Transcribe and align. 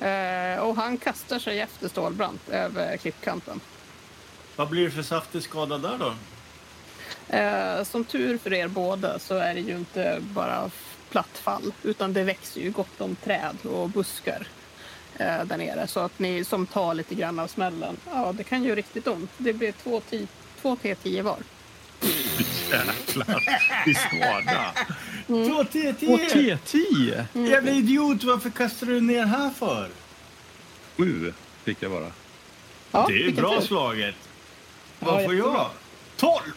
Eh, 0.00 0.58
och 0.58 0.76
han 0.76 0.98
kastar 0.98 1.38
sig 1.38 1.60
efter 1.60 1.88
Stålbrant 1.88 2.48
över 2.48 2.96
klippkanten. 2.96 3.60
Vad 4.56 4.68
blir 4.68 4.84
det 4.84 4.90
för 4.90 5.02
saftig 5.02 5.42
skada 5.42 5.78
där 5.78 5.98
då? 5.98 6.14
Eh, 7.36 7.84
som 7.84 8.04
tur 8.04 8.38
för 8.38 8.52
er 8.52 8.68
båda 8.68 9.18
så 9.18 9.34
är 9.34 9.54
det 9.54 9.60
ju 9.60 9.76
inte 9.76 10.18
bara 10.20 10.70
platt 11.10 11.38
fall 11.38 11.72
utan 11.82 12.12
det 12.12 12.22
växer 12.24 12.60
ju 12.60 12.70
gott 12.70 13.00
om 13.00 13.16
träd 13.16 13.56
och 13.64 13.88
buskar 13.88 14.46
eh, 15.18 15.44
där 15.44 15.56
nere. 15.56 15.86
Så 15.86 16.00
att 16.00 16.18
ni 16.18 16.44
som 16.44 16.66
tar 16.66 16.94
lite 16.94 17.14
grann 17.14 17.38
av 17.38 17.46
smällen, 17.46 17.96
ja 18.06 18.32
det 18.32 18.44
kan 18.44 18.64
ju 18.64 18.74
riktigt 18.74 19.06
ont. 19.06 19.30
Det 19.36 19.52
blir 19.52 19.72
två, 19.72 20.02
två 20.60 20.76
T10 20.76 21.22
var. 21.22 21.38
Jävlar, 22.70 23.42
i 23.86 23.94
skada. 23.94 24.72
Två 25.30 25.36
Och 25.36 25.66
T10! 25.66 26.58
T10! 26.66 27.24
Jävla 27.50 27.70
idiot, 27.70 28.24
varför 28.24 28.50
kastar 28.50 28.86
du 28.86 29.00
ner 29.00 29.24
här 29.24 29.50
för? 29.50 29.88
Sju 30.96 31.32
fick 31.64 31.82
jag 31.82 31.90
bara. 31.90 32.10
Ja, 32.92 33.04
det 33.08 33.24
är 33.26 33.32
bra 33.32 33.60
tur. 33.60 33.66
slaget. 33.66 34.14
Ja, 35.00 35.06
Vad 35.06 35.24
får 35.24 35.34
jättebra. 35.34 35.52
jag? 35.58 35.70
Tolv! 36.16 36.52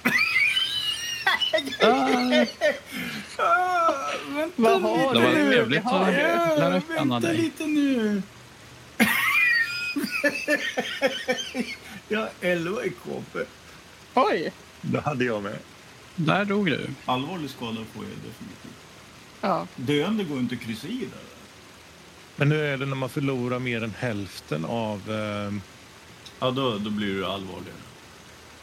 Ah, 3.37 3.93
vänta 4.35 4.53
Vad 4.55 4.81
var 4.81 5.13
du? 5.13 5.19
trevligt 5.51 5.85
att 5.85 6.13
lära 6.13 6.81
känna 6.81 7.19
vänta 7.19 7.19
dig. 7.27 7.37
lite 7.37 7.65
nu. 7.65 8.21
jag 12.07 12.19
har 12.19 12.29
elva 12.41 12.85
i 12.85 12.89
KP. 12.89 13.39
Oj! 14.13 14.53
Det 14.81 14.99
hade 15.01 15.25
jag 15.25 15.43
med. 15.43 15.57
Där 16.15 16.45
dog 16.45 16.65
du. 16.65 16.87
Allvarlig 17.05 17.49
skada 17.49 17.77
får 17.93 18.03
jag 18.03 18.13
definitivt. 18.13 18.75
Ja. 19.41 19.67
Döende 19.75 20.23
går 20.23 20.39
inte 20.39 20.55
att 20.55 20.61
kryssa 20.61 20.87
i 20.87 20.97
där. 20.99 21.19
Men 22.35 22.49
nu 22.49 22.65
är 22.65 22.77
det 22.77 22.85
när 22.85 22.95
man 22.95 23.09
förlorar 23.09 23.59
mer 23.59 23.83
än 23.83 23.93
hälften 23.99 24.65
av... 24.65 25.11
ehm, 25.11 25.61
Ja, 26.39 26.51
då, 26.51 26.77
då 26.77 26.89
blir 26.89 27.21
det 27.21 27.27
allvarligare. 27.27 27.77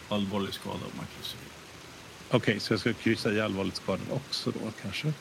Allvarlig 0.09 0.55
skada 0.55 0.75
om 0.77 0.93
man 0.97 1.07
kryssar 1.17 1.39
i. 1.39 2.37
Okej, 2.37 2.61
så 2.61 2.73
jag 2.73 2.81
ska 2.81 2.93
kryssa 2.93 3.33
i 3.33 3.41
allvarligt 3.41 3.77
skadad 3.77 4.07
också 4.11 4.51
då 4.51 4.61
kanske? 4.83 5.13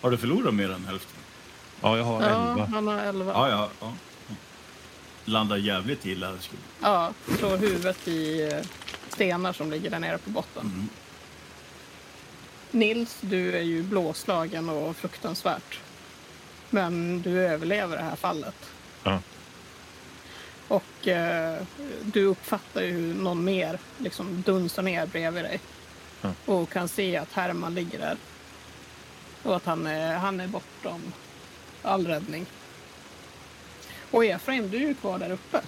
Har 0.00 0.10
du 0.10 0.16
förlorat 0.16 0.54
mer 0.54 0.70
än 0.70 0.84
hälften? 0.84 1.20
Ja, 1.80 1.96
jag 1.96 2.04
har 2.04 2.22
ja, 2.22 2.28
elva. 2.50 2.66
han 2.72 2.86
har 2.86 2.98
11. 2.98 3.32
Ja, 3.32 3.48
ja. 3.50 3.68
ja. 3.80 3.92
Landar 5.24 5.56
jävligt 5.56 6.06
illa. 6.06 6.34
Ja, 6.80 7.12
slår 7.38 7.56
huvudet 7.56 8.08
i 8.08 8.42
eh, 8.52 8.58
stenar 9.08 9.52
som 9.52 9.70
ligger 9.70 9.90
där 9.90 9.98
nere 9.98 10.18
på 10.18 10.30
botten. 10.30 10.62
Mm. 10.66 10.88
Nils, 12.70 13.18
du 13.20 13.56
är 13.56 13.62
ju 13.62 13.82
blåslagen 13.82 14.68
och 14.68 14.96
fruktansvärt. 14.96 15.80
Men 16.70 17.22
du 17.22 17.40
överlever 17.40 17.96
det 17.96 18.02
här 18.02 18.16
fallet. 18.16 18.54
Ja. 19.02 19.20
Och 20.68 21.08
eh, 21.08 21.62
du 22.02 22.24
uppfattar 22.24 22.82
ju 22.82 23.14
någon 23.14 23.44
mer 23.44 23.78
liksom 23.98 24.42
dunsar 24.42 24.82
ner 24.82 25.06
bredvid 25.06 25.44
dig. 25.44 25.60
Ja. 26.20 26.32
Och 26.46 26.70
kan 26.70 26.88
se 26.88 27.16
att 27.16 27.32
Herman 27.32 27.74
ligger 27.74 27.98
där. 27.98 28.16
Och 29.42 29.56
att 29.56 29.64
han 29.64 29.86
är, 29.86 30.14
han 30.14 30.40
är 30.40 30.48
bortom 30.48 31.12
all 31.82 32.06
räddning. 32.06 32.46
Och 34.10 34.24
Efraim, 34.24 34.70
du 34.70 34.76
är 34.76 34.86
ju 34.88 34.94
kvar 34.94 35.18
där 35.18 35.30
uppe. 35.30 35.60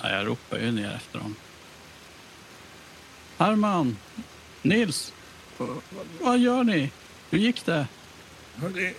Ja, 0.00 0.10
jag 0.10 0.26
ropar 0.26 0.58
ju 0.58 0.72
ner 0.72 0.94
efter 0.94 1.18
dem. 1.18 1.36
Herman! 3.38 3.96
Nils! 4.62 5.12
Vad 6.20 6.38
gör 6.38 6.64
ni? 6.64 6.90
Hur 7.30 7.38
gick 7.38 7.64
det? 7.64 7.86
Ja, 8.62 8.68
det, 8.68 8.94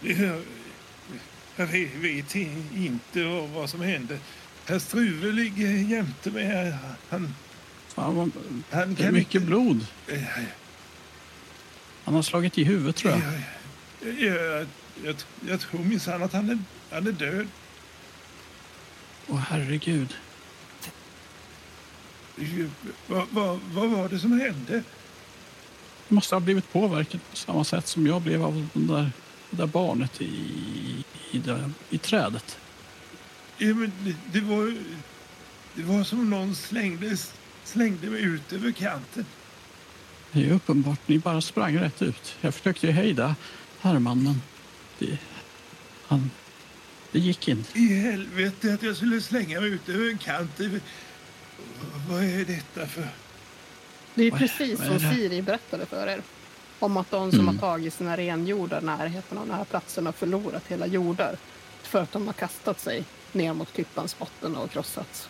det, 0.00 0.42
jag 1.56 1.66
vet, 1.66 2.34
inte 2.34 3.24
vad- 3.54 3.70
som 3.70 3.80
hände. 3.80 4.18
Herr 4.66 4.78
Struve 4.78 5.32
ligger 5.32 5.66
jämte 5.68 6.30
mig. 6.30 6.74
Han, 7.08 7.34
Fan, 7.88 8.14
vad, 8.16 8.30
han 8.70 8.94
det 8.94 9.04
är 9.04 9.12
mycket 9.12 9.42
blod. 9.42 9.86
Eh, 10.08 10.22
Han 12.04 12.14
har 12.14 12.22
slagit 12.22 12.58
i 12.58 12.64
huvudet 12.64 12.96
tror 12.96 13.12
jag. 13.12 13.20
Jag, 14.18 14.20
jag, 14.34 14.66
jag, 15.04 15.16
jag 15.48 15.60
tror 15.60 15.80
minsann 15.80 16.22
att 16.22 16.32
han 16.32 16.50
är, 16.50 16.58
han 16.90 17.06
är 17.06 17.12
död. 17.12 17.46
Åh 19.28 19.38
herregud. 19.38 20.14
Vad, 23.06 23.26
vad, 23.30 23.60
vad 23.72 23.90
var 23.90 24.08
det 24.08 24.18
som 24.18 24.40
hände? 24.40 24.82
Måste 26.12 26.34
ha 26.34 26.40
blivit 26.40 26.72
påverkad 26.72 27.20
på 27.30 27.36
samma 27.36 27.64
sätt 27.64 27.88
som 27.88 28.06
jag 28.06 28.22
blev 28.22 28.44
av 28.44 28.68
den 28.72 28.86
där, 28.86 29.10
det 29.50 29.56
där 29.56 29.66
barnet 29.66 30.20
i, 30.20 31.04
i, 31.30 31.38
det, 31.38 31.70
i 31.90 31.98
trädet. 31.98 32.58
Ja, 33.58 33.74
men 33.74 33.92
det, 34.04 34.16
det, 34.32 34.40
var, 34.40 34.76
det 35.74 35.82
var 35.82 36.04
som 36.04 36.30
någon 36.30 36.54
slängde, 36.54 37.16
slängde 37.64 38.10
mig 38.10 38.22
ut 38.22 38.52
över 38.52 38.72
kanten. 38.72 39.26
Det 40.32 40.46
är 40.46 40.52
uppenbart, 40.52 41.00
ni 41.06 41.18
bara 41.18 41.40
sprang 41.40 41.78
rätt 41.78 42.02
ut. 42.02 42.34
Jag 42.40 42.54
försökte 42.54 42.86
ju 42.86 42.92
hejda 42.92 43.34
Herman, 43.80 44.22
men 44.22 44.42
det, 44.98 45.18
han, 46.06 46.30
det 47.12 47.18
gick 47.18 47.48
inte. 47.48 47.78
I 47.78 47.94
helvete 47.94 48.74
att 48.74 48.82
jag 48.82 48.96
skulle 48.96 49.20
slänga 49.20 49.60
mig 49.60 49.70
ut 49.70 49.88
över 49.88 50.10
en 50.10 50.18
kant. 50.18 50.60
Vad 52.08 52.24
är 52.24 52.44
detta 52.44 52.86
för... 52.86 53.08
Det 54.14 54.24
är 54.26 54.30
precis 54.30 54.78
som? 54.86 54.98
Siri 54.98 55.42
berättade 55.42 55.86
för 55.86 56.06
er. 56.06 56.22
Om 56.78 56.96
att 56.96 57.10
de 57.10 57.30
som 57.30 57.40
Mm. 57.40 57.58
har 57.58 57.60
tagit 57.68 57.94
sina 57.94 58.16
renjordar 58.16 58.80
i 58.82 58.84
närheten 58.84 59.38
av 59.38 59.46
den 59.46 59.56
här 59.56 59.64
platsen 59.64 60.06
har 60.06 60.12
förlorat 60.12 60.62
hela 60.68 60.86
jordar. 60.86 61.36
För 61.82 62.02
att 62.02 62.12
de 62.12 62.26
har 62.26 62.32
kastat 62.34 62.80
sig 62.80 63.04
ner 63.32 63.52
mot 63.54 63.72
klippans 63.72 64.18
botten 64.18 64.56
och 64.56 64.70
krossats. 64.70 65.28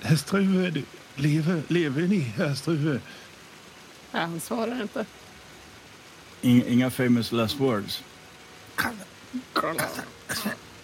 Herr 0.00 0.16
Struve, 0.16 0.70
du- 0.70 0.84
lever, 1.14 1.62
lever 1.68 2.02
ni, 2.02 2.18
herr 2.20 2.54
Struve? 2.54 3.00
Nej, 4.12 4.22
han 4.22 4.40
svarar 4.40 4.82
inte. 4.82 5.06
Inga, 6.40 6.64
inga 6.64 6.90
famous 6.90 7.32
last 7.32 7.56
words. 7.60 8.02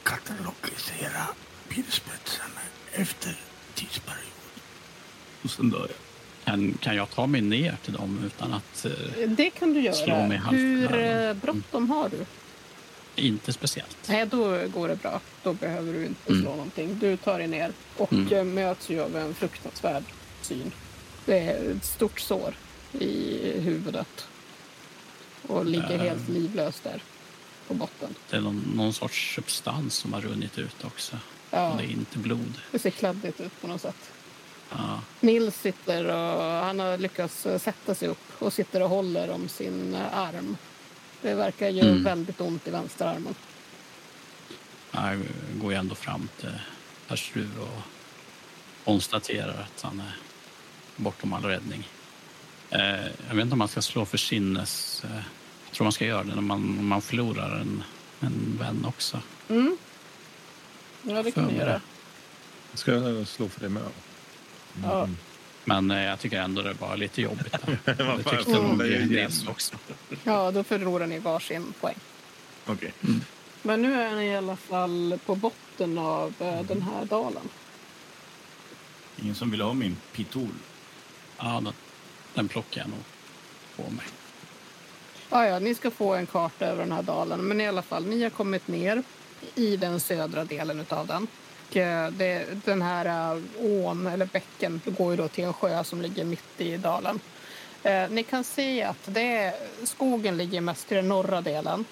Katalogisera 0.03 1.27
pilspetsen 1.69 2.51
efter 2.93 3.41
tidsperiod. 3.75 4.32
Och 5.43 5.51
sen 5.51 5.71
dör 5.71 5.79
jag. 5.81 5.97
Kan, 6.45 6.75
kan 6.81 6.97
jag 6.97 7.11
ta 7.11 7.27
mig 7.27 7.41
ner 7.41 7.77
till 7.85 7.93
dem 7.93 8.21
utan 8.27 8.55
att... 8.55 8.85
Eh, 8.85 9.29
Det 9.29 9.51
kan 9.51 9.75
du 9.75 9.93
Slå 9.93 10.07
göra. 10.07 10.27
mig 10.29 10.37
i 10.37 10.41
halsen 10.41 10.89
Hur 10.91 10.99
eh, 11.29 11.35
bråttom 11.35 11.91
har 11.91 12.09
du? 12.09 12.27
inte 13.17 13.53
speciellt. 13.53 13.97
Nej, 14.09 14.27
då 14.27 14.67
går 14.69 14.89
det 14.89 14.97
bra. 14.97 15.21
Då 15.43 15.53
behöver 15.53 15.93
du 15.93 16.07
inte 16.07 16.31
Mm. 16.33 16.43
slå 16.43 16.51
någonting. 16.51 16.99
Du 16.99 17.17
tar 17.17 17.39
dig 17.39 17.49
ner 17.49 17.73
och 17.97 18.13
Mm. 18.13 18.33
eh, 18.33 18.45
möts 18.45 18.91
ju 18.91 19.01
av 19.03 19.17
en 19.17 19.35
fruktansvärd 19.35 20.03
syn. 20.43 20.73
Det 21.25 21.39
är 21.39 21.71
ett 21.77 21.85
stort 21.85 22.21
sår 22.21 22.55
i 22.93 23.39
huvudet. 23.61 24.27
Och 25.47 25.67
ligger 25.67 25.95
Äh. 25.95 26.01
helt 26.01 26.29
livlös 26.29 26.81
där 26.81 27.03
på 27.69 27.75
botten. 27.75 28.15
Det 28.31 28.37
är 28.37 28.41
någon, 28.41 28.73
någon 28.77 28.93
sorts 28.93 29.35
substans 29.35 29.95
som 29.95 30.13
har 30.13 30.21
runnit 30.21 30.59
ut 30.59 30.85
också. 30.85 31.19
Ja, 31.51 31.71
Och 31.71 31.77
det 31.77 31.85
är 31.85 31.91
inte 31.91 32.19
blod. 32.19 32.55
det 32.71 32.79
ser 32.79 32.91
kladdigt 32.91 33.41
ut 33.41 33.61
på 33.61 33.67
något 33.69 33.81
sätt. 33.81 34.12
Ja, 34.77 35.01
Nils 35.21 35.61
sitter 35.61 36.05
och 36.07 36.43
han 36.43 36.79
har 36.79 36.99
lyckats 36.99 37.43
sätta 37.59 37.95
sig 37.95 38.09
upp 38.09 38.43
och 38.43 38.53
sitter 38.53 38.83
och 38.83 38.89
håller 38.89 39.31
om 39.31 39.49
sin 39.49 39.95
arm. 40.13 40.57
Det 41.23 41.35
verkar 41.35 41.69
ju 41.69 41.81
Mm. 41.81 42.05
väldigt 42.05 42.41
ont 42.41 42.69
i 42.69 42.71
vänsterarmen. 42.71 43.35
jag 44.93 45.19
går 45.55 45.73
ju 45.73 45.79
ändå 45.79 45.95
fram 45.95 46.29
till 46.41 46.51
herr 47.09 47.17
Struve 47.17 47.61
och 47.61 47.83
konstaterar 48.85 49.67
att 49.75 49.83
han 49.83 50.01
är 50.01 50.17
bortom 50.97 51.33
all 51.33 51.43
räddning. 51.45 51.89
Eh, 52.71 52.81
jag 53.29 53.35
vet 53.35 53.43
inte 53.43 53.53
om 53.53 53.59
man 53.59 53.69
ska 53.69 53.83
slå 53.83 54.05
för 54.05 54.19
sinnes... 54.19 55.03
Eh, 55.05 55.21
jag 55.67 55.75
tror 55.77 55.85
man 55.85 55.93
ska 55.93 56.05
göra 56.05 56.23
det 56.25 56.35
när 56.35 56.43
man, 56.43 56.85
man 56.85 57.03
förlorar 57.03 57.57
en, 57.61 57.85
en 58.21 58.57
vän 58.61 58.85
också. 58.85 59.21
Mm. 59.49 59.77
Ja, 61.03 61.23
det 61.23 61.31
kan 61.33 61.45
du 61.45 61.51
mig 61.51 61.59
göra. 61.61 61.81
det. 62.73 62.79
Ska 62.79 62.93
jag 62.93 63.27
slå 63.29 63.49
för 63.49 63.61
det 63.61 63.69
med? 63.69 63.83
Ja. 64.83 65.09
Men 65.65 65.91
eh, 65.91 66.03
jag 66.03 66.21
tycker 66.21 66.41
ändå 66.41 66.63
det 66.63 66.73
var 66.73 66.97
lite 66.97 67.23
jobbigt. 67.23 67.55
Det 67.85 68.23
tyckte 68.31 68.53
nog 68.53 68.87
jämnt. 68.87 69.49
också. 69.49 69.77
ja, 70.25 70.51
då 70.51 70.65
förlorar 70.65 71.07
ni 71.07 71.19
varsin 71.19 71.75
poäng. 71.81 71.97
Okej. 72.67 72.93
Men 73.63 73.83
nu 73.83 74.01
är 74.03 74.17
ni 74.17 74.25
i 74.25 74.37
alla 74.37 74.57
fall 74.57 75.19
på 75.27 75.35
botten 75.35 75.99
av 75.99 76.35
eh, 76.39 76.63
den 76.63 76.83
här 76.83 77.05
dalen. 77.05 77.49
Ingen 79.23 79.35
som 79.35 79.51
vill 79.51 79.61
ha 79.61 79.75
min 79.75 79.97
pitol? 80.13 80.49
Ja, 81.39 81.61
den, 81.65 81.73
den 82.35 82.49
plockar 82.49 82.81
jag 82.81 82.91
nog 82.91 83.03
på 83.77 83.95
mig. 83.95 84.07
Ja, 85.31 85.47
ja, 85.47 85.59
ni 85.59 85.75
ska 85.75 85.91
få 85.91 86.15
en 86.15 86.27
karta 86.27 86.67
över 86.67 86.83
den 86.83 86.93
här 86.93 87.03
dalen. 87.03 87.41
Men 87.41 87.61
i 87.61 87.69
alla 87.69 87.83
fall, 87.83 88.07
ni 88.07 88.23
har 88.23 88.31
kommit 88.31 88.69
ner 88.69 89.03
i 89.55 89.77
den 89.77 90.01
södra 90.01 90.45
delen 90.45 90.85
av 90.89 91.07
den. 91.07 91.27
Eh, 91.77 92.11
det, 92.11 92.47
den 92.65 92.83
här 92.83 93.35
eh, 93.35 93.43
ån, 93.61 94.07
eller 94.07 94.27
bäcken, 94.27 94.81
går 94.85 95.11
ju 95.11 95.17
då 95.17 95.29
till 95.29 95.45
en 95.45 95.53
sjö 95.53 95.85
som 95.85 96.03
ligger 96.03 96.25
mitt 96.25 96.61
i 96.61 96.77
dalen. 96.77 97.21
Eh, 97.83 98.11
ni 98.11 98.23
kan 98.23 98.45
se 98.45 98.83
att 98.83 98.99
det, 99.05 99.53
skogen 99.85 100.37
ligger 100.37 100.61
mest 100.61 100.93
i 100.93 100.95
den 100.95 101.09
norra 101.09 101.41
delen. 101.41 101.85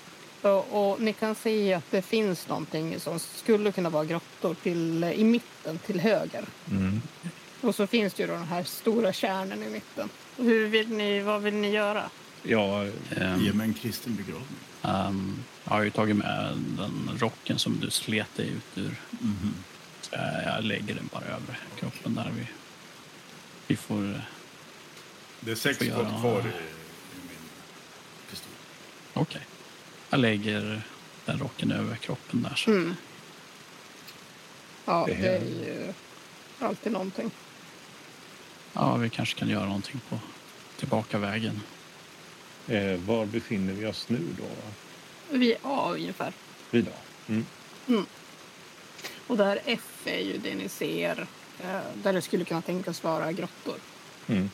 Och, 0.43 0.91
och, 0.93 1.01
ni 1.01 1.13
kan 1.13 1.35
se 1.35 1.75
att 1.75 1.91
det 1.91 2.03
finns 2.03 2.49
någonting 2.49 3.01
som 3.01 3.19
skulle 3.19 3.73
kunna 3.73 3.91
vara 3.91 4.05
grottor 4.05 4.57
till, 4.63 5.05
i 5.05 5.25
mitten, 5.25 5.79
till 5.79 6.01
höger. 6.01 6.45
Mm. 6.71 7.03
Och 7.61 7.75
så 7.75 7.87
finns 7.87 8.15
det 8.15 8.23
ju 8.23 8.27
då 8.27 8.33
den 8.35 8.43
här 8.47 8.63
stora 8.65 9.13
kärnan 9.13 9.63
i 9.63 9.69
mitten. 9.71 10.09
Hur 10.37 10.67
vill 10.69 10.89
ni, 10.89 11.21
vad 11.21 11.43
vill 11.43 11.55
ni 11.55 11.71
göra? 11.71 12.03
Ja, 12.43 12.85
Ehm, 13.17 13.41
Ge 13.41 13.53
mig 13.53 13.67
en 13.69 13.75
kristen 13.75 14.15
begravning. 14.17 14.59
ehm, 14.83 15.45
jag 15.65 15.73
har 15.73 15.83
ju 15.83 15.91
tagit 15.91 16.17
med 16.17 16.59
den 16.79 17.11
rocken 17.21 17.59
som 17.59 17.81
du 17.81 17.91
slet 17.91 18.37
dig 18.37 18.49
ut 18.49 18.79
ur. 18.79 18.95
Mhm. 19.11 19.55
Så 20.11 20.17
jag, 20.17 20.45
jag 20.57 20.65
lägger 20.65 20.95
den 20.95 21.09
bara 21.13 21.25
över 21.25 21.59
kroppen 21.79 22.15
där. 22.15 22.31
Vi, 22.37 22.47
vi 23.67 23.77
får... 23.77 24.11
eh, 24.11 24.21
Det 25.41 25.51
är 25.51 25.55
sex 25.55 25.77
skott 25.77 25.89
göra- 25.89 26.21
kvar 26.21 26.39
i, 26.41 26.43
i 26.43 27.21
min 27.29 27.39
pistol. 28.31 28.53
Okej. 29.15 29.43
Jag 30.11 30.21
lägger 30.21 30.83
den 31.25 31.39
rocken 31.39 31.73
över 31.73 31.97
kroppen 31.97 32.43
där. 32.43 32.55
Så. 32.55 32.71
Mm. 32.71 32.95
Ja, 34.85 35.05
Det 35.07 35.13
är 35.27 35.41
ju 35.41 35.93
alltid 36.59 36.93
någonting. 36.93 37.31
Ja, 38.73 38.97
vi 38.97 39.11
kanske 39.11 39.39
kan 39.39 39.49
göra 39.49 39.65
någonting 39.67 40.01
på 40.09 40.19
tillbaka 40.77 41.19
vägen. 41.19 41.61
eh, 42.69 42.97
var 42.97 43.27
befinner 43.27 43.73
vi 43.73 43.87
oss 43.87 44.09
nu 44.09 44.21
då? 44.39 44.45
Vi 45.39 45.57
A 45.63 45.91
ungefär. 45.95 46.33
Vi 46.71 46.83
då? 46.83 46.93
Mm. 47.29 47.47
Och 49.31 49.37
där 49.37 49.61
F 49.65 50.03
är 50.05 50.21
ju 50.21 50.39
det 50.39 50.55
ni 50.55 50.69
ser 50.69 51.27
eh, 51.63 51.81
där 52.03 52.13
det 52.13 52.23
skulle 52.23 52.45
kunna 52.45 52.63
tänkas 52.63 53.05
vara 53.05 53.33
grottor. 53.33 53.75
Mm. 54.27 54.51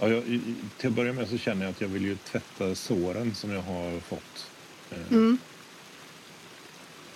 Ja, 0.00 0.08
jag, 0.08 0.40
till 0.76 0.88
att 0.88 0.92
börja 0.92 1.12
med 1.12 1.28
så 1.28 1.38
känner 1.38 1.64
jag 1.64 1.70
att 1.70 1.80
jag 1.80 1.88
vill 1.88 2.04
ju 2.04 2.16
tvätta 2.16 2.74
såren 2.74 3.34
som 3.34 3.50
jag 3.50 3.62
har 3.62 4.00
fått. 4.00 4.50
Eh, 4.90 4.98
Mm. 5.10 5.38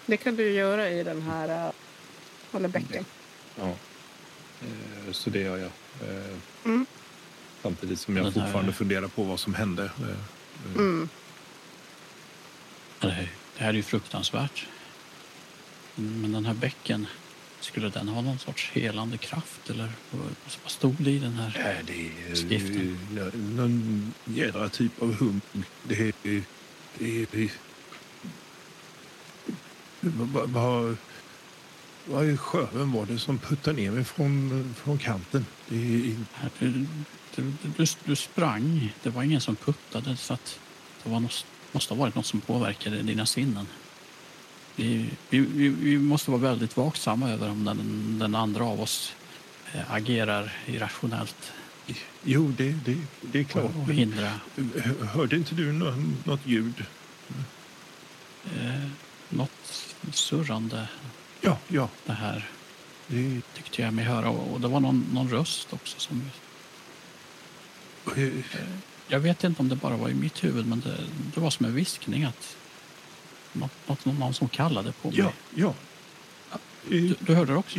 Det 0.07 0.17
kan 0.17 0.37
du 0.37 0.51
göra 0.51 0.91
i 0.91 1.03
den 1.03 1.23
här 1.23 1.67
eh, 1.67 2.57
eller 2.57 2.69
bäcken. 2.69 3.05
Ja. 3.57 3.75
Så 5.13 5.31
det 5.31 5.41
gör 5.41 5.59
jag. 5.59 5.71
Mm. 6.65 6.87
Samtidigt 7.63 8.01
som 8.01 8.17
jag 8.17 8.35
fortfarande 8.35 8.73
funderar 8.73 9.09
på 9.09 9.23
vad 9.23 9.41
som 9.41 9.55
hände. 9.55 9.91
Mm. 10.77 11.09
Det 13.01 13.27
här 13.57 13.69
är 13.69 13.73
ju 13.73 13.83
fruktansvärt. 13.83 14.67
Men 16.03 16.33
den 16.33 16.47
här 16.47 16.55
bäcken, 16.55 17.07
skulle 17.61 17.89
den 17.89 18.09
ha 18.09 18.21
någon 18.23 18.39
sorts 18.39 18.71
helande 18.71 19.19
kraft? 19.19 19.71
Eller 19.71 19.93
vad 20.63 20.71
stod 20.73 20.95
det 20.99 21.11
i 21.11 21.19
den 21.19 21.33
här? 21.33 21.61
Nej, 21.65 21.83
det 21.87 22.31
är 22.31 22.35
Skriften. 22.35 22.99
eh, 23.19 23.41
någon 23.41 24.15
jädra 24.25 24.69
typ 24.69 25.03
av 25.03 25.15
hum. 25.15 25.41
Det 25.83 26.15
är... 26.25 26.43
Det 26.99 27.23
är... 27.33 27.51
Vad, 30.01 30.51
vad, 30.51 30.97
vad 32.07 32.29
i 32.29 32.37
sjöven 32.37 32.93
var 32.93 33.07
det 33.07 33.19
som 33.19 33.39
puttade 33.39 33.77
ner 33.77 33.91
mig 33.91 34.05
från, 34.05 34.75
från 34.85 34.99
kanten? 34.99 35.47
Det 35.69 35.77
är, 35.77 36.15
Du, 36.59 36.87
du, 37.37 37.53
du, 37.77 37.87
du 38.05 38.17
sprang. 38.17 38.93
Det 39.03 39.11
var 39.11 39.23
ingen 39.23 39.41
som 39.41 39.57
puttade. 39.57 40.17
Så 40.17 40.35
att 40.35 40.59
det 41.03 41.11
var 41.11 41.21
något, 41.21 41.47
måste 41.73 41.95
ha 41.95 41.99
varit 42.01 42.15
något 42.15 42.27
som 42.27 42.41
påverkade 42.41 43.03
dina 43.03 43.27
sinnen. 43.27 43.67
Vi, 44.77 45.11
vi, 45.31 45.39
vi, 45.69 45.99
måste 45.99 46.31
vara 46.31 46.41
väldigt 46.41 46.77
vaksamma 46.77 47.31
över 47.31 47.51
om 47.51 47.65
den, 47.65 48.19
den 48.19 48.35
andra 48.35 48.65
av 48.65 48.81
oss 48.81 49.15
eh, 49.75 49.93
agerar 49.93 50.53
irrationellt 50.67 51.53
jo, 52.25 52.55
det, 52.57 52.73
det, 52.85 52.97
det 53.21 53.39
är 53.41 53.45
klart. 53.45 53.71
och 53.89 53.93
hindra 53.95 54.33
hör- 54.57 55.07
hörde 55.07 55.37
inte 55.37 55.55
du 55.55 55.73
nå, 55.73 55.95
något 56.25 56.47
ljud? 56.47 56.85
eh, 58.57 58.89
något 59.29 59.85
surrande. 60.13 60.89
Ja, 61.41 61.59
ja. 61.69 61.89
Det 62.07 62.13
här 62.13 62.49
Det, 63.07 63.41
tyckte 63.55 63.83
jag 63.83 63.95
mig 63.95 64.05
höra. 64.05 64.31
Och 64.31 64.53
och 64.53 64.61
det 64.61 64.69
var 64.69 64.81
någon, 64.81 65.07
någon 65.13 65.29
röst 65.31 65.73
också. 65.73 66.01
som 66.01 66.31
eh, 68.17 68.29
Jag 69.09 69.21
vet 69.21 69.45
inte 69.45 69.63
om 69.63 69.69
det 69.69 69.77
bara 69.77 69.97
var 69.97 70.09
i 70.09 70.15
mitt 70.15 70.45
huvud, 70.45 70.67
men 70.67 70.81
det, 70.81 70.97
det 71.35 71.41
var 71.41 71.51
som 71.51 71.67
en 71.67 71.75
viskning 71.75 72.25
att 72.25 72.57
något, 73.53 74.05
någon 74.05 74.35
som 74.35 74.49
kallade 74.49 74.93
på 74.93 75.09
mig. 75.09 75.19
ja, 75.19 75.33
ja. 75.55 75.75
Eh, 76.51 76.59
Du, 76.89 77.15
du 77.21 77.35
hörde 77.35 77.53
det 77.53 77.59
också? 77.59 77.79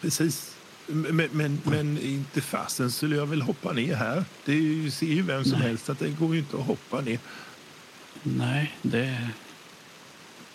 Precis. 0.00 0.50
Men, 0.86 1.28
men, 1.32 1.60
men 1.64 1.98
inte 1.98 2.40
fasen 2.40 2.90
skulle 2.92 3.16
jag 3.16 3.26
väl 3.26 3.42
hoppa 3.42 3.72
ner 3.72 3.94
här. 3.94 4.24
Det 4.44 4.90
ser 4.90 5.06
ju 5.06 5.22
vem 5.22 5.44
som 5.44 5.58
Nej. 5.58 5.68
helst 5.68 5.88
att 5.90 5.98
det 5.98 6.10
går 6.10 6.34
ju 6.34 6.40
inte 6.40 6.56
att 6.56 6.66
hoppa 6.66 7.00
ner. 7.00 7.18
Nej, 8.22 8.76
det, 8.82 9.28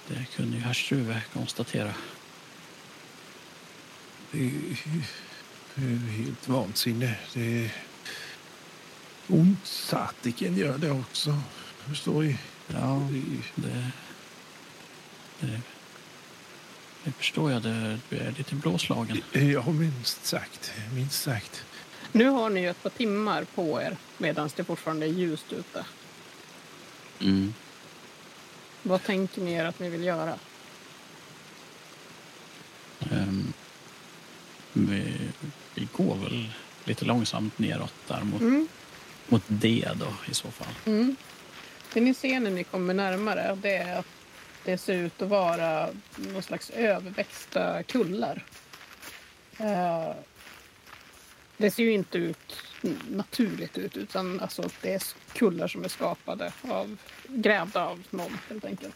det 0.07 0.25
kunde 0.35 0.57
ju 0.57 0.63
herr 0.63 0.73
Struve 0.73 1.21
konstatera. 1.33 1.93
Det 4.31 4.45
är, 4.45 4.51
det 5.75 5.81
är 5.85 5.97
helt 6.23 6.47
vansinne. 6.47 7.15
Det 7.33 7.65
är 7.65 7.71
ont 9.27 9.65
satiken 9.65 10.57
gör 10.57 10.77
det 10.77 10.91
också. 10.91 11.39
Förstår 11.87 12.23
ju. 12.23 12.35
Ja, 12.67 13.07
Det- 13.55 13.91
det, 15.39 15.47
det, 15.47 15.61
det 17.03 17.11
förstår 17.11 17.51
jag. 17.51 17.61
Det, 17.61 17.99
du 18.09 18.17
är 18.17 18.31
lite 18.37 18.55
blåslagen. 18.55 19.21
Ja, 19.31 19.71
minst 19.71 20.25
sagt. 20.25 20.71
Minst 20.93 21.21
sagt. 21.21 21.63
Nu 22.11 22.25
har 22.25 22.49
ni 22.49 22.61
ju 22.61 22.69
ett 22.69 22.83
par 22.83 22.89
timmar 22.89 23.43
på 23.55 23.81
er 23.81 23.97
medan 24.17 24.49
det 24.55 24.63
fortfarande 24.63 25.05
är 25.05 25.09
ljust 25.09 25.53
ute. 25.53 25.85
Mm. 27.19 27.53
Vad 28.83 29.03
tänker 29.03 29.41
ni 29.41 29.53
er 29.53 29.65
att 29.65 29.79
ni 29.79 29.89
vill 29.89 30.03
göra? 30.03 30.33
Ehm, 33.11 33.53
vi, 34.73 35.03
vi 35.75 35.87
går 35.93 36.15
väl 36.15 36.49
lite 36.85 37.05
långsamt 37.05 37.59
neråt 37.59 37.93
där 38.07 38.21
mot, 38.23 38.41
Mm. 38.41 38.67
mot 39.27 39.43
D 39.47 39.87
då 39.95 40.07
i 40.31 40.33
så 40.33 40.51
fall. 40.51 40.73
Mm. 40.85 41.15
Det 41.93 42.01
ni 42.01 42.13
ser 42.13 42.39
när 42.39 42.51
ni 42.51 42.63
kommer 42.63 42.93
närmare 42.93 43.57
det 43.61 43.75
är 43.77 43.99
att 43.99 44.05
det 44.69 44.77
ser 44.77 44.93
ut 44.93 45.21
att 45.21 45.29
vara 45.29 45.89
någon 46.17 46.41
slags 46.41 46.69
överväxta 46.69 47.83
kullar. 47.83 48.43
Eh, 49.59 50.11
det 51.57 51.71
ser 51.71 51.83
ju 51.83 51.91
inte 51.91 52.17
ut 52.17 52.55
naturligt 53.09 53.77
ut 53.77 53.97
utan 53.97 54.39
alltså 54.39 54.69
det 54.81 54.93
är 54.93 55.01
kullar 55.33 55.67
som 55.67 55.83
är 55.83 55.87
skapade 55.87 56.53
av, 56.69 56.97
grävda 57.27 57.85
av 57.85 58.03
någon 58.09 58.37
helt 58.49 58.65
enkelt. 58.65 58.95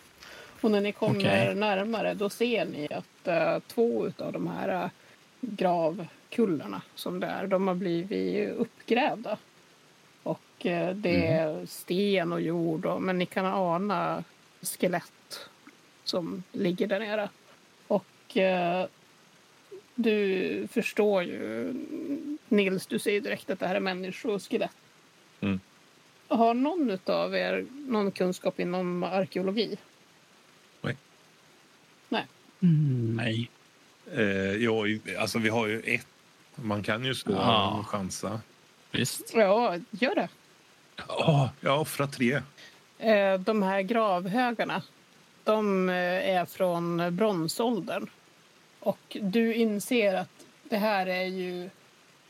Och 0.61 0.71
när 0.71 0.81
ni 0.81 0.91
kommer 0.91 1.19
Okej. 1.19 1.55
närmare 1.55 2.13
då 2.13 2.29
ser 2.29 2.65
ni 2.65 2.87
att 2.93 3.27
eh, 3.27 3.59
två 3.67 4.11
av 4.17 4.33
de 4.33 4.47
här 4.47 4.83
eh, 4.83 4.89
gravkullarna 5.41 6.81
som 6.95 7.19
det 7.19 7.27
är, 7.27 7.47
de 7.47 7.67
har 7.67 7.75
blivit 7.75 8.49
uppgrävda. 8.49 9.37
Och 10.23 10.65
eh, 10.65 10.95
det 10.95 11.27
är 11.27 11.65
sten 11.65 12.33
och 12.33 12.41
jord, 12.41 12.85
och, 12.85 13.01
men 13.01 13.17
ni 13.17 13.25
kan 13.25 13.45
ana 13.45 14.23
skelett 14.61 15.49
som 16.03 16.43
ligger 16.51 16.87
där 16.87 16.99
nere. 16.99 17.29
Och 17.87 18.37
eh, 18.37 18.85
du 19.95 20.67
förstår 20.71 21.23
ju, 21.23 21.73
Nils, 22.47 22.87
du 22.87 22.99
ser 22.99 23.11
ju 23.11 23.19
direkt 23.19 23.49
att 23.49 23.59
det 23.59 23.67
här 23.67 23.75
är 23.75 23.79
människoskelett. 23.79 24.71
Mm. 25.41 25.59
Har 26.27 26.53
någon 26.53 26.97
av 27.05 27.35
er 27.35 27.65
någon 27.71 28.11
kunskap 28.11 28.59
inom 28.59 29.03
arkeologi? 29.03 29.77
Nej. 30.81 30.97
Nej. 32.09 32.25
Mm, 32.61 33.15
nej. 33.15 33.49
Eh, 34.13 34.23
ja, 34.63 34.83
alltså 35.19 35.39
vi 35.39 35.49
har 35.49 35.67
ju 35.67 35.79
ett. 35.79 36.07
Man 36.55 36.83
kan 36.83 37.05
ju 37.05 37.15
slå 37.15 37.33
Ja. 37.33 37.77
och 37.79 37.87
chansa. 37.87 38.41
Visst. 38.91 39.31
Ja, 39.35 39.77
gör 39.91 40.15
det. 40.15 40.29
Ja, 41.07 41.49
jag 41.59 41.81
offrar 41.81 42.07
tre. 42.07 42.41
Eh, 42.97 43.39
De 43.39 43.63
här 43.63 43.81
gravhögarna, 43.81 44.81
de 45.43 45.89
eh, 45.89 46.35
är 46.35 46.45
från 46.45 47.15
bronsåldern. 47.15 48.09
Och 48.79 49.17
du 49.21 49.53
inser 49.53 50.13
att 50.13 50.45
det 50.63 50.77
här 50.77 51.07
är 51.07 51.25
ju 51.25 51.69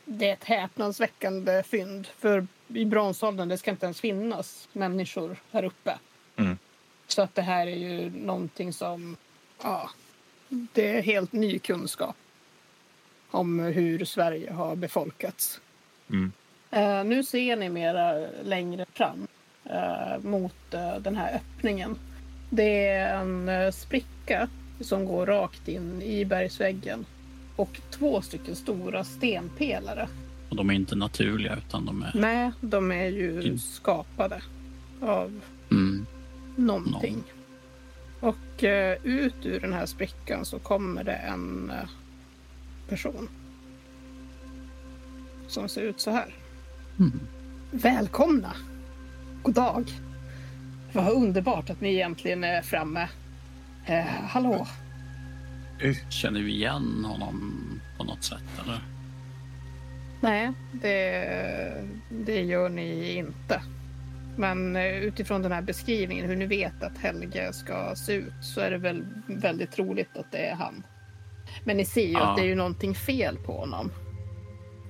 det 0.06 0.30
är 0.30 0.34
ett 0.34 0.44
häpnadsväckande 0.44 1.64
fynd. 1.64 2.08
För 2.08 2.48
i 2.68 2.86
bronsåldern 2.86 3.50
det 3.50 3.58
ska 3.58 3.72
inte 3.72 3.86
ens 3.86 4.02
finnas 4.02 4.70
människor 4.74 5.38
här 5.52 5.64
uppe. 5.64 5.98
Mm. 6.36 6.58
Så 7.08 7.22
att 7.22 7.36
det 7.36 7.42
här 7.42 7.68
är 7.68 7.76
ju 7.76 8.10
någonting 8.10 8.74
som, 8.74 9.18
ja, 9.64 9.90
det 10.50 10.98
är 10.98 11.02
helt 11.02 11.32
ny 11.32 11.60
kunskap 11.60 12.16
om 13.32 13.60
hur 13.60 14.06
Sverige 14.06 14.52
har 14.52 14.76
befolkats. 14.76 15.62
Mm. 16.10 16.32
Eh, 16.72 17.04
nu 17.04 17.24
ser 17.24 17.56
ni 17.56 17.70
mera 17.70 18.28
längre 18.44 18.86
fram 18.94 19.28
eh, 19.66 20.20
mot 20.22 20.74
eh, 20.74 20.96
den 20.96 21.16
här 21.16 21.36
öppningen. 21.36 22.00
Det 22.56 22.88
är 22.88 23.16
en 23.22 23.50
eh, 23.50 23.72
spricka 23.72 24.48
som 24.80 25.06
går 25.06 25.26
rakt 25.26 25.68
in 25.68 26.02
i 26.02 26.26
bergsväggen 26.26 27.06
och 27.56 27.82
två 27.92 28.22
stycken 28.22 28.56
stora 28.56 29.04
stenpelare. 29.04 30.08
Och 30.50 30.56
de 30.56 30.70
är 30.70 30.74
inte 30.74 30.96
naturliga 30.96 31.56
utan 31.68 31.86
de 31.86 32.04
är... 32.04 32.12
Nej, 32.16 32.52
de 32.62 32.92
är 32.92 33.06
ju 33.08 33.40
Mm. 33.42 33.58
skapade 33.60 34.42
av 35.02 35.42
Mm. 35.72 36.06
någonting. 36.56 37.24
Och 38.20 38.64
eh, 38.64 38.98
ut 39.04 39.46
ur 39.46 39.60
den 39.60 39.74
här 39.74 39.86
sprickan 39.86 40.46
så 40.46 40.60
kommer 40.60 41.04
det 41.04 41.14
en 41.16 41.70
eh, 41.70 41.90
person. 42.90 43.30
Som 45.48 45.70
ser 45.70 45.82
ut 45.82 46.00
så 46.00 46.12
här. 46.12 46.36
Mm. 47.00 47.20
Välkomna! 47.72 48.54
God 49.44 49.56
dag! 49.56 49.92
Vad 50.94 51.10
underbart 51.14 51.70
att 51.70 51.82
ni 51.82 51.94
egentligen 51.94 52.44
är 52.44 52.62
framme. 52.62 53.08
Eh, 53.86 54.06
hallå! 54.06 54.68
Känner 56.10 56.42
vi 56.42 56.52
igen 56.52 57.06
honom 57.06 57.54
på 57.98 58.04
något 58.04 58.24
sätt 58.24 58.44
eller? 58.64 58.80
Nej, 60.22 60.52
det, 60.72 61.84
det 62.10 62.42
gör 62.42 62.70
ni 62.70 63.14
inte. 63.14 63.62
Men 64.38 64.76
eh, 64.76 64.86
utifrån 64.98 65.42
den 65.42 65.52
här 65.52 65.62
beskrivningen, 65.62 66.26
hur 66.30 66.36
ni 66.36 66.46
vet 66.46 66.84
att 66.84 66.98
Helge 66.98 67.54
ska 67.54 67.96
se 67.96 68.14
ut, 68.14 68.34
så 68.42 68.62
är 68.62 68.72
det 68.72 68.78
väl 68.78 69.06
väldigt 69.28 69.72
troligt 69.72 70.18
att 70.18 70.32
det 70.32 70.46
är 70.46 70.56
han. 70.56 70.84
Men 71.64 71.78
ni 71.78 71.86
ser 71.86 72.06
ju 72.06 72.12
Ja. 72.14 72.30
att 72.32 72.38
det 72.38 72.44
är 72.44 72.48
ju 72.48 72.56
någonting 72.56 72.96
fel 72.96 73.38
på 73.38 73.58
honom. 73.58 73.92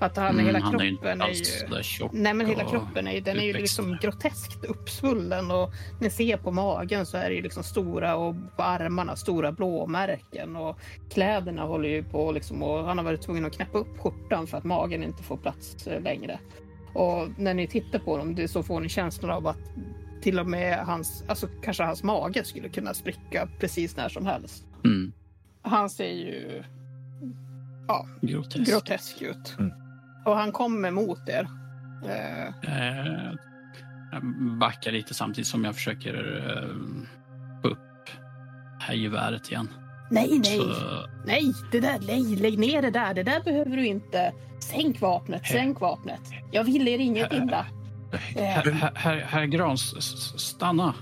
Att 0.04 0.18
han, 0.18 0.30
Mm, 0.30 0.46
hela 0.46 0.60
han 0.60 0.80
är 0.80 0.84
ju 0.84 0.90
kroppen 0.98 1.12
inte 1.18 1.24
är 1.24 1.28
alls 1.30 1.40
ju... 1.40 1.46
sådär 1.68 1.82
tjock 1.84 2.12
Nej, 2.14 2.34
men 2.34 2.48
hela 2.48 2.64
kroppen 2.70 3.08
är, 3.08 3.12
ju- 3.14 3.20
den 3.22 3.38
är 3.40 3.44
ju 3.44 3.54
liksom 3.54 3.98
groteskt 4.02 4.66
uppsvullen 4.66 5.52
och 5.52 5.72
ni 6.02 6.10
ser 6.10 6.38
på 6.38 6.52
magen 6.52 7.06
så 7.06 7.18
är 7.18 7.30
det 7.30 7.36
ju 7.36 7.42
liksom 7.42 7.64
stora 7.64 8.16
och 8.16 8.36
på 8.58 8.64
armarna 8.64 9.16
stora 9.16 9.52
blåmärken 9.52 10.56
och 10.56 10.80
kläderna 11.10 11.62
håller 11.64 11.90
ju 11.90 12.04
på 12.04 12.32
liksom 12.32 12.64
och 12.64 12.86
han 12.86 12.98
har 12.98 13.06
varit 13.06 13.22
tvungen 13.22 13.46
att 13.46 13.54
knäppa 13.56 13.78
upp 13.78 13.98
skjortan 14.00 14.48
för 14.48 14.58
att 14.58 14.64
magen 14.64 15.04
inte 15.04 15.24
får 15.24 15.38
plats 15.38 15.88
eh, 15.88 16.02
längre. 16.02 16.40
Och 16.94 17.28
när 17.38 17.54
ni 17.54 17.68
tittar 17.68 18.00
på 18.00 18.18
dem 18.18 18.36
det, 18.36 18.48
så 18.48 18.64
får 18.64 18.80
ni 18.80 18.90
känslan 18.90 19.32
av 19.32 19.48
att 19.48 19.60
till 20.22 20.40
och 20.40 20.48
med 20.48 20.80
hans, 20.86 21.24
alltså 21.28 21.48
kanske 21.64 21.84
hans 21.84 22.04
mage 22.04 22.44
skulle 22.44 22.70
kunna 22.70 22.94
spricka 22.94 23.48
precis 23.60 23.98
när 23.98 24.10
som 24.10 24.26
helst. 24.26 24.66
Mm. 24.86 25.12
Han 25.62 25.90
ser 25.90 26.12
ju 26.12 26.64
ja, 27.88 28.08
Grotesk. 28.22 28.72
grotesk 28.72 29.22
ut. 29.22 29.56
Mm. 29.60 29.72
Och 30.26 30.36
han 30.38 30.52
kommer 30.52 30.92
mot 30.92 31.30
er. 31.30 31.48
Eh, 32.06 32.48
Eh, 32.62 33.32
jag 34.12 34.24
backar 34.60 34.92
lite 34.92 35.14
samtidigt 35.14 35.48
som 35.48 35.64
jag 35.64 35.76
försöker 35.76 36.14
eh, 36.50 36.76
få 37.62 37.68
upp 37.68 37.80
det 38.80 38.84
här 38.86 38.94
geväret 38.94 39.52
igen. 39.52 39.68
nej, 40.12 40.30
nej, 40.30 40.58
Så, 40.58 41.08
nej, 41.26 41.54
det 41.72 41.80
där, 41.80 42.00
nej, 42.08 42.24
lägg 42.36 42.60
ner 42.60 42.82
det 42.82 42.92
där. 42.92 43.14
Det 43.14 43.24
där 43.24 43.44
behöver 43.44 43.78
du 43.78 43.86
inte. 43.86 44.34
Sänk 44.60 45.02
vapnet, 45.02 45.46
sänk 45.48 45.80
vapnet. 45.82 46.22
Jag 46.52 46.64
vill 46.64 46.88
er 46.88 47.00
inget 47.00 47.34
illa. 47.34 47.66
Eh, 48.36 48.42
herr, 48.96 49.20
herr, 49.20 49.74
s- 49.74 50.40
stanna. 50.42 50.94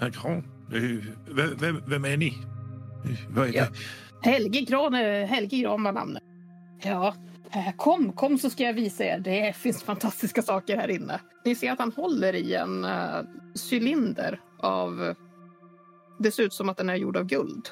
Herr 0.00 0.10
Gran, 0.10 0.36
eh, 0.72 1.04
vem, 1.34 1.56
vem, 1.58 1.82
vem 1.86 2.04
är 2.04 2.16
ni? 2.16 2.28
Eh, 3.04 3.18
Vad 3.28 3.48
är 3.48 3.52
Ja. 3.52 3.64
det? 4.22 4.30
Helge 4.30 4.60
Gran, 4.60 4.94
eh, 4.94 5.26
Helge 5.26 5.56
Gran 5.58 5.82
var 5.82 5.92
namnet. 5.92 6.22
Ja, 6.82 7.08
eh, 7.08 7.14
kom, 7.76 8.12
kom 8.12 8.38
så 8.38 8.50
ska 8.50 8.64
jag 8.64 8.72
visa 8.72 9.04
er. 9.04 9.18
Det 9.18 9.56
finns 9.56 9.82
fantastiska 9.82 10.42
saker 10.42 10.76
här 10.76 10.88
inne. 10.88 11.20
Ni 11.44 11.54
ser 11.54 11.72
att 11.72 11.78
han 11.78 11.92
håller 11.92 12.34
i 12.34 12.54
en 12.54 12.84
uh, 12.84 13.24
cylinder 13.70 14.40
av... 14.58 15.14
Det 16.18 16.30
ser 16.30 16.42
ut 16.42 16.52
som 16.52 16.68
att 16.68 16.76
den 16.76 16.88
är 16.88 16.94
gjord 16.94 17.16
av 17.16 17.24
guld. 17.24 17.68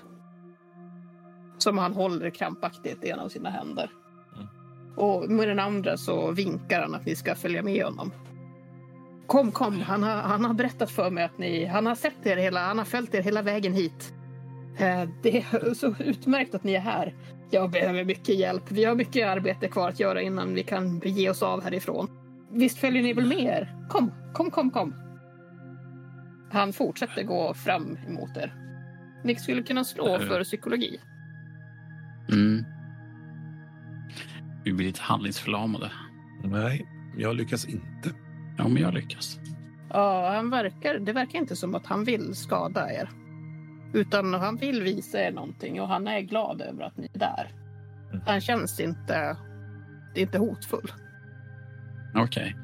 Som 1.58 1.78
han 1.78 1.92
håller 1.92 2.30
krampaktigt 2.30 3.04
i 3.04 3.10
en 3.10 3.18
av 3.18 3.28
sina 3.28 3.50
händer. 3.50 3.90
Och 4.96 5.30
med 5.30 5.48
den 5.48 5.58
andra 5.58 5.96
så 5.96 6.30
vinkar 6.30 6.82
han 6.82 6.94
att 6.94 7.06
ni 7.06 7.16
ska 7.16 7.34
följa 7.34 7.62
med 7.62 7.84
honom. 7.84 8.12
Kom, 9.26 9.52
kom. 9.52 9.80
Han 9.80 10.02
har, 10.02 10.14
han 10.14 10.44
har 10.44 10.54
berättat 10.54 10.90
för 10.90 11.10
mig 11.10 11.24
att 11.24 11.38
ni... 11.38 11.64
Han 11.64 11.86
har 11.86 11.94
sett 11.94 12.26
er 12.26 12.36
hela... 12.36 12.60
Han 12.60 12.78
har 12.78 12.84
följt 12.84 13.14
er 13.14 13.22
hela 13.22 13.42
vägen 13.42 13.72
hit. 13.72 14.12
Eh, 14.78 15.08
Det 15.22 15.36
är 15.38 15.74
så 15.74 15.94
utmärkt 15.98 16.54
att 16.54 16.64
ni 16.64 16.74
är 16.74 16.80
här. 16.80 17.14
Jag 17.50 17.70
behöver 17.70 18.04
mycket 18.04 18.38
hjälp. 18.38 18.62
Vi 18.68 18.84
har 18.84 18.94
mycket 18.94 19.28
arbete 19.28 19.68
kvar 19.68 19.88
att 19.88 20.00
göra 20.00 20.22
innan 20.22 20.54
vi 20.54 20.62
kan 20.62 20.98
bege 20.98 21.30
oss 21.30 21.42
av 21.42 21.62
härifrån. 21.62 22.08
Visst 22.52 22.78
följer 22.78 23.02
ni 23.02 23.12
väl 23.12 23.26
med 23.26 23.38
er? 23.38 23.76
Kom, 23.88 24.12
kom, 24.34 24.50
kom, 24.50 24.70
kom. 24.70 24.94
Han 26.52 26.72
fortsätter 26.72 27.22
gå 27.22 27.54
fram 27.54 27.98
emot 28.08 28.36
er. 28.36 28.54
Ni 29.24 29.34
skulle 29.34 29.62
kunna 29.62 29.84
slå 29.84 30.18
för 30.18 30.44
psykologi. 30.44 31.00
Mm. 32.32 32.64
Vi 34.64 34.72
blir 34.72 34.86
lite 34.86 35.02
handlingsförlamade. 35.02 35.90
Nej, 36.44 36.86
jag 37.16 37.36
lyckas 37.36 37.64
inte. 37.64 38.10
Ja, 38.58 38.68
men 38.68 38.82
jag 38.82 38.94
lyckas. 38.94 39.38
Ja, 39.90 40.32
han 40.34 40.50
verkar, 40.50 40.98
det 40.98 41.12
verkar 41.12 41.38
inte 41.38 41.56
som 41.56 41.74
att 41.74 41.86
han 41.86 42.04
vill 42.04 42.34
skada 42.34 42.92
er. 42.92 43.10
Utan 43.92 44.34
han 44.34 44.56
vill 44.56 44.82
visa 44.82 45.18
er 45.20 45.32
någonting 45.32 45.80
och 45.80 45.88
han 45.88 46.08
är 46.08 46.20
glad 46.20 46.60
över 46.60 46.84
att 46.84 46.96
ni 46.96 47.08
är 47.14 47.18
där. 47.18 47.50
Han 48.26 48.40
känns 48.40 48.80
inte, 48.80 49.36
inte 50.14 50.38
hotfull. 50.38 50.92
Okej. 52.14 52.56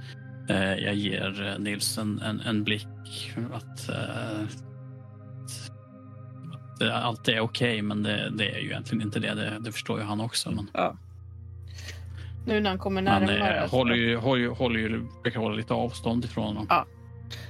Eh, 0.48 0.74
jag 0.74 0.94
ger 0.94 1.46
eh, 1.46 1.58
Nils 1.58 1.98
en, 1.98 2.18
en, 2.22 2.40
en 2.40 2.64
blick 2.64 3.32
att, 3.52 3.88
eh, 3.88 4.42
att 4.42 5.70
det 6.78 6.96
allt 6.96 7.28
är 7.28 7.40
okej, 7.40 7.82
men 7.82 8.02
det, 8.02 8.30
det 8.30 8.50
är 8.54 8.58
ju 8.58 8.66
egentligen 8.66 9.02
inte 9.02 9.20
det. 9.20 9.34
Det, 9.34 9.58
det 9.60 9.72
förstår 9.72 9.98
ju 10.00 10.04
han 10.04 10.20
också. 10.20 10.50
Men 10.50 10.68
Nu 12.46 12.60
när 12.60 12.70
han 12.70 12.78
kommer 12.78 13.02
han 13.02 13.22
närmare. 13.22 13.62
eh, 13.62 13.68
så- 13.70 13.76
håller 13.76 13.94
ju, 13.94 14.16
håller 14.16 14.42
ju, 14.42 14.48
håller 14.48 14.80
ju, 14.80 15.06
brukar 15.22 15.40
hålla 15.40 15.54
lite 15.54 15.74
avstånd 15.74 16.24
ifrån 16.24 16.44
honom. 16.46 16.66
Ja. 16.68 16.86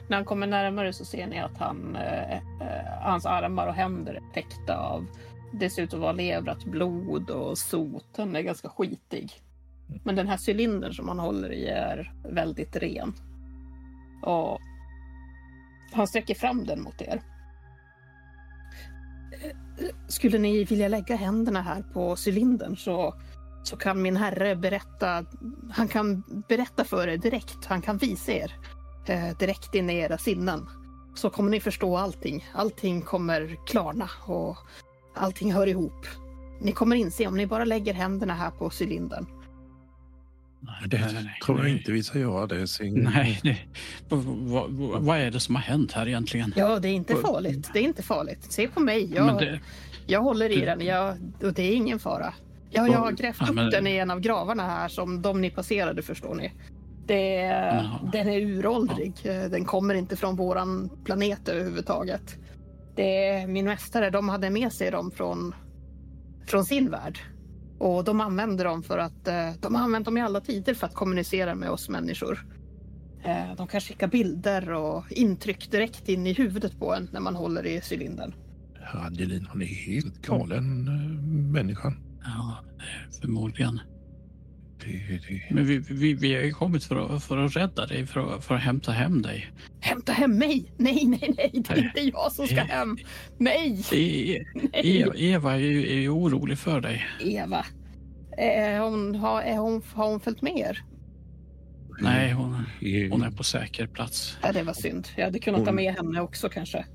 När 0.09 0.17
han 0.17 0.25
kommer 0.25 0.47
närmare 0.47 0.93
så 0.93 1.05
ser 1.05 1.27
ni 1.27 1.41
att 1.41 1.59
han, 1.59 1.97
eh, 1.97 2.33
eh, 2.33 2.41
hans 3.01 3.27
armar 3.27 3.67
och 3.67 3.75
händer 3.75 4.15
är 4.15 4.33
täckta 4.35 4.77
av 4.77 5.07
det 5.59 5.71
ser 5.71 5.83
ut 5.83 5.95
att 5.95 6.01
vara 6.01 6.13
levrat 6.13 6.65
blod 6.65 7.31
och 7.31 7.59
sot. 7.59 8.19
Är 8.19 8.41
ganska 8.41 8.69
skitig. 8.69 9.33
Men 10.05 10.17
den 10.17 10.29
här 10.29 10.39
cylindern 10.49 10.93
som 10.93 11.09
han 11.09 11.19
håller 11.19 11.53
i 11.53 11.67
är 11.67 12.13
väldigt 12.29 12.77
ren. 12.77 13.13
Och 14.23 14.61
han 15.93 16.07
sträcker 16.07 16.35
fram 16.35 16.65
den 16.65 16.83
mot 16.83 17.03
er. 17.03 17.23
Eh, 19.45 19.87
skulle 20.09 20.39
ni 20.39 20.65
vilja 20.65 20.89
lägga 20.89 21.17
händerna 21.17 21.63
här 21.63 21.83
på 21.83 22.17
cylindern 22.27 22.77
så, 22.77 23.15
så 23.63 23.77
kan 23.77 24.03
min 24.03 24.17
herre 24.17 24.57
berätta. 24.57 25.25
Han 25.73 25.89
kan 25.89 26.23
berätta 26.49 26.85
för 26.85 27.09
er 27.09 27.17
direkt. 27.17 27.65
Han 27.65 27.83
kan 27.83 27.99
visa 27.99 28.33
er 28.33 28.53
eh, 29.09 29.37
direkt 29.39 29.75
in 29.75 29.91
i 29.91 29.95
era 29.99 30.19
sinnen. 30.19 30.67
Så 31.15 31.31
kommer 31.31 31.51
ni 31.51 31.61
förstå 31.61 31.97
allting. 31.97 32.45
Allting 32.55 33.03
kommer 33.03 33.57
klarna 33.67 34.11
och 34.27 34.57
allting 35.15 35.53
hör 35.53 35.67
ihop. 35.67 36.07
Ni 36.61 36.73
kommer 36.73 36.97
inse 36.97 37.27
om 37.27 37.37
ni 37.37 37.47
bara 37.47 37.65
lägger 37.65 37.95
händerna 37.95 38.35
här 38.35 38.51
på 38.51 38.71
cylindern. 38.81 39.27
Nej, 40.61 40.75
Det 40.87 40.99
nej, 40.99 41.15
nej. 41.15 41.39
tror 41.47 41.59
jag 41.59 41.69
inte 41.69 41.93
vi 41.93 42.03
ska 42.03 42.19
göra 42.19 42.47
det. 42.47 42.67
Sin... 42.69 42.95
Nej, 43.15 43.41
det, 43.43 43.59
vad, 44.09 44.23
vad, 44.71 45.03
vad 45.03 45.19
är 45.19 45.31
det 45.31 45.41
som 45.41 45.55
har 45.55 45.63
hänt 45.63 45.93
här 45.93 46.09
egentligen? 46.09 46.53
Ja, 46.57 46.79
det 46.79 46.89
är 46.89 46.93
inte 46.93 47.15
farligt. 47.17 47.71
Det 47.73 47.79
är 47.79 47.83
inte 47.83 48.03
farligt. 48.03 48.53
Se 48.53 48.69
på 48.69 48.81
mig. 48.81 49.15
Jag, 49.15 49.39
det, 49.39 49.61
jag 50.07 50.21
håller 50.21 50.51
i 50.51 50.61
den 50.65 50.81
jag, 50.81 51.17
och 51.43 51.53
det 51.53 51.63
är 51.63 51.75
ingen 51.77 51.99
fara. 51.99 52.35
Jag, 52.71 52.89
jag 52.89 52.99
har 52.99 53.13
grävt 53.13 53.37
Ja, 53.41 53.47
upp 53.49 53.55
men- 53.55 53.71
den 53.71 53.87
i 53.87 53.97
en 53.97 54.11
av 54.11 54.21
gravarna 54.21 54.63
här 54.63 54.89
som 54.89 55.23
de 55.23 55.41
ni 55.41 55.51
passerade 55.51 56.03
förstår 56.03 56.35
ni. 56.35 56.53
Det, 57.07 57.43
den 58.13 58.29
är 58.29 58.41
uråldrig. 58.41 59.15
Den 59.25 59.65
kommer 59.65 59.95
inte 59.95 60.17
från 60.17 60.37
våran 60.37 60.91
planet 61.05 61.49
överhuvudtaget. 61.49 62.37
Det 62.97 63.47
min 63.47 63.65
mästare, 63.65 64.11
de 64.11 64.29
hade 64.29 64.51
med 64.51 64.73
sig 64.73 64.91
dem 64.91 65.11
från, 65.11 65.55
från 66.47 66.65
sin 66.65 66.91
värld. 66.91 67.19
Och 67.79 68.05
de 68.05 68.21
använder 68.21 68.65
dem 68.65 68.83
för 68.83 68.99
att, 68.99 69.29
eh, 69.29 69.51
de 69.61 69.75
har 69.75 69.83
använt 69.83 70.05
dem 70.05 70.19
i 70.19 70.21
alla 70.23 70.41
tider 70.41 70.75
för 70.75 70.87
att 70.87 70.95
kommunicera 70.95 71.55
med 71.55 71.71
oss 71.71 71.89
människor. 71.89 72.47
Eh, 73.25 73.57
De 73.57 73.67
kan 73.67 73.81
skicka 73.81 74.07
bilder 74.07 74.73
och 74.73 75.13
intryck 75.13 75.71
direkt 75.71 76.09
in 76.09 76.27
i 76.27 76.33
huvudet 76.33 76.79
på 76.79 76.95
en 76.95 77.09
när 77.13 77.21
man 77.21 77.37
håller 77.37 77.67
i 77.67 77.81
cylindern. 77.91 78.35
Angelin, 78.93 79.47
hon 79.53 79.63
är 79.63 79.67
helt 79.67 80.27
galen 80.27 80.89
äh, 80.89 81.53
människan. 81.53 81.97
ja, 82.25 82.59
förmodligen. 83.21 83.81
Men 85.51 85.65
vi, 85.67 85.79
vi, 85.79 86.15
vi 86.15 86.35
har 86.35 86.43
ju 86.43 86.53
kommit 86.53 86.85
för 86.85 87.15
att, 87.17 87.25
för 87.25 87.39
att 87.39 87.57
rädda 87.57 87.87
dig, 87.87 88.07
för 88.07 88.35
att, 88.35 88.45
för 88.45 88.55
att 88.55 88.61
hämta 88.61 88.93
hem 88.93 89.23
dig. 89.23 89.41
Häm, 89.41 89.55
Hämta 89.81 90.13
hem 90.13 90.39
mig! 90.39 90.73
Nej, 90.77 91.05
nej, 91.05 91.35
nej, 91.37 91.63
det 91.65 91.71
är 91.73 91.79
inte 91.85 92.01
jag 92.01 92.33
som 92.33 92.47
ska 92.47 92.61
hem. 92.61 92.97
Nej! 93.39 93.85
E 93.93 94.45
Eva, 94.73 95.15
Eva 95.17 95.53
är, 95.55 95.59
ju, 95.59 95.87
är 95.93 95.99
ju 96.01 96.09
orolig 96.09 96.59
för 96.59 96.81
dig. 96.81 97.07
Eva. 97.21 97.65
Är 98.39 98.81
hon, 98.81 99.15
har, 99.15 99.43
är 99.43 99.57
hon, 99.57 99.83
har 99.95 100.11
hon 100.11 100.21
följt 100.21 100.43
med 100.43 100.57
er? 100.59 100.85
Nej, 102.01 102.33
hon, 102.33 102.53
hon 103.11 103.23
är 103.23 103.31
på 103.31 103.45
säker 103.45 103.87
plats. 103.87 104.39
Ja, 104.43 104.53
det 104.53 104.63
var 104.63 104.73
synd. 104.73 105.09
Jag 105.17 105.25
hade 105.25 105.39
kunnat 105.39 105.61
ta 105.61 105.67
Hon- 105.67 105.75
med 105.77 105.95
henne 105.95 106.21
också 106.21 106.49
kanske. 106.49 106.87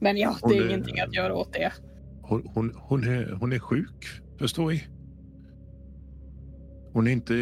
Men 0.00 0.16
ja, 0.16 0.36
det 0.48 0.56
är 0.56 0.62
är- 0.62 0.66
ingenting 0.68 1.00
att 1.00 1.14
göra 1.14 1.34
åt 1.34 1.52
det. 1.52 1.72
Hon, 2.22 2.42
hon, 2.54 2.72
hon, 2.76 3.04
är, 3.08 3.32
hon 3.32 3.52
är 3.52 3.58
sjuk, 3.58 4.06
förstår 4.38 4.70
ni? 4.70 4.82
Hon 6.92 7.06
är 7.06 7.10
inte 7.10 7.34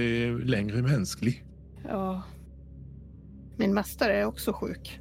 längre 0.45 0.83
mänsklig. 0.83 1.45
Ja. 1.89 2.23
Min 3.57 3.75
mästare 3.75 4.17
är 4.17 4.25
också 4.25 4.53
sjuk. 4.53 5.01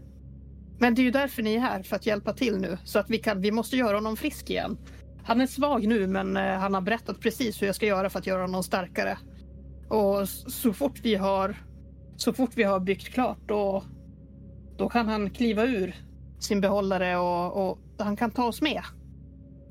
Men 0.80 0.96
det 0.96 1.02
är 1.02 1.04
ju 1.04 1.12
därför 1.12 1.44
ni 1.44 1.56
är 1.56 1.60
här, 1.60 1.84
för 1.84 1.96
att 1.96 2.06
hjälpa 2.06 2.34
till 2.34 2.58
nu. 2.58 2.78
Så 2.84 3.00
att 3.00 3.10
vi 3.10 3.18
kan, 3.18 3.42
vi 3.42 3.52
måste 3.52 3.78
göra 3.78 3.98
honom 3.98 4.18
frisk 4.18 4.50
igen. 4.50 4.78
Han 5.24 5.42
är 5.42 5.48
svag 5.48 5.88
nu, 5.88 6.08
men 6.08 6.38
eh, 6.38 6.44
han 6.44 6.74
har 6.74 6.82
berättat 6.82 7.20
precis 7.20 7.62
hur 7.62 7.68
jag 7.68 7.76
ska 7.76 7.86
göra 7.86 8.10
för 8.10 8.20
att 8.20 8.28
göra 8.28 8.42
honom 8.42 8.64
starkare. 8.64 9.18
Och 9.90 10.30
så 10.30 10.74
fort 10.74 11.00
vi 11.04 11.16
har, 11.16 11.56
så 12.16 12.34
fort 12.34 12.52
vi 12.56 12.64
har 12.64 12.80
byggt 12.80 13.10
klart, 13.10 13.40
då, 13.46 13.84
då 14.78 14.90
kan 14.90 15.08
han 15.08 15.30
kliva 15.30 15.66
ur 15.66 15.96
sin 16.40 16.62
behållare 16.62 17.18
och, 17.18 17.70
och 17.70 17.80
han 18.00 18.18
kan 18.18 18.32
ta 18.32 18.44
oss 18.44 18.62
med. 18.62 18.82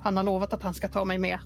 Han 0.01 0.17
har 0.17 0.25
lovat 0.25 0.53
att 0.53 0.63
han 0.63 0.75
ska 0.75 0.89
ta 0.89 1.05
mig 1.05 1.19
med. 1.19 1.39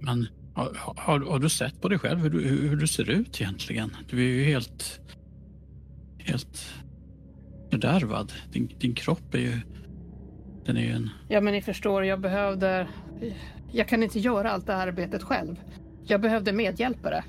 Men 0.00 0.26
har, 0.54 0.74
har, 0.96 1.20
har 1.20 1.38
du 1.38 1.48
sett 1.48 1.80
på 1.80 1.88
dig 1.88 1.98
själv 1.98 2.20
hur 2.20 2.30
du, 2.30 2.40
hur, 2.40 2.76
du 2.76 2.86
ser 2.86 3.10
ut 3.10 3.40
egentligen? 3.40 3.96
Du 4.10 4.16
är 4.18 4.28
ju 4.28 4.44
helt... 4.44 5.00
Helt 6.18 6.72
fördärvad. 7.70 8.32
Din, 8.52 8.70
din 8.78 8.94
kropp 8.94 9.34
är 9.34 9.38
ju... 9.38 9.60
Den 10.64 10.76
är 10.76 10.80
ju 10.80 10.92
en... 10.92 11.10
Ja, 11.28 11.40
men 11.40 11.54
ni 11.54 11.62
förstår, 11.62 12.04
jag 12.04 12.20
behövde... 12.20 12.88
Jag 13.72 13.88
kan 13.88 14.02
inte 14.02 14.18
göra 14.18 14.50
allt 14.50 14.66
det 14.66 14.72
här 14.72 14.88
arbetet 14.88 15.22
själv. 15.22 15.56
Jag 16.04 16.20
behövde 16.20 16.52
medhjälpare. 16.52 17.24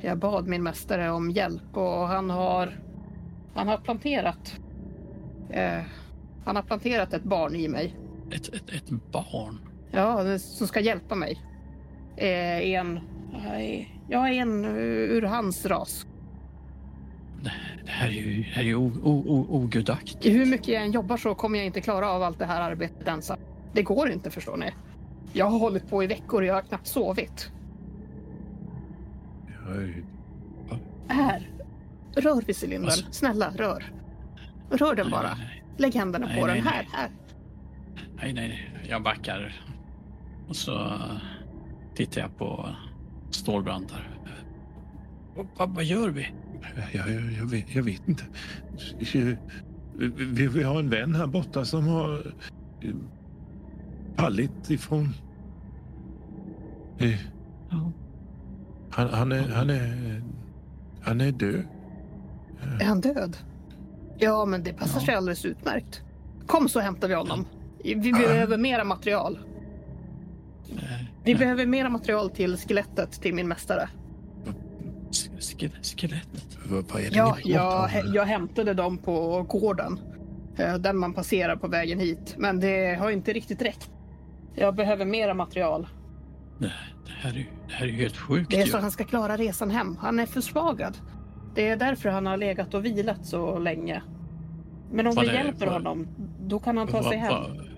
Jag 0.00 0.18
bad 0.18 0.48
min 0.48 0.62
mästare 0.62 1.10
om 1.10 1.30
hjälp 1.30 1.76
och 1.76 2.08
han 2.08 2.30
har... 2.30 2.80
Han 3.54 3.68
har 3.68 3.78
planterat... 3.78 4.60
Eh, 5.50 5.82
han 6.44 6.56
har 6.56 6.62
planterat 6.62 7.14
ett 7.14 7.24
barn 7.24 7.56
i 7.56 7.68
mig. 7.68 7.96
Ett, 8.32 8.48
ett, 8.48 8.70
ett 8.70 8.90
barn. 9.12 9.58
Ja, 9.90 10.38
som 10.38 10.66
ska 10.66 10.80
hjälpa 10.80 11.14
mig. 11.14 11.49
Eh, 12.20 12.70
en... 12.74 12.96
eh, 13.46 13.86
Jag 14.08 14.28
är 14.28 14.32
en 14.32 14.64
ur 14.64 15.22
hans 15.22 15.66
ras. 15.66 16.06
Det, 17.42 17.52
här 17.86 18.08
är 18.08 18.12
ju, 18.12 18.42
här 18.42 18.62
är 18.62 18.66
ju 18.66 18.74
o, 18.74 18.92
o, 19.02 19.24
o, 19.26 19.46
ogudaktigt. 19.50 20.26
Hur 20.26 20.46
mycket 20.46 20.68
jag 20.68 20.82
än 20.82 20.92
jobbar 20.92 21.16
så 21.16 21.34
kommer 21.34 21.58
jag 21.58 21.66
inte 21.66 21.80
klara 21.80 22.10
av 22.10 22.22
allt 22.22 22.38
det 22.38 22.46
här 22.46 22.60
arbetet 22.70 23.08
ensam. 23.08 23.38
Det 23.72 23.82
går 23.82 24.10
inte, 24.10 24.30
förstår 24.30 24.56
ni. 24.56 24.70
Jag 25.32 25.46
har 25.50 25.58
hållit 25.58 25.90
på 25.90 26.04
i 26.04 26.06
veckor 26.06 26.40
och 26.42 26.46
jag 26.48 26.54
har 26.54 26.62
knappt 26.62 26.86
sovit. 26.86 27.50
Jag, 29.66 29.94
Här. 31.08 31.48
Rör 32.14 32.42
vid 32.46 32.56
cylindern. 32.62 32.84
Alltså- 32.90 33.12
Snälla, 33.12 33.50
rör. 33.56 33.92
Rör 34.70 34.94
den 34.94 35.10
bara. 35.10 35.34
Nej, 35.34 35.64
Lägg 35.76 35.94
händerna 35.94 36.26
Nej, 36.26 36.40
på 36.40 36.46
den. 36.46 36.62
Här, 36.66 36.86
här. 36.92 37.10
nej, 38.16 38.32
nej. 38.32 38.70
Jag 38.88 39.02
backar. 39.02 39.62
Och 40.48 40.56
så 40.56 40.74
eh, 40.84 41.16
tittar 42.06 42.20
jag 42.20 42.36
på 42.38 42.68
Stålbrand 43.30 43.88
där. 43.88 44.10
Vad, 45.56 45.70
vad, 45.70 45.84
gör 45.84 46.08
vi? 46.08 46.28
jag, 46.92 47.10
jag, 47.10 47.32
jag, 47.32 47.44
vet, 47.44 47.74
jag 47.74 47.82
vet 47.82 48.08
inte. 48.08 48.24
Vi, 50.16 50.46
vi 50.46 50.62
har 50.62 50.78
en 50.78 50.90
vän 50.90 51.14
här 51.14 51.26
borta 51.26 51.64
som 51.64 51.86
har 51.88 52.32
eh, 52.80 52.94
fallit 54.16 54.70
ifrån... 54.70 55.08
Eh, 56.98 57.20
Ja. 57.70 57.92
Han, 58.90 59.08
han, 59.08 59.32
är, 59.32 59.48
han, 59.48 59.70
är, 59.70 60.22
han 61.02 61.20
är 61.20 61.32
död. 61.32 61.64
Är 62.80 62.84
han 62.84 63.00
död? 63.00 63.36
Ja, 64.18 64.44
men 64.44 64.62
det 64.62 64.72
passar 64.72 65.00
Ja. 65.00 65.06
sig 65.06 65.14
alldeles 65.14 65.44
utmärkt. 65.44 66.02
Kom 66.46 66.68
så 66.68 66.80
hämtar 66.80 67.08
vi 67.08 67.14
honom. 67.14 67.46
Vi 67.84 68.12
behöver 68.12 68.58
mera 68.58 68.84
material. 68.84 69.38
Vi 71.24 71.34
behöver 71.34 71.66
mera 71.66 71.88
material 71.88 72.30
till 72.30 72.56
skelettet 72.56 73.12
till 73.12 73.34
min 73.34 73.48
mästare. 73.48 73.88
sk- 75.10 75.40
ske- 75.60 75.82
Skelettet. 75.82 76.58
Vad, 76.70 76.84
vad 76.92 77.02
är 77.02 77.10
det 77.10 77.16
Ja, 77.16 77.36
jag, 77.44 77.90
jag 78.14 78.24
hämtade 78.24 78.74
dem 78.74 78.98
på 78.98 79.42
gården. 79.42 80.00
eh, 80.56 80.74
Den 80.74 80.96
man 80.96 81.14
passerar 81.14 81.56
på 81.56 81.68
vägen 81.68 81.98
hit. 82.00 82.34
Men 82.38 82.60
det 82.60 82.98
har 83.00 83.10
inte 83.10 83.32
riktigt 83.32 83.62
räckt. 83.62 83.90
Jag 84.54 84.74
behöver 84.74 85.04
mera 85.04 85.34
material. 85.34 85.88
Det, 86.58 86.66
det, 87.06 87.12
här 87.20 87.30
är, 87.30 87.34
ju- 87.34 87.46
det 87.68 87.72
här 87.74 87.86
är 87.86 87.90
helt 87.92 88.16
sjukt. 88.16 88.50
Det 88.50 88.62
är 88.62 88.66
så 88.66 88.76
att 88.76 88.82
han 88.82 88.90
ska 88.92 89.04
klara 89.04 89.36
resan 89.36 89.70
hem. 89.70 89.96
Han 90.00 90.18
är 90.18 90.26
försvagad. 90.26 90.96
Det 91.54 91.68
är 91.68 91.76
därför 91.76 92.08
han 92.08 92.26
har 92.26 92.36
legat 92.36 92.74
och 92.74 92.84
vilat 92.84 93.26
så 93.26 93.58
länge. 93.58 94.02
Men 94.92 95.06
om 95.06 95.14
Var 95.14 95.22
vi 95.22 95.32
hjälper 95.34 95.66
var- 95.66 95.72
honom, 95.72 96.08
då 96.40 96.58
kan 96.58 96.76
han 96.76 96.88
ta 96.88 97.00
Var- 97.02 97.10
sig 97.10 97.18
hem. 97.18 97.32
var- 97.32 97.69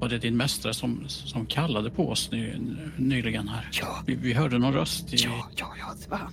Var 0.00 0.08
det 0.08 0.18
din 0.18 0.36
mästare 0.36 0.74
som, 0.74 1.04
som 1.08 1.46
kallade 1.46 1.90
på 1.90 2.10
oss 2.10 2.30
ny, 2.32 2.52
nyligen 2.96 3.48
här? 3.48 3.68
Ja, 3.72 4.02
Vi, 4.06 4.14
vi 4.14 4.32
hörde 4.32 4.58
någon 4.58 4.72
röst. 4.74 5.14
I, 5.14 5.16
ja, 5.16 5.48
ja, 5.56 5.72
ja, 5.78 5.94
det 6.04 6.10
var 6.10 6.18
han. 6.18 6.32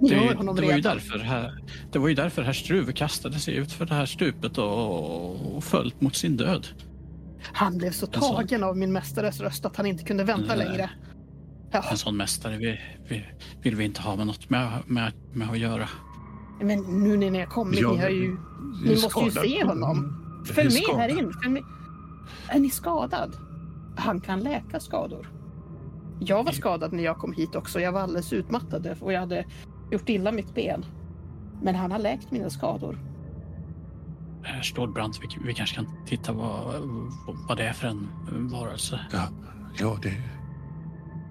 Det, 0.00 0.14
det, 0.60 0.66
var 0.66 0.74
ju 0.74 0.80
därför 0.80 1.18
här, 1.18 1.58
det 1.92 1.98
var 1.98 2.08
ju 2.08 2.14
därför 2.14 2.42
herr 2.42 2.52
Struve 2.52 2.92
kastade 2.92 3.38
sig 3.38 3.54
ut 3.56 3.72
för 3.72 3.86
det 3.86 3.94
här 3.94 4.06
stupet 4.06 4.58
och, 4.58 5.56
och 5.56 5.64
föll 5.64 5.92
mot 5.98 6.16
sin 6.16 6.36
död. 6.36 6.66
Han 7.52 7.78
blev 7.78 7.90
så 7.90 8.06
En 8.06 8.12
sån- 8.12 8.34
tagen 8.36 8.64
av 8.64 8.76
min 8.76 8.92
mästares 8.92 9.40
röst 9.40 9.64
att 9.64 9.76
han 9.76 9.86
inte 9.86 10.04
kunde 10.04 10.24
vänta 10.24 10.56
Nej. 10.56 10.66
längre. 10.66 10.90
Ja, 11.72 11.84
En 11.90 11.96
sån 11.96 12.16
mästare 12.16 12.56
vi, 12.56 12.80
vi, 13.08 13.24
vill 13.62 13.76
vi 13.76 13.84
inte 13.84 14.02
ha 14.02 14.16
med 14.16 14.26
något 14.26 14.50
med, 14.50 14.68
med, 14.86 15.12
med 15.32 15.50
att 15.50 15.58
göra. 15.58 15.88
men 16.60 16.78
nu 17.04 17.16
när 17.16 17.30
ni 17.30 17.38
har 17.38 17.46
kommit, 17.46 17.80
Ja, 17.80 17.92
ni 17.92 17.98
har 17.98 18.08
ju... 18.08 18.36
Ni 18.84 18.90
måste 19.02 19.20
ju 19.24 19.30
se 19.30 19.64
honom. 19.64 20.20
Är 20.48 20.52
Följ 20.52 20.68
med 20.88 20.96
här 21.00 21.08
in. 21.08 21.32
Följ 21.42 21.48
med. 21.52 21.62
Är 22.48 22.60
ni 22.60 22.70
skadad? 22.70 23.36
Han 23.96 24.20
kan 24.20 24.40
läka 24.40 24.80
skador. 24.80 25.30
Jag 26.20 26.44
var 26.44 26.52
skadad 26.52 26.92
när 26.92 27.04
jag 27.04 27.18
kom 27.18 27.32
hit 27.32 27.54
också. 27.54 27.80
Jag 27.80 27.92
var 27.92 28.00
alldeles 28.00 28.32
utmattad 28.32 28.96
och 29.00 29.12
jag 29.12 29.20
hade 29.20 29.44
gjort 29.90 30.08
illa 30.08 30.32
mitt 30.32 30.54
ben. 30.54 30.84
Men 31.62 31.74
han 31.74 31.92
har 31.92 31.98
läkt 31.98 32.30
mina 32.30 32.50
skador. 32.50 32.98
Herr 34.42 34.62
Stålbrant, 34.62 35.20
vi, 35.22 35.46
vi 35.46 35.54
kanske 35.54 35.76
kan 35.76 35.86
titta 36.06 36.32
vad, 36.32 36.74
vad 37.48 37.56
det 37.56 37.64
är 37.64 37.72
för 37.72 37.88
en 37.88 38.08
varelse. 38.48 39.00
Ja, 39.12 39.28
ja 39.78 39.98
det... 40.02 40.12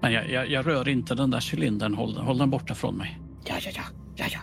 Men 0.02 0.12
jag, 0.12 0.30
jag, 0.30 0.50
jag 0.50 0.66
rör 0.66 0.88
inte 0.88 1.14
den 1.14 1.30
där 1.30 1.54
cylindern. 1.54 1.94
Håll, 1.94 2.16
håll 2.16 2.38
den 2.38 2.50
borta 2.50 2.74
från 2.74 2.96
mig. 2.96 3.20
Ja, 3.44 3.54
ja, 3.60 3.70
ja, 3.74 3.82
ja, 4.16 4.24
ja. 4.32 4.38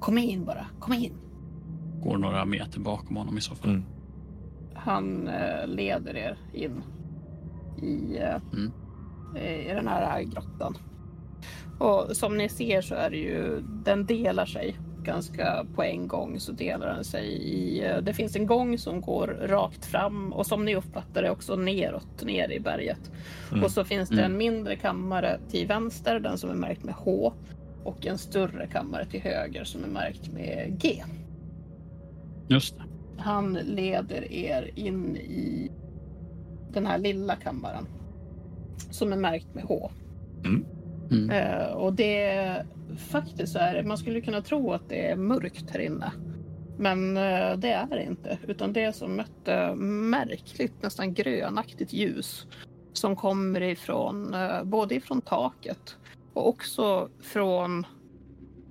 Kom 0.00 0.18
in 0.18 0.44
bara. 0.44 0.66
Kom 0.78 0.92
in. 0.92 1.12
Går 2.02 2.18
några 2.18 2.44
meter 2.44 2.80
bakom 2.80 3.16
honom 3.16 3.38
i 3.38 3.40
så 3.40 3.54
fall. 3.54 3.70
Mm. 3.70 3.84
Han 4.86 5.28
eh, 5.28 5.66
leder 5.66 6.16
er 6.16 6.36
in 6.52 6.82
i, 7.82 8.18
eh, 8.18 8.36
Mm. 8.52 8.72
i 9.68 9.68
den 9.74 9.88
här 9.88 10.22
grottan. 10.22 10.76
Och 11.78 12.16
som 12.16 12.36
ni 12.38 12.48
ser 12.48 12.80
så 12.80 12.94
är 12.94 13.10
det 13.10 13.16
ju, 13.16 13.60
den 13.84 14.06
delar 14.06 14.46
sig 14.46 14.76
ganska 15.02 15.66
på 15.74 15.82
en 15.82 16.08
gång 16.08 16.40
så 16.40 16.52
delar 16.52 16.86
den 16.94 17.04
sig 17.04 17.26
i, 17.28 17.84
eh, 17.86 17.96
det 17.98 18.14
finns 18.14 18.36
en 18.36 18.46
gång 18.46 18.78
som 18.78 19.00
går 19.00 19.26
rakt 19.26 19.84
fram 19.84 20.32
och 20.32 20.46
som 20.46 20.64
ni 20.64 20.76
uppfattar 20.76 21.22
det 21.22 21.30
också 21.30 21.56
neråt, 21.56 22.24
ner 22.24 22.52
i 22.52 22.60
berget. 22.60 23.10
Mm. 23.52 23.64
Och 23.64 23.70
så 23.70 23.84
finns 23.84 24.08
det 24.08 24.14
Mm. 24.22 24.32
en 24.32 24.38
mindre 24.38 24.76
kammare 24.76 25.40
till 25.50 25.66
vänster, 25.66 26.20
den 26.20 26.38
som 26.38 26.50
är 26.50 26.54
märkt 26.54 26.84
med 26.84 26.94
H. 26.94 27.32
Och 27.84 28.06
en 28.06 28.18
större 28.18 28.66
kammare 28.66 29.04
till 29.06 29.20
höger 29.20 29.64
som 29.64 29.84
är 29.84 29.88
märkt 29.88 30.32
med 30.32 30.78
G. 30.80 31.02
Just 32.48 32.76
det. 32.78 32.82
Han 33.18 33.52
leder 33.52 34.32
er 34.32 34.70
in 34.74 35.16
i 35.16 35.70
den 36.72 36.86
här 36.86 36.98
lilla 36.98 37.36
kammaren. 37.36 37.86
Som 38.90 39.12
är 39.12 39.16
märkt 39.16 39.54
med 39.54 39.64
H. 39.64 39.90
Mm. 40.44 41.30
Eh, 41.30 41.72
och 41.72 41.92
det 41.92 42.66
faktiskt 42.96 43.52
så 43.52 43.58
är 43.58 43.74
det, 43.74 43.82
man 43.82 43.98
skulle 43.98 44.20
kunna 44.20 44.42
tro 44.42 44.72
att 44.72 44.88
det 44.88 45.10
är 45.10 45.16
mörkt 45.16 45.70
här 45.70 45.80
inne. 45.80 46.12
Men 46.78 47.16
eh, 47.16 47.56
det 47.56 47.70
är 47.70 47.86
det 47.86 48.02
inte, 48.02 48.38
utan 48.46 48.72
det 48.72 48.82
är 48.82 48.92
som 48.92 49.20
ett 49.20 49.48
eh, 49.48 49.74
märkligt, 49.74 50.82
nästan 50.82 51.14
grönaktigt 51.14 51.92
ljus. 51.92 52.46
Som 52.92 53.16
kommer 53.16 53.62
ifrån, 53.62 54.34
eh, 54.34 54.64
både 54.64 54.94
ifrån 54.94 55.20
taket 55.20 55.96
och 56.32 56.48
också 56.48 57.08
från, 57.20 57.86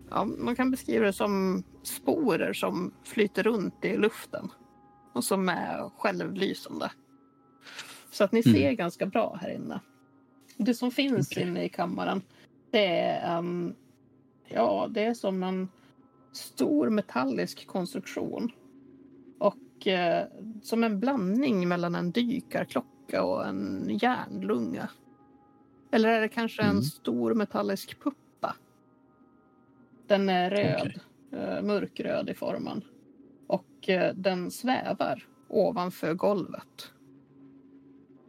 ja, 0.10 0.26
man 0.26 0.56
kan 0.56 0.72
beskriva 0.72 1.06
det 1.06 1.14
som 1.14 1.64
sporer 1.88 2.54
som 2.54 2.94
flyter 3.04 3.44
runt 3.44 3.86
i 3.86 3.98
luften. 3.98 4.52
Och 5.14 5.24
som 5.24 5.50
är 5.50 5.90
självlysande. 5.98 6.92
Så 8.12 8.24
att 8.24 8.32
ni 8.32 8.42
Mm. 8.46 8.54
ser 8.56 8.72
ganska 8.72 9.06
bra 9.06 9.38
här 9.42 9.50
inne. 9.50 9.80
Det 10.58 10.74
som 10.74 10.92
finns 10.92 11.32
Okej. 11.32 11.44
inne 11.44 11.64
i 11.64 11.70
kammaren, 11.70 12.22
det 12.72 12.86
är 13.00 13.38
en, 13.38 13.76
ja, 14.48 14.88
det 14.90 15.04
är 15.04 15.14
som 15.14 15.44
en 15.44 15.70
stor 16.32 16.90
metallisk 16.90 17.68
konstruktion. 17.68 18.52
Och 19.40 19.88
eh, 19.88 20.28
som 20.62 20.84
en 20.84 21.00
blandning 21.00 21.68
mellan 21.68 21.96
en 21.96 22.12
dykarklocka 22.12 23.24
och 23.24 23.48
en 23.48 23.86
järnlunga. 24.02 24.90
Eller 25.92 26.10
är 26.10 26.22
det 26.22 26.30
kanske 26.30 26.62
en 26.64 26.70
Mm. 26.70 26.82
stor 26.84 27.34
metallisk 27.34 28.00
puppa? 28.04 28.56
Den 30.08 30.30
är 30.30 30.50
röd, 30.50 30.76
Okej. 30.80 30.98
Eh, 31.36 31.62
mörkröd 31.62 32.30
i 32.30 32.34
formen. 32.34 32.84
Och 33.48 33.90
eh, 33.90 34.16
den 34.16 34.52
svävar 34.52 35.28
ovanför 35.48 36.14
golvet. 36.14 36.94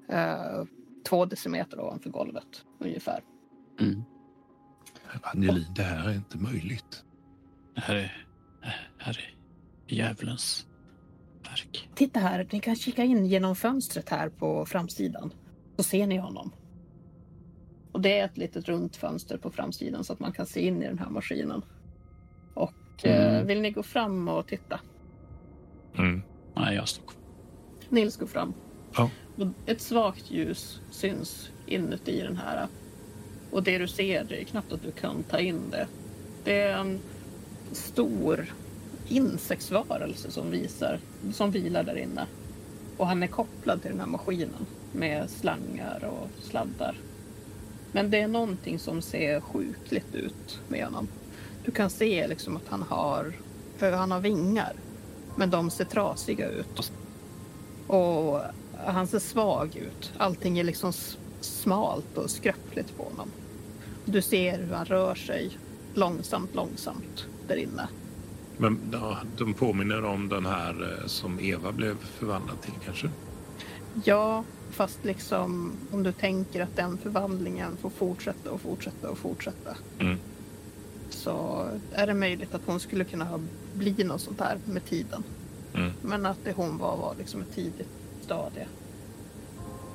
Eh, 0.09 0.64
två 1.09 1.25
decimeter 1.25 1.81
ovanför 1.81 2.11
golvet 2.11 2.64
ungefär. 2.79 3.21
Mm. 3.81 4.03
Angelin, 5.23 5.66
det 5.77 5.83
här 5.83 6.09
är 6.09 6.14
inte 6.14 6.38
möjligt. 6.38 7.05
Det 7.75 7.81
här 7.81 7.95
är, 7.95 8.27
det 8.62 9.05
här 9.05 9.19
är 9.19 9.37
djävulens 9.95 10.66
verk. 11.42 11.88
Titta 11.95 12.21
här, 12.21 12.49
ni 12.53 12.61
kan 12.61 12.77
kika 12.77 13.05
in 13.05 13.27
genom 13.27 13.57
fönstret 13.57 14.09
här 14.09 14.29
på 14.29 14.66
framsidan. 14.66 15.33
Så 15.77 15.83
ser 15.83 16.07
ni 16.07 16.16
honom. 16.16 16.53
Och 17.92 18.01
det 18.01 18.19
är 18.19 18.25
ett 18.25 18.37
litet 18.37 18.69
runt 18.69 18.97
fönster 18.97 19.38
på 19.38 19.51
framsidan 19.51 20.05
så 20.05 20.12
att 20.12 20.21
man 20.21 20.33
kan 20.33 20.47
se 20.47 20.66
in 20.66 20.83
i 20.83 20.87
den 20.87 20.99
här 20.99 21.11
maskinen. 21.11 21.62
Och 22.98 23.06
eh, 23.06 23.35
Mm. 23.35 23.46
vill 23.46 23.61
ni 23.61 23.70
gå 23.70 23.82
fram 23.82 24.28
och 24.28 24.46
titta? 24.46 24.80
Mm. 25.98 26.22
Nej, 26.54 26.74
jag 26.74 26.88
står 26.88 27.02
kvar. 27.02 27.14
Nils 27.88 28.16
går 28.16 28.26
fram. 28.26 28.54
Ja. 28.96 29.11
Ett 29.66 29.80
svagt 29.80 30.30
ljus 30.30 30.80
syns 30.90 31.50
inuti 31.66 32.20
den 32.22 32.37
här. 32.37 32.66
Och 33.50 33.62
det 33.62 33.78
du 33.78 33.88
ser, 33.88 34.24
det 34.24 34.40
är 34.40 34.44
knappt 34.44 34.72
att 34.72 34.82
du 34.82 34.90
kan 34.92 35.22
ta 35.22 35.38
in 35.38 35.61
det. 35.70 35.87
Det 36.44 36.61
är 36.61 36.78
en 36.78 37.00
stor 37.72 38.46
insektsvarelse 39.09 40.30
som 40.30 40.50
visar, 40.50 40.98
som 41.32 41.50
vilar 41.50 41.82
där 41.85 41.96
inne. 41.98 42.26
Och 42.96 43.06
han 43.06 43.22
är 43.22 43.26
kopplad 43.26 43.82
till 43.82 43.90
den 43.90 44.00
här 44.00 44.06
maskinen 44.06 44.66
med 44.92 45.30
slangar 45.30 46.04
och 46.04 46.44
sladdar. 46.44 46.94
Men 47.92 48.11
det 48.11 48.20
är 48.20 48.28
någonting 48.28 48.78
som 48.78 49.02
ser 49.02 49.40
sjukligt 49.40 50.14
ut 50.14 50.61
med 50.68 50.85
honom. 50.85 51.09
Du 51.66 51.72
kan 51.72 51.90
se 51.90 52.29
liksom 52.29 52.57
att 52.57 52.68
han 52.68 52.83
har, 52.83 53.33
han 53.81 54.11
har 54.11 54.20
vingar. 54.20 54.72
Men 55.37 55.50
de 55.50 55.70
ser 55.70 55.85
trasiga 55.85 56.48
ut. 56.48 56.92
Och 57.87 58.40
han 58.87 59.07
ser 59.07 59.18
svag 59.18 59.76
ut. 59.76 60.12
Allting 60.16 60.59
är 60.59 60.64
liksom 60.64 60.92
smalt 61.40 62.18
och 62.18 62.31
skröpligt 62.31 62.96
på 62.96 63.02
honom. 63.02 63.29
Du 64.05 64.22
ser 64.22 64.59
hur 64.59 64.74
han 64.74 64.87
rör 64.87 65.14
sig 65.14 65.59
långsamt, 65.94 66.55
långsamt 66.55 67.26
där 67.48 67.57
inne. 67.57 67.88
Men 68.57 68.79
ja, 68.92 69.18
de 69.37 69.55
påminner 69.55 70.05
om 70.05 70.29
den 70.29 70.46
här 70.46 70.98
eh, 71.00 71.07
som 71.07 71.40
Eva 71.40 71.72
blev 71.72 71.96
förvandlad 71.98 72.61
till 72.61 72.74
kanske? 72.85 73.11
Ja, 74.05 74.44
fast 74.70 75.05
liksom 75.05 75.72
om 75.92 76.02
du 76.02 76.12
tänker 76.12 76.61
att 76.61 76.76
den 76.76 76.98
förvandlingen 76.98 77.76
får 77.76 77.90
fortsätta 77.90 78.50
och 78.50 78.61
fortsätta 78.61 79.11
och 79.11 79.18
fortsätta. 79.18 79.76
Mm. 79.98 80.18
Så 81.11 81.66
är 81.92 82.07
det 82.07 82.14
möjligt 82.14 82.55
att 82.55 82.62
hon 82.66 82.81
skulle 82.81 83.05
kunna 83.05 83.25
ha 83.25 83.40
bli 83.75 84.05
något 84.05 84.21
sånt 84.21 84.40
här 84.40 84.59
med 84.64 84.85
tiden. 84.85 85.23
Mm. 85.75 85.92
Men 86.03 86.27
att 86.27 86.38
det 86.45 86.53
hon 86.53 86.79
var 86.79 86.97
var 86.97 87.14
liksom 87.19 87.40
ett 87.40 87.55
tidigt 87.55 87.88
stadie. 88.21 88.66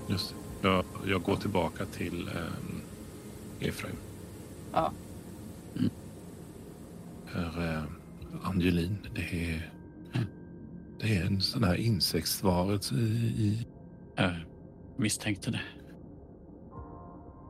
Just 0.07 0.29
det. 0.61 0.67
Jag, 0.67 0.85
jag 1.05 1.23
går 1.23 1.35
tillbaka 1.35 1.85
till 1.85 2.27
eh, 2.27 3.67
Efraim. 3.67 3.95
Ja. 4.73 4.91
För, 7.25 7.73
eh, 7.73 7.83
Angelin, 8.43 8.97
det 9.15 9.53
är, 9.53 9.71
det 10.99 11.17
är 11.17 11.25
en 11.25 11.41
sån 11.41 11.63
här 11.63 11.75
insektsvarelse 11.75 12.95
i, 12.95 12.97
i 12.97 13.67
Jag 14.15 14.35
misstänkte 14.97 15.51
det. 15.51 15.61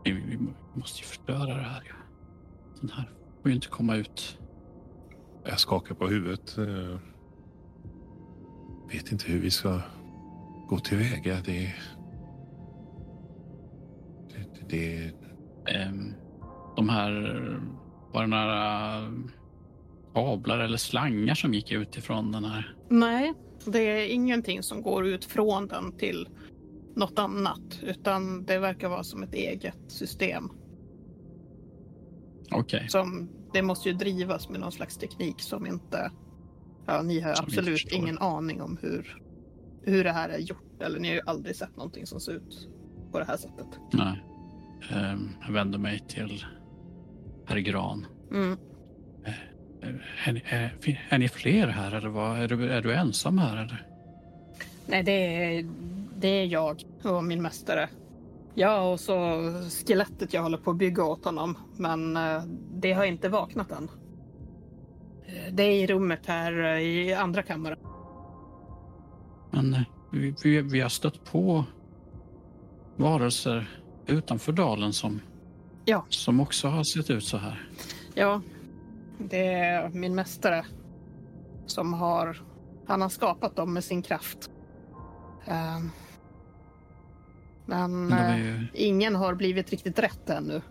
Vi, 0.04 0.12
vi 0.12 0.38
måste 0.74 1.00
ju 1.00 1.06
förstöra 1.06 1.56
det 1.56 1.64
här. 1.64 1.94
Den 2.82 2.90
här 2.90 3.10
får 3.42 3.50
ju 3.50 3.56
inte 3.56 3.68
komma 3.68 3.96
ut. 3.96 4.38
Jag 5.46 5.60
skakar 5.60 5.96
på 5.96 6.08
huvudet. 6.08 6.58
eh, 6.58 6.98
Vet 8.94 9.12
inte 9.12 9.26
hur 9.32 9.40
vi 9.40 9.52
ska 9.52 9.82
gå 10.68 10.80
tillväga. 10.80 11.38
Det, 11.46 11.74
det, 14.30 14.70
det, 14.70 15.12
Ehm, 15.76 16.14
de 16.76 16.90
här, 16.90 17.12
var 18.14 18.22
det 18.22 18.28
några 18.28 19.02
kablar 20.14 20.60
eller 20.60 20.78
slangar 20.78 21.36
som 21.36 21.54
gick 21.54 21.72
ut 21.72 21.98
ifrån 21.98 22.32
den 22.32 22.44
här? 22.46 22.76
Nej, 22.90 23.34
det 23.66 23.80
är 23.80 24.14
ingenting 24.14 24.64
som 24.64 24.82
går 24.82 25.06
ut 25.08 25.26
från 25.26 25.68
den 25.68 25.98
till 25.98 26.30
något 26.96 27.20
annat. 27.20 27.80
Utan 27.82 28.46
det 28.46 28.60
verkar 28.60 28.90
vara 28.90 29.04
som 29.04 29.24
ett 29.24 29.34
eget 29.34 29.78
system. 29.88 30.50
Okej, 32.52 32.86
Som, 32.90 33.30
det 33.54 33.62
måste 33.62 33.90
ju 33.90 33.96
drivas 33.96 34.50
med 34.50 34.60
någon 34.60 34.72
slags 34.72 34.98
teknik 34.98 35.42
som 35.42 35.66
inte... 35.66 36.12
Ja, 36.86 37.02
ni 37.02 37.20
har 37.20 37.34
Som 37.34 37.46
absolut 37.46 37.92
ingen 37.92 38.18
aning 38.18 38.62
om 38.62 38.78
hur, 38.82 39.22
hur 39.84 40.04
det 40.04 40.12
här 40.12 40.30
är 40.30 40.38
gjort. 40.38 40.82
Eller 40.82 41.00
ni 41.00 41.08
har 41.08 41.16
ju 41.16 41.22
aldrig 41.26 41.56
sett 41.56 41.78
någonting 41.78 42.06
som 42.06 42.20
ser 42.20 42.32
ut 42.32 42.70
på 43.12 43.20
det 43.20 43.26
här 43.26 43.38
sättet. 43.38 43.68
nej. 43.94 44.24
Ehm, 44.92 45.30
jag 45.46 45.54
vänder 45.54 45.80
mig 45.80 46.00
till 46.08 46.46
herr 47.46 47.58
Gran. 47.60 48.06
Mm. 48.32 48.58
Eh, 49.26 49.34
Är, 50.28 50.42
är, 50.46 51.00
är 51.10 51.18
ni 51.18 51.28
fler 51.28 51.68
här 51.68 51.92
eller 51.92 52.10
vad? 52.10 52.40
Är, 52.40 52.48
du, 52.48 52.70
är 52.72 52.82
du 52.82 52.94
ensam 52.94 53.38
här 53.38 53.58
eller? 53.58 53.88
Nej, 54.86 55.04
det 55.04 55.12
är, 55.12 55.66
det 56.18 56.28
är 56.28 56.46
jag 56.46 56.84
och 57.04 57.24
min 57.24 57.42
mästare. 57.42 57.90
Ja, 58.54 58.92
och 58.92 59.00
så 59.00 59.14
skelettet 59.88 60.34
jag 60.34 60.42
håller 60.44 60.58
på 60.58 60.72
att 60.72 60.78
bygga 60.78 61.04
åt 61.04 61.26
honom. 61.26 61.58
Men 61.78 62.18
eh, 62.18 62.44
det 62.74 62.94
har 62.94 63.06
inte 63.06 63.30
vaknat 63.30 63.72
än. 63.72 63.90
Eh, 65.26 65.54
Det 65.54 65.64
är 65.64 65.72
i 65.84 65.88
rummet 65.88 66.26
här 66.26 66.64
eh, 66.64 66.80
i 66.82 67.14
andra 67.14 67.44
kammaren. 67.44 67.78
Men 69.52 69.76
vi, 70.12 70.36
vi, 70.44 70.62
vi 70.62 70.80
har 70.82 70.90
stött 70.90 71.24
på 71.32 71.64
varelser 72.96 73.70
utanför 74.08 74.52
dalen 74.52 74.94
som, 74.94 75.20
Ja. 75.86 76.06
som 76.10 76.40
också 76.40 76.68
har 76.68 76.84
sett 76.84 77.10
ut 77.10 77.24
så 77.24 77.38
här. 77.38 77.70
Ja, 78.14 78.42
det 79.18 79.48
är 79.54 79.90
min 79.90 80.16
mästare 80.16 80.66
som 81.66 81.94
har... 81.94 82.42
Han 82.88 83.02
har 83.02 83.10
skapat 83.10 83.56
dem 83.56 83.74
med 83.74 83.84
sin 83.84 84.02
kraft. 84.02 84.50
Ehm, 85.46 85.90
men 87.72 88.08
Men 88.08 88.32
eh, 88.32 88.38
ju, 88.46 88.68
ingen 88.74 89.16
har 89.16 89.36
blivit 89.36 89.70
riktigt 89.70 90.00
rätt 90.00 90.30
ännu. 90.30 90.62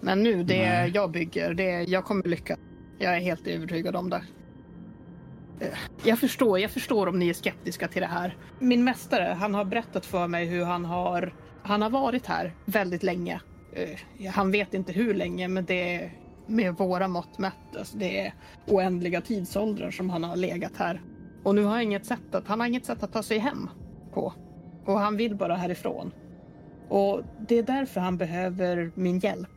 Men 0.00 0.22
nu, 0.22 0.42
det 0.42 0.68
Nej. 0.70 0.90
jag 0.94 1.10
bygger, 1.10 1.54
det 1.54 1.82
jag 1.82 2.04
kommer 2.04 2.22
lyckas. 2.24 2.58
Jag 2.98 3.16
är 3.16 3.20
helt 3.20 3.46
övertygad 3.46 3.96
om 3.96 4.10
det. 4.10 4.22
Eh, 5.60 5.68
Jag 6.04 6.18
förstår, 6.18 6.58
jag 6.58 6.70
förstår 6.70 7.06
om 7.06 7.18
ni 7.18 7.28
är 7.28 7.34
skeptiska 7.34 7.88
till 7.88 8.02
det 8.02 8.08
här. 8.08 8.36
Min 8.58 8.84
mästare, 8.84 9.36
han 9.40 9.54
har 9.54 9.64
berättat 9.64 10.06
för 10.06 10.26
mig 10.28 10.46
hur 10.46 10.64
han 10.64 10.84
har... 10.84 11.34
Han 11.62 11.82
har 11.82 11.90
varit 11.90 12.26
här 12.26 12.54
väldigt 12.64 13.02
länge. 13.02 13.40
Eh, 13.72 14.30
Han 14.30 14.50
vet 14.50 14.74
inte 14.74 14.92
hur 14.92 15.14
länge, 15.14 15.48
men 15.48 15.64
det 15.64 15.94
är 15.94 16.12
med 16.46 16.74
våra 16.74 17.08
mått 17.08 17.38
mätt. 17.38 17.76
Alltså 17.78 17.98
det 17.98 18.20
är 18.26 18.34
oändliga 18.66 19.20
tidsåldrar 19.20 19.90
som 19.90 20.10
han 20.10 20.24
har 20.24 20.36
legat 20.36 20.72
här. 20.76 21.02
Och 21.44 21.54
nu 21.54 21.62
har 21.64 21.70
han 21.70 21.82
inget 21.82 22.06
sätt 22.06 22.34
att, 22.34 22.46
han 22.48 22.60
har 22.60 22.66
inget 22.66 22.86
sätt 22.86 23.02
att 23.02 23.12
ta 23.12 23.22
sig 23.22 23.38
hem 23.38 23.70
på. 24.14 24.32
Och 24.88 24.98
han 24.98 25.16
vill 25.16 25.34
bara 25.34 25.54
härifrån. 25.56 26.12
Och 26.88 27.22
det 27.48 27.58
är 27.58 27.62
därför 27.62 28.00
han 28.00 28.16
behöver 28.16 28.90
min 28.94 29.18
hjälp. 29.18 29.48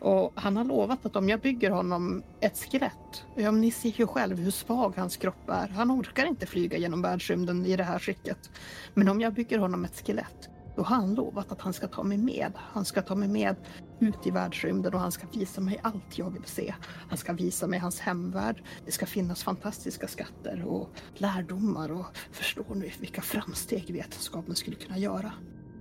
Och 0.00 0.32
han 0.34 0.56
har 0.56 0.64
lovat 0.64 1.06
att 1.06 1.16
om 1.16 1.28
jag 1.28 1.40
bygger 1.40 1.70
honom 1.70 2.22
ett 2.40 2.58
skelett. 2.58 3.24
Ja, 3.36 3.50
men 3.50 3.60
ni 3.60 3.70
ser 3.70 3.88
ju 4.00 4.06
själv 4.06 4.38
hur 4.38 4.50
svag 4.50 4.92
hans 4.96 5.16
kropp 5.16 5.48
är. 5.48 5.68
Han 5.68 5.90
orkar 5.90 6.26
inte 6.26 6.46
flyga 6.46 6.78
genom 6.78 7.02
världsrymden 7.02 7.66
i 7.66 7.76
det 7.76 7.84
här 7.84 7.98
skicket. 7.98 8.50
Men 8.94 9.08
om 9.08 9.20
jag 9.20 9.34
bygger 9.34 9.58
honom 9.58 9.84
ett 9.84 10.06
skelett. 10.06 10.48
Då 10.76 10.82
har 10.82 10.96
han 10.96 11.14
lovat 11.14 11.52
att 11.52 11.60
han 11.60 11.72
ska 11.72 11.86
ta 11.88 12.02
mig 12.02 12.18
med. 12.18 12.52
Han 12.56 12.84
ska 12.84 13.02
ta 13.02 13.14
mig 13.14 13.28
med 13.28 13.56
ut 14.00 14.26
i 14.26 14.30
världsrymden 14.30 14.94
och 14.94 15.00
han 15.00 15.12
ska 15.12 15.26
visa 15.32 15.60
mig 15.60 15.80
allt 15.82 16.18
jag 16.18 16.30
vill 16.30 16.44
se. 16.44 16.74
Han 17.08 17.18
ska 17.18 17.32
visa 17.32 17.66
mig 17.66 17.78
hans 17.78 18.00
hemvärld. 18.00 18.62
Det 18.86 18.92
ska 18.92 19.06
finnas 19.06 19.42
fantastiska 19.44 20.08
skatter 20.08 20.64
och 20.66 20.90
lärdomar 21.14 21.92
och 21.92 22.06
förstår 22.32 22.74
ni 22.74 22.92
vilka 23.00 23.20
framsteg 23.22 23.92
vetenskapen 23.92 24.54
skulle 24.54 24.76
kunna 24.76 24.98
göra? 24.98 25.32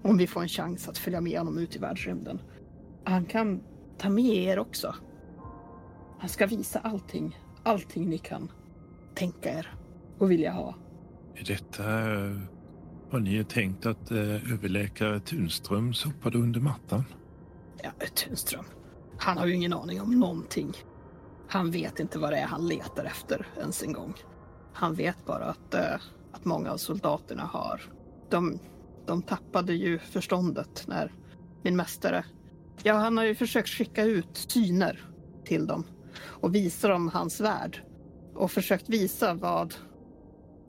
Om 0.03 0.17
vi 0.17 0.27
får 0.27 0.41
en 0.41 0.47
chans 0.47 0.87
att 0.89 0.97
följa 0.97 1.21
med 1.21 1.37
honom 1.37 1.57
ut 1.57 1.75
i 1.75 1.79
världsrymden. 1.79 2.41
Han 3.03 3.25
kan 3.25 3.61
ta 3.97 4.09
med 4.09 4.25
er 4.35 4.59
också. 4.59 4.95
Han 6.19 6.29
ska 6.29 6.47
visa 6.47 6.79
allting, 6.79 7.39
allting 7.63 8.09
ni 8.09 8.17
kan 8.17 8.51
tänka 9.15 9.59
er 9.59 9.73
och 10.17 10.31
vilja 10.31 10.51
ha. 10.51 10.75
är 11.35 11.43
detta... 11.45 11.83
eh, 12.25 12.37
Har 13.11 13.19
ni 13.19 13.43
tänkt 13.43 13.85
att 13.85 14.11
eh, 14.11 14.53
överläkare 14.53 15.19
Tunström 15.19 15.93
sopade 15.93 16.37
under 16.37 16.59
mattan? 16.59 17.03
Ja, 17.83 17.91
Tunström. 18.15 18.65
Han 19.17 19.37
har 19.37 19.45
ju 19.45 19.53
ingen 19.53 19.73
aning 19.73 20.01
om 20.01 20.19
någonting. 20.19 20.73
Han 21.47 21.71
vet 21.71 21.99
inte 21.99 22.19
vad 22.19 22.31
det 22.31 22.37
är 22.37 22.45
han 22.45 22.67
letar 22.67 23.05
efter 23.05 23.47
ens 23.57 23.83
en 23.83 23.93
gång. 23.93 24.13
Han 24.73 24.95
vet 24.95 25.25
bara 25.25 25.45
att, 25.45 25.73
eh, 25.73 25.95
att 26.31 26.45
många 26.45 26.71
av 26.71 26.77
soldaterna 26.77 27.43
har... 27.43 27.81
De, 28.29 28.59
de 29.05 29.21
tappade 29.21 29.73
ju 29.73 29.99
förståndet 29.99 30.83
när 30.87 31.13
min 31.61 31.75
mästare... 31.75 32.25
Ja, 32.83 32.93
han 32.93 33.17
har 33.17 33.25
ju 33.25 33.35
försökt 33.35 33.69
skicka 33.69 34.03
ut 34.03 34.37
syner 34.37 35.09
till 35.45 35.67
dem 35.67 35.83
och 36.21 36.55
visa 36.55 36.87
dem 36.87 37.07
hans 37.07 37.41
värld. 37.41 37.83
Och 38.35 38.51
försökt 38.51 38.89
visa 38.89 39.33
vad, 39.33 39.75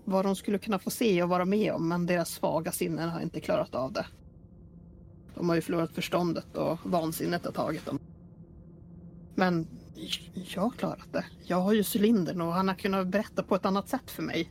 vad 0.05 0.25
de 0.25 0.37
skulle 0.37 0.59
kunna 0.59 0.79
få 0.79 0.91
se 0.91 1.23
och 1.23 1.29
vara 1.29 1.45
med 1.45 1.73
om, 1.73 1.89
men 1.89 2.07
deras 2.07 2.31
svaga 2.31 2.73
sinnen 2.73 3.09
har 3.09 3.21
inte 3.21 3.41
klarat 3.41 3.75
av 3.75 3.93
det. 3.93 4.07
De 5.35 5.49
har 5.49 5.57
ju 5.57 5.63
förlorat 5.63 5.95
förståndet 5.95 6.57
och 6.57 6.79
vansinnet 6.85 7.45
har 7.45 7.53
tagit 7.53 7.87
dem. 7.87 7.99
Men 9.35 9.67
jag 10.55 10.63
har 10.63 10.71
klarat 10.71 11.13
det. 11.13 11.25
Jag 11.47 11.61
har 11.61 11.73
ju 11.73 11.85
cylindern 11.97 12.41
och 12.41 12.53
han 12.53 12.69
har 12.69 12.75
kunnat 12.75 13.07
berätta 13.09 13.43
på 13.43 13.55
ett 13.55 13.67
annat 13.67 13.89
sätt 13.89 14.11
för 14.11 14.23
mig. 14.23 14.51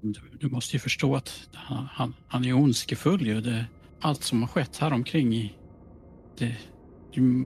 Du, 0.00 0.20
du 0.40 0.48
måste 0.48 0.76
ju 0.76 0.80
förstå 0.80 1.16
att 1.16 1.48
han, 1.52 1.88
han, 1.92 2.14
han 2.28 2.44
är 2.44 2.52
ondskefull 2.52 3.26
ju. 3.26 3.40
Det, 3.40 3.64
allt 4.00 4.22
som 4.22 4.40
har 4.42 4.48
skett 4.48 4.76
här 4.76 4.92
omkring. 4.92 5.58
Det, 6.38 6.56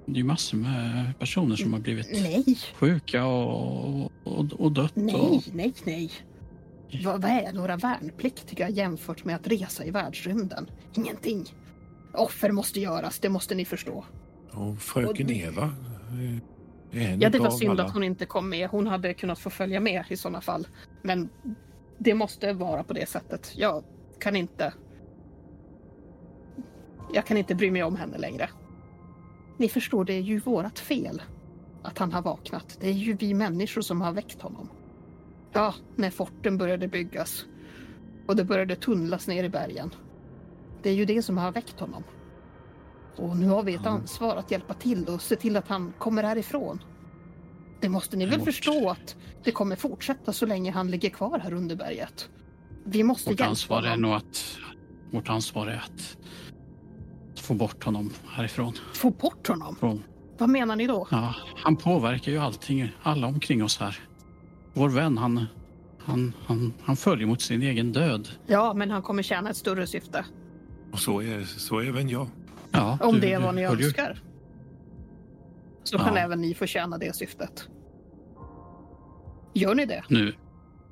det 0.06 0.20
är 0.20 0.24
massor 0.24 0.58
med 0.58 1.12
personer 1.18 1.56
som 1.56 1.72
har 1.72 1.80
blivit 1.80 2.08
Nej, 2.12 2.58
sjuka 2.74 3.24
och, 3.26 4.04
och, 4.24 4.52
och 4.52 4.72
dött. 4.72 4.92
nej, 4.96 5.14
Och, 5.14 5.42
nej, 5.52 5.74
nej. 5.84 6.10
Vad, 7.04 7.22
vad 7.22 7.30
är 7.30 7.52
några 7.52 7.76
värnpliktiga 7.76 8.68
jämfört 8.68 9.24
med 9.24 9.36
att 9.36 9.46
resa 9.46 9.84
i 9.84 9.90
världsrymden? 9.90 10.70
Ingenting. 10.94 11.44
Offer 12.16 12.50
måste 12.52 12.80
göras, 12.80 13.18
det 13.18 13.28
måste 13.28 13.54
ni 13.54 13.64
förstå. 13.64 14.04
Och 14.52 14.78
fröken 14.78 15.30
Eva. 15.30 15.70
eh, 16.92 17.14
Ja, 17.20 17.30
det 17.30 17.38
var 17.38 17.50
synd 17.50 17.70
alla. 17.70 17.84
att 17.84 17.92
hon 17.92 18.02
inte 18.02 18.26
kom 18.26 18.48
med. 18.48 18.68
Hon 18.68 18.86
hade 18.86 19.14
kunnat 19.14 19.38
få 19.38 19.50
följa 19.50 19.80
med 19.80 20.04
i 20.08 20.16
sådana 20.16 20.40
fall. 20.40 20.66
Men 21.02 21.28
det 21.98 22.14
måste 22.14 22.52
vara 22.52 22.82
på 22.84 22.92
det 22.92 23.08
sättet. 23.08 23.52
Jag 23.56 23.84
kan 24.18 24.36
inte... 24.36 24.74
Jag 27.12 27.26
kan 27.26 27.36
inte 27.36 27.54
bry 27.54 27.70
mig 27.70 27.82
om 27.82 27.96
henne 27.96 28.18
längre. 28.18 28.48
Ni 29.58 29.68
förstår, 29.68 30.04
det 30.04 30.12
är 30.12 30.20
ju 30.20 30.38
vårat 30.38 30.78
fel 30.78 31.22
att 31.82 31.98
han 31.98 32.12
har 32.12 32.22
vaknat. 32.22 32.76
Det 32.80 32.88
är 32.88 32.92
ju 32.92 33.12
vi 33.16 33.34
människor 33.34 33.80
som 33.82 34.00
har 34.00 34.12
väckt 34.12 34.42
honom. 34.42 34.68
Ja, 35.52 35.74
när 35.96 36.10
forten 36.10 36.58
började 36.58 36.88
byggas 36.88 37.44
och 38.26 38.36
det 38.36 38.44
började 38.44 38.76
tunnlas 38.76 39.28
ner 39.28 39.44
i 39.44 39.48
bergen. 39.48 39.90
Det 40.86 40.90
är 40.90 40.94
ju 40.94 41.04
det 41.04 41.22
som 41.22 41.38
har 41.38 41.52
väckt 41.52 41.80
honom. 41.80 42.04
Och 43.16 43.36
nu 43.36 43.48
har 43.48 43.62
vi 43.62 43.74
ett 43.74 43.86
ansvar 43.86 44.36
att 44.36 44.50
hjälpa 44.50 44.74
till 44.74 45.04
och 45.08 45.22
se 45.22 45.36
till 45.36 45.56
att 45.56 45.68
han 45.68 45.92
kommer 45.98 46.22
härifrån. 46.22 46.82
Det 47.80 47.88
måste 47.88 48.16
ni 48.16 48.26
väl 48.26 48.40
förstå 48.40 48.90
att 48.90 49.16
det 49.44 49.52
kommer 49.52 49.76
fortsätta 49.76 50.32
så 50.32 50.46
länge 50.46 50.70
han 50.70 50.90
ligger 50.90 51.10
kvar 51.10 51.38
här 51.38 51.52
under 51.52 51.76
berget. 51.76 52.30
Vi 52.84 53.02
måste 53.02 53.30
vårt 53.30 53.40
hjälpa 53.40 53.50
ansvar 53.50 53.82
är 53.82 53.90
honom. 53.90 54.00
nog 54.00 54.12
att... 54.12 54.58
Vårt 55.10 55.28
ansvar 55.28 55.66
är 55.66 55.76
att 55.76 56.16
få 57.42 57.54
bort 57.54 57.84
honom 57.84 58.12
härifrån. 58.28 58.72
Få 58.94 59.10
bort 59.10 59.48
honom? 59.48 59.76
Från, 59.76 60.02
Vad 60.38 60.48
menar 60.48 60.76
ni 60.76 60.86
då? 60.86 61.08
ja, 61.10 61.34
han 61.56 61.76
påverkar 61.76 62.32
ju 62.32 62.38
allting, 62.38 62.92
alla 63.02 63.26
omkring 63.26 63.64
oss 63.64 63.78
här. 63.78 63.98
Vår 64.74 64.88
vän, 64.88 65.18
han, 65.18 65.46
han, 65.98 66.32
han, 66.46 66.72
han 66.82 66.96
följer 66.96 67.26
mot 67.26 67.42
sin 67.42 67.62
egen 67.62 67.92
död. 67.92 68.28
Ja, 68.46 68.74
men 68.74 68.90
han 68.90 69.02
kommer 69.02 69.22
tjäna 69.22 69.50
ett 69.50 69.56
större 69.56 69.86
syfte. 69.86 70.24
Och 70.92 70.98
så 70.98 71.22
är, 71.22 71.42
så 71.44 71.78
är 71.78 71.86
även 71.86 72.08
jag. 72.08 72.28
Ja, 72.72 72.98
Om 73.02 73.14
du- 73.14 73.20
det 73.20 73.32
är 73.32 73.40
vad 73.40 73.54
ni 73.54 73.62
önskar. 73.64 74.18
Så 75.84 75.96
Ja. 75.96 76.04
kan 76.04 76.16
även 76.16 76.40
ni 76.40 76.54
få 76.54 76.66
tjäna 76.66 76.98
det 76.98 77.16
syftet. 77.16 77.68
Gör 79.54 79.74
ni 79.74 79.86
det? 79.86 80.04
Nu, 80.08 80.34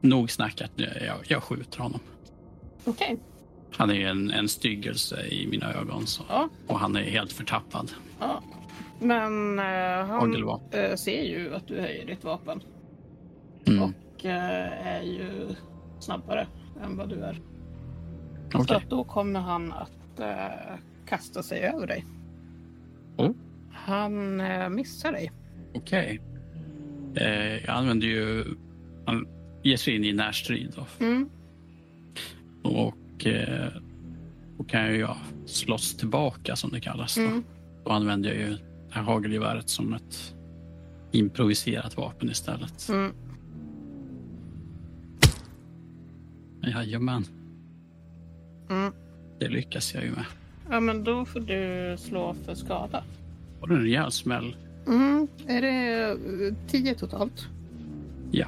nog 0.01 0.31
snackat. 0.31 0.71
Jag, 0.77 1.17
jag 1.29 1.43
skjuter 1.43 1.79
honom. 1.79 2.01
Okej. 2.85 3.17
Han 3.77 3.91
är 3.91 4.09
en, 4.09 4.31
en 4.31 4.49
styggelse 4.49 5.27
i 5.27 5.47
mina 5.47 5.73
ögon. 5.75 6.07
Så, 6.07 6.23
Ja. 6.29 6.49
Och 6.67 6.79
han 6.79 6.97
är 6.97 7.03
helt 7.03 7.33
förtappad. 7.33 7.91
Ja. 8.21 8.43
Men 9.01 9.59
eh, 9.59 10.07
han 10.07 10.35
eh, 10.73 10.95
ser 10.97 11.23
ju 11.23 11.55
att 11.55 11.69
du 11.69 11.81
höjer 11.81 12.07
ditt 12.07 12.25
vapen 12.25 12.63
Mm. 13.67 13.83
och 13.83 14.25
eh, 14.25 14.87
är 14.87 15.03
ju 15.03 15.55
snabbare 16.01 16.47
än 16.85 16.97
vad 16.97 17.09
du 17.09 17.15
är. 17.21 17.41
Så 18.53 18.59
Okej. 18.59 18.77
att 18.77 18.91
då 18.91 19.05
kommer 19.05 19.41
han 19.41 19.73
att 19.73 20.21
eh, 20.21 20.77
kasta 21.07 21.43
sig 21.43 21.61
över 21.61 21.87
dig. 21.87 22.05
Oh. 23.17 23.31
Han 23.73 24.41
eh, 24.41 24.69
missar 24.69 25.13
dig. 25.13 25.33
Okej. 25.75 26.21
Eh, 27.15 27.55
jag 27.65 27.69
använder 27.69 28.07
ju... 28.07 28.45
Han 29.07 29.27
ger 29.63 29.77
sig 29.77 29.97
in 29.97 30.05
i 30.05 30.13
närstrid. 30.13 30.73
Då. 30.77 31.05
Mm. 31.05 31.29
Och 32.63 33.27
eh, 33.27 33.69
då 34.59 34.65
kan 34.65 34.81
jag 34.83 34.93
ju 34.97 35.09
slåss 35.47 35.97
tillbaka 35.97 36.57
som 36.57 36.71
det 36.71 36.81
kallas. 36.81 37.15
Då, 37.15 37.23
Mm. 37.23 37.45
då 37.85 37.91
använder 37.91 38.29
jag 38.31 38.39
ju 38.39 38.51
det 38.51 38.59
här 38.91 39.03
hagelgeväret 39.03 39.69
som 39.69 39.95
ett 39.95 40.35
improviserat 41.13 41.97
vapen 41.97 42.31
istället. 42.31 42.89
Mm. 42.89 43.13
Jajamän, 46.63 47.25
Mm. 48.71 48.93
det 49.39 49.49
lyckas 49.49 49.95
jag 49.95 50.05
ju 50.05 50.11
med. 50.11 50.25
Ja, 50.71 50.81
men 50.81 51.05
då 51.05 51.25
får 51.25 51.41
du 51.41 51.97
slå 51.99 52.35
för 52.45 52.55
skada. 52.55 53.05
Var 53.61 53.69
det 53.69 53.75
en 53.75 53.83
rejäl 53.83 54.13
smäll? 54.13 54.57
Mm. 54.87 55.29
Är 55.47 55.63
det 55.63 56.03
eh, 56.47 56.55
tio 56.69 56.95
totalt? 56.95 57.49
Ja. 58.31 58.47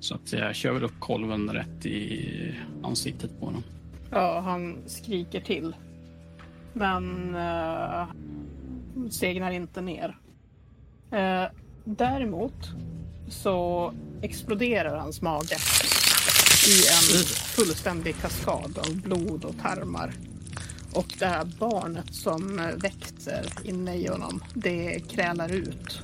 Så 0.00 0.14
att 0.14 0.32
jag 0.32 0.54
kör 0.54 0.72
väl 0.72 0.84
upp 0.84 1.00
kolven 1.00 1.50
rätt 1.50 1.86
i 1.86 2.54
ansiktet 2.82 3.40
på 3.40 3.46
honom. 3.46 3.62
Ja, 4.10 4.40
han 4.40 4.76
skriker 4.86 5.40
till. 5.40 5.74
Men 6.72 7.34
uh, 7.34 8.04
segnar 9.10 9.50
inte 9.50 9.80
ner. 9.80 10.16
Eh, 11.10 11.44
däremot 11.84 12.70
så 13.28 13.92
exploderar 14.22 14.96
hans 14.96 15.22
mage 15.22 15.56
i 16.68 16.86
en 16.88 17.24
fullständig 17.24 18.16
kaskad 18.20 18.78
av 18.78 18.96
blod 18.96 19.44
och 19.44 19.58
tarmar. 19.62 20.14
Och 20.92 21.14
det 21.18 21.26
här 21.26 21.44
barnet 21.58 22.14
som 22.14 22.56
växer 22.76 23.46
inne 23.64 23.96
i 23.96 24.06
honom, 24.06 24.44
det 24.54 25.00
krälar 25.10 25.52
ut. 25.52 26.02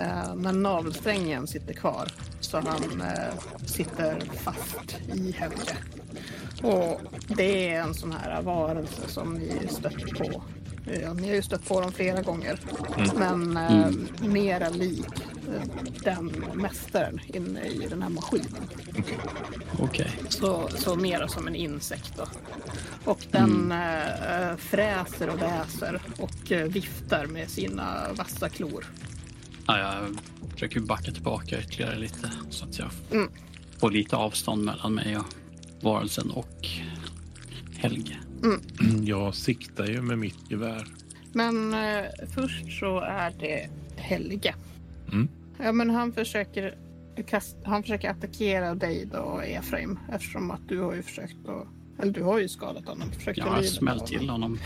Eh, 0.00 0.34
Men 0.34 0.62
navelsträngen 0.62 1.46
sitter 1.46 1.74
kvar, 1.74 2.08
så 2.40 2.56
han 2.56 3.00
eh, 3.00 3.66
sitter 3.66 4.22
fast 4.44 4.98
i 5.14 5.32
henne. 5.32 5.76
Och 6.62 7.00
det 7.28 7.68
är 7.68 7.80
en 7.80 7.94
sån 7.94 8.12
här 8.12 8.42
varelse 8.42 9.02
som 9.08 9.38
vi 9.38 9.68
stött 9.68 10.18
på. 10.18 10.42
Ja, 11.02 11.12
ni 11.14 11.28
har 11.28 11.34
ju 11.34 11.42
stött 11.42 11.68
på 11.68 11.80
dem 11.80 11.92
flera 11.92 12.22
gånger. 12.22 12.60
Men 13.16 13.56
eh, 13.56 13.86
Mm. 13.86 14.08
mera 14.20 14.68
lik 14.68 15.06
eh, 15.54 15.62
den 16.04 16.44
mästaren 16.54 17.20
inne 17.26 17.64
i 17.66 17.86
den 17.90 18.02
här 18.02 18.08
maskinen. 18.10 18.62
Okej. 19.78 20.10
Så, 20.28 20.68
så 20.76 20.96
mera 20.96 21.28
som 21.28 21.46
en 21.48 21.54
insekt 21.54 22.12
då. 22.16 22.26
Och 23.04 23.20
den 23.30 23.72
eh, 23.72 24.56
fräser 24.56 25.28
och 25.28 25.42
väser 25.42 26.00
och 26.18 26.52
eh, 26.52 26.66
viftar 26.66 27.26
med 27.26 27.50
sina 27.50 28.12
vassa 28.16 28.48
klor. 28.48 28.86
Ja, 29.66 29.78
jag 29.78 30.16
försöker 30.52 30.80
backa 30.80 31.12
tillbaka 31.12 31.60
ytterligare 31.60 31.96
lite 31.98 32.30
så 32.50 32.64
att 32.64 32.78
jag 32.78 32.90
Mm. 33.12 33.30
får 33.78 33.90
lite 33.90 34.16
avstånd 34.16 34.64
mellan 34.64 34.94
mig 34.94 35.16
och 35.16 35.24
varelsen 35.80 36.30
och 36.30 36.66
Helge. 37.76 38.16
Jag 39.04 39.34
siktar 39.34 39.86
ju 39.86 40.02
med 40.02 40.18
mitt 40.18 40.50
gevär. 40.50 40.86
Men 41.32 41.74
eh, 41.74 42.04
först 42.34 42.78
så 42.80 43.00
är 43.00 43.32
det 43.38 43.68
Helge. 43.96 44.54
Mm. 45.12 45.28
Ja, 45.62 45.72
men 45.72 45.90
han 45.90 46.12
försöker, 46.12 46.74
kast, 47.26 47.56
han 47.64 47.82
försöker 47.82 48.10
attackera 48.10 48.74
dig 48.74 49.08
då, 49.12 49.40
Efraim, 49.44 49.98
eftersom 50.12 50.50
att 50.50 50.68
du 50.68 50.80
har 50.80 50.94
ju 50.94 51.02
försökt 51.02 51.48
att, 51.48 51.66
eller 52.02 52.12
du 52.12 52.22
har 52.22 52.38
ju 52.38 52.48
skadat 52.48 52.86
honom. 52.86 53.10
Försökt 53.12 53.38
Jag 53.38 53.46
har 53.46 53.62
smält 53.62 54.00
honom. 54.00 54.18
till 54.18 54.30
honom. 54.30 54.58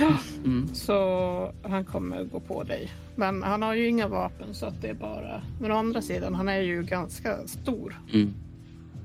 Mm. 0.45 0.75
Så 0.75 1.53
han 1.63 1.85
kommer 1.85 2.25
gå 2.25 2.41
på 2.41 2.63
dig. 2.63 2.93
Men 3.17 3.43
han 3.43 3.63
har 3.63 3.75
ju 3.75 3.89
inga 3.89 4.09
vapen 4.09 4.55
så 4.55 4.67
att 4.67 4.83
det 4.83 4.89
är 4.89 4.95
bara... 4.95 5.43
Men 5.61 5.73
å 5.73 5.77
andra 5.77 6.03
sidan, 6.03 6.35
han 6.35 6.49
är 6.49 6.61
ju 6.61 6.83
ganska 6.83 7.47
stor. 7.47 8.01
Mm. 8.13 8.35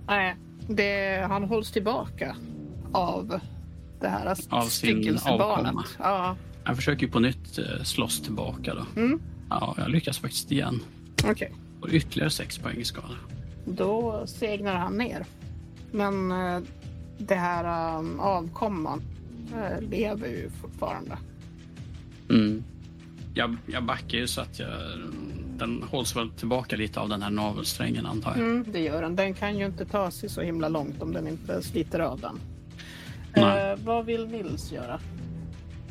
Nej, 0.08 0.36
det, 0.68 1.26
han 1.30 1.44
hålls 1.44 1.72
tillbaka 1.72 2.36
av 2.92 3.40
det 4.00 4.08
här 4.08 4.36
styggelsebarnet. 4.70 5.86
Ja, 6.00 6.36
Jag 6.66 6.76
försöker 6.76 7.08
på 7.08 7.20
nytt 7.20 7.58
eh, 7.58 7.84
slåss 7.84 8.22
tillbaka 8.22 8.74
då. 8.76 9.02
Mm. 9.02 9.20
Ja, 9.50 9.76
jag 9.78 9.90
lyckas 9.90 10.18
faktiskt 10.20 10.52
igen. 10.52 10.80
okej. 11.26 11.52
Och 11.82 11.90
ytterligare 11.92 12.30
sex 12.30 12.58
poäng 12.58 12.78
i 12.78 12.84
skada. 12.86 13.16
Då 13.66 14.24
segnar 14.28 14.76
han 14.76 14.98
ner. 14.98 15.26
Men 15.92 16.32
eh, 16.32 16.62
det 17.18 17.36
här 17.36 17.98
um, 18.00 18.20
avkomman 18.20 19.02
eh, 19.56 19.82
lever 19.90 20.28
ju 20.28 20.50
fortfarande. 20.62 21.18
Mm. 22.30 22.64
jag, 23.34 23.58
jag 23.66 23.84
backar 23.84 24.18
ju 24.18 24.28
så 24.28 24.42
att 24.42 24.60
jag, 24.60 24.70
den 25.58 25.84
hålls 25.92 26.16
väl 26.16 26.30
tillbaka 26.30 26.76
lite 26.76 27.00
av 27.00 27.10
den 27.10 27.22
här 27.22 27.30
navelsträngen 27.30 28.06
antar 28.06 28.32
jag. 28.32 28.40
Mm, 28.40 28.66
det 28.72 28.80
gör 28.80 29.02
den. 29.02 29.16
Den 29.16 29.34
kan 29.34 29.58
ju 29.58 29.66
inte 29.66 29.86
ta 29.86 30.12
sig 30.12 30.30
så 30.30 30.42
himla 30.42 30.70
långt 30.70 31.02
om 31.02 31.14
den 31.14 31.28
inte 31.28 31.62
sliter 31.64 32.00
av 32.00 32.20
den. 32.20 32.40
Eh, 33.34 33.76
vad 33.86 34.06
vill 34.06 34.28
Nils 34.28 34.72
göra? 34.72 35.00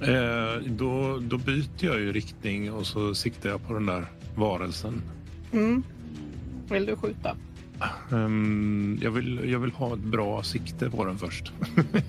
Eh, 0.00 0.62
då, 0.66 1.18
då 1.18 1.38
byter 1.38 1.84
jag 1.84 2.00
ju 2.00 2.12
riktning 2.12 2.72
och 2.72 2.86
så 2.86 3.14
siktar 3.14 3.50
jag 3.50 3.66
på 3.66 3.74
den 3.74 3.86
där 3.86 4.06
varelsen. 4.36 5.02
Mm. 5.52 5.82
Vill 6.70 6.86
du 6.86 6.96
skjuta? 6.96 7.36
Ehm, 8.12 8.98
jag, 9.02 9.10
vill, 9.10 9.50
jag 9.50 9.58
vill 9.58 9.70
ha 9.72 9.94
ett 9.94 10.00
bra 10.00 10.42
sikte 10.42 10.90
på 10.90 11.04
den 11.04 11.18
först. 11.18 11.52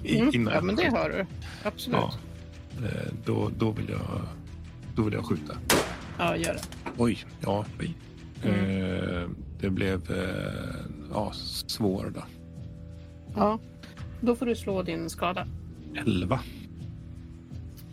Mm. 0.06 0.30
Innan 0.34 0.54
Ja, 0.54 0.62
men 0.62 0.76
det 0.76 0.90
har 0.90 1.10
du. 1.10 1.26
Absolut. 1.64 2.00
Ja. 2.02 2.12
Ja, 2.14 2.20
Eh, 2.86 3.14
då, 3.26 3.52
då, 3.58 3.72
vill 3.72 3.90
jag, 3.90 4.22
då 4.96 5.02
vill 5.02 5.14
jag 5.14 5.26
skjuta. 5.26 5.54
gör 6.20 6.54
det. 6.54 6.62
Oj, 6.98 7.26
ja. 7.42 7.66
Oj. 7.80 7.96
Eh, 8.44 9.30
det 9.62 9.70
blev 9.70 10.12
eh, 10.12 10.86
ja, 11.14 11.32
svår 11.68 12.12
då. 12.16 12.24
Ja. 13.36 13.60
Då 14.22 14.36
får 14.36 14.46
du 14.46 14.56
slå 14.56 14.84
din 14.84 15.10
skada. 15.10 15.48
11. 15.96 16.40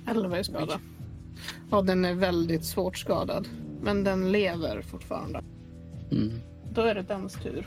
11 0.06 0.38
i 0.38 0.44
skada. 0.44 0.80
Ja, 1.70 1.82
den 1.82 2.04
är 2.04 2.14
väldigt 2.14 2.64
svårt 2.64 2.96
skadad. 2.98 3.48
Men 3.82 4.04
den 4.04 4.32
lever 4.32 4.82
fortfarande. 4.82 5.42
Mm. 6.12 6.32
Då 6.72 6.80
är 6.80 6.94
det 6.94 7.02
dens 7.02 7.32
tur. 7.34 7.66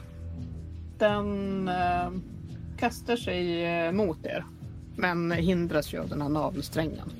Den 0.97 1.67
eh, 1.67 2.11
kastar 2.77 3.15
sig 3.15 3.65
eh, 3.65 3.91
mot 3.91 4.25
er. 4.25 4.45
Men 4.95 5.31
hindras 5.31 5.93
ju 5.93 5.99
av 5.99 6.09
den 6.09 6.21
här 6.21 6.29
navelsträngen. 6.29 7.11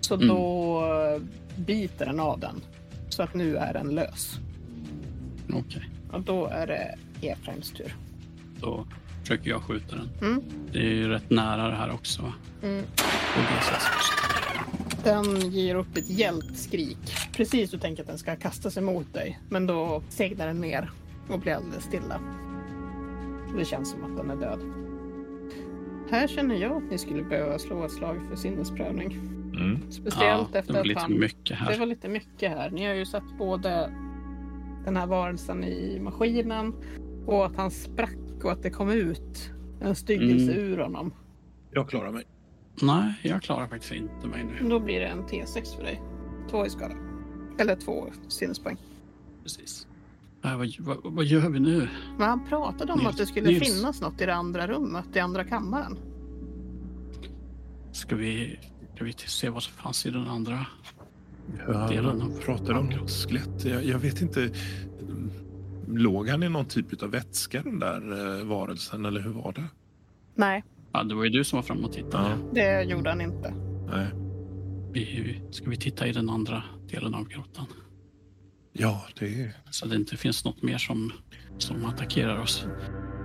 Så 0.00 0.14
Mm. 0.14 0.28
då 0.28 0.80
eh, 1.16 1.22
biter 1.64 2.06
den 2.06 2.20
av 2.20 2.40
den. 2.40 2.60
Så 3.08 3.22
att 3.22 3.34
nu 3.34 3.56
är 3.56 3.72
den 3.72 3.88
lös. 3.94 4.38
Okej, 5.52 5.90
Och 6.12 6.20
då 6.20 6.46
är 6.46 6.66
det 6.66 6.94
Efraims 7.26 7.70
tur. 7.70 7.96
då 8.60 8.86
försöker 9.24 9.50
jag 9.50 9.62
skjuta 9.62 9.96
den. 9.96 10.08
Mm. 10.22 10.42
Det 10.72 10.78
är 10.78 10.94
ju 10.94 11.08
rätt 11.08 11.30
nära 11.30 11.68
det 11.68 11.74
här 11.74 11.92
också. 11.92 12.32
Mm. 12.62 12.84
Den 15.04 15.50
ger 15.50 15.74
upp 15.74 15.96
ett 15.96 16.10
hjält 16.10 16.58
skrik. 16.58 16.98
Precis 17.32 17.70
du 17.70 17.78
tänker 17.78 18.02
att 18.02 18.08
den 18.08 18.18
ska 18.18 18.36
kasta 18.36 18.70
sig 18.70 18.82
mot 18.82 19.14
dig. 19.14 19.40
Men 19.48 19.66
då 19.66 20.02
segnar 20.08 20.46
den 20.46 20.60
ner 20.60 20.90
och 21.28 21.40
blir 21.40 21.52
alldeles 21.52 21.84
stilla. 21.84 22.20
Det 23.58 23.64
känns 23.64 23.90
som 23.90 24.04
att 24.04 24.16
den 24.16 24.30
är 24.30 24.36
död. 24.36 24.60
Här 26.10 26.28
känner 26.28 26.56
jag 26.56 26.72
att 26.72 26.90
ni 26.90 26.98
skulle 26.98 27.22
behöva 27.22 27.58
slå 27.58 27.84
ett 27.84 27.92
slag 27.92 28.16
för 28.28 28.36
sinnesprövning. 28.36 29.12
Mm. 29.56 29.90
Speciellt 29.90 30.48
ja, 30.52 30.58
efter 30.58 30.72
det 30.72 30.78
var 30.78 30.80
att 30.80 30.86
lite 30.86 31.00
han... 31.00 31.18
mycket 31.18 31.58
Det 31.68 31.78
var 31.78 31.86
lite 31.86 32.08
mycket 32.08 32.50
här. 32.50 32.70
Ni 32.70 32.86
har 32.86 32.94
ju 32.94 33.06
sett 33.06 33.38
både 33.38 33.90
den 34.84 34.96
här 34.96 35.06
varelsen 35.06 35.64
i 35.64 36.00
maskinen 36.00 36.74
och 37.26 37.46
att 37.46 37.56
han 37.56 37.70
sprack 37.70 38.23
och 38.44 38.52
att 38.52 38.62
det 38.62 38.70
kom 38.70 38.90
ut 38.90 39.50
en 39.80 39.94
styggelse 39.94 40.52
Mm. 40.52 40.64
ur 40.64 40.78
honom. 40.78 41.14
Jag 41.70 41.88
klarar 41.88 42.10
mig. 42.12 42.24
Nej, 42.82 43.14
jag 43.22 43.42
klarar 43.42 43.66
faktiskt 43.66 43.92
inte 43.92 44.26
mig 44.26 44.44
nu. 44.44 44.68
Då 44.68 44.80
blir 44.80 45.00
det 45.00 45.06
en 45.06 45.22
T6 45.22 45.76
för 45.76 45.82
dig. 45.82 46.02
Två 46.50 46.66
i 46.66 46.70
skada. 46.70 46.94
Eller 47.58 47.76
två 47.76 48.06
sinnespoäng. 48.28 48.76
Precis. 49.42 49.86
Äh, 50.44 50.56
vad, 50.56 50.68
vad, 50.78 50.98
vad 51.14 51.24
gör 51.24 51.48
vi 51.50 51.60
nu? 51.60 51.88
Men 52.18 52.28
han 52.28 52.46
pratade 52.48 52.92
om 52.92 53.00
Nils- 53.00 53.08
att 53.08 53.16
det 53.16 53.26
skulle 53.26 53.46
Nils. 53.50 53.76
finnas 53.76 54.00
något 54.00 54.20
i 54.20 54.26
det 54.26 54.34
andra 54.34 54.66
rummet, 54.66 55.04
i 55.14 55.18
andra 55.18 55.44
kammaren. 55.44 55.98
Ska 57.92 58.16
vi, 58.16 58.58
ska 58.94 59.04
vi 59.04 59.12
se 59.12 59.48
vad 59.48 59.62
som 59.62 59.72
fanns 59.74 60.06
i 60.06 60.10
den 60.10 60.26
andra? 60.28 60.66
Jag 61.66 61.88
Delen 61.90 62.22
av- 62.22 62.40
pratar 62.40 62.74
om 62.74 62.86
något 62.86 63.10
skelett. 63.10 63.64
Jag, 63.64 63.84
jag 63.84 63.98
vet 63.98 64.22
inte. 64.22 64.50
Låg 65.88 66.28
han 66.28 66.42
i 66.42 66.48
någon 66.48 66.64
typ 66.66 67.02
av 67.02 67.10
vätska 67.10 67.62
den 67.62 67.78
där 67.78 68.38
eh, 68.40 68.44
varelsen 68.46 69.04
eller 69.04 69.20
hur 69.20 69.30
var 69.32 69.52
det? 69.52 69.64
Nej, 70.34 70.64
Ja, 70.92 71.02
det 71.02 71.14
var 71.14 71.24
ju 71.24 71.30
du 71.30 71.44
som 71.44 71.56
var 71.56 71.62
framme 71.62 71.82
och 71.86 71.92
tittade. 71.92 72.28
Ja. 72.30 72.36
det 72.54 72.82
gjorde 72.82 73.10
han 73.10 73.20
inte. 73.20 73.54
Nej. 73.90 74.06
Vi, 74.92 75.40
ska 75.50 75.70
vi 75.70 75.76
titta 75.76 76.06
i 76.06 76.12
den 76.12 76.30
andra 76.30 76.62
delen 76.90 77.14
av 77.14 77.28
grottan? 77.28 77.66
Ja, 78.72 79.04
det 79.18 79.42
är... 79.42 79.52
Så 79.70 79.86
det 79.86 79.96
inte 79.96 80.16
finns 80.16 80.44
något 80.44 80.62
mer 80.62 80.78
som, 80.78 81.12
som 81.58 81.84
attackerar 81.84 82.38
oss. 82.40 82.66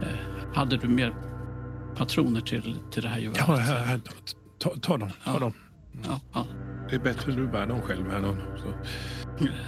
Eh, 0.02 0.54
hade 0.56 0.78
du 0.78 0.88
mer 0.88 1.16
patroner 1.96 2.42
till, 2.42 2.76
till 2.92 3.04
det 3.04 3.10
här 3.10 3.20
geväret? 3.20 3.44
Ja, 3.48 3.56
här, 3.56 3.86
här, 3.86 4.02
ta, 4.60 4.70
ta 4.82 4.98
dem. 4.98 5.10
Ta 5.26 5.34
Ja. 5.34 5.40
dem. 5.40 5.54
Ja, 6.08 6.20
ja, 6.34 6.46
Det 6.90 6.96
är 6.96 7.00
bättre 7.00 7.32
du 7.32 7.48
bär 7.48 7.68
dem 7.68 7.82
själv 7.82 8.10
här. 8.12 8.22
Så. 8.58 8.74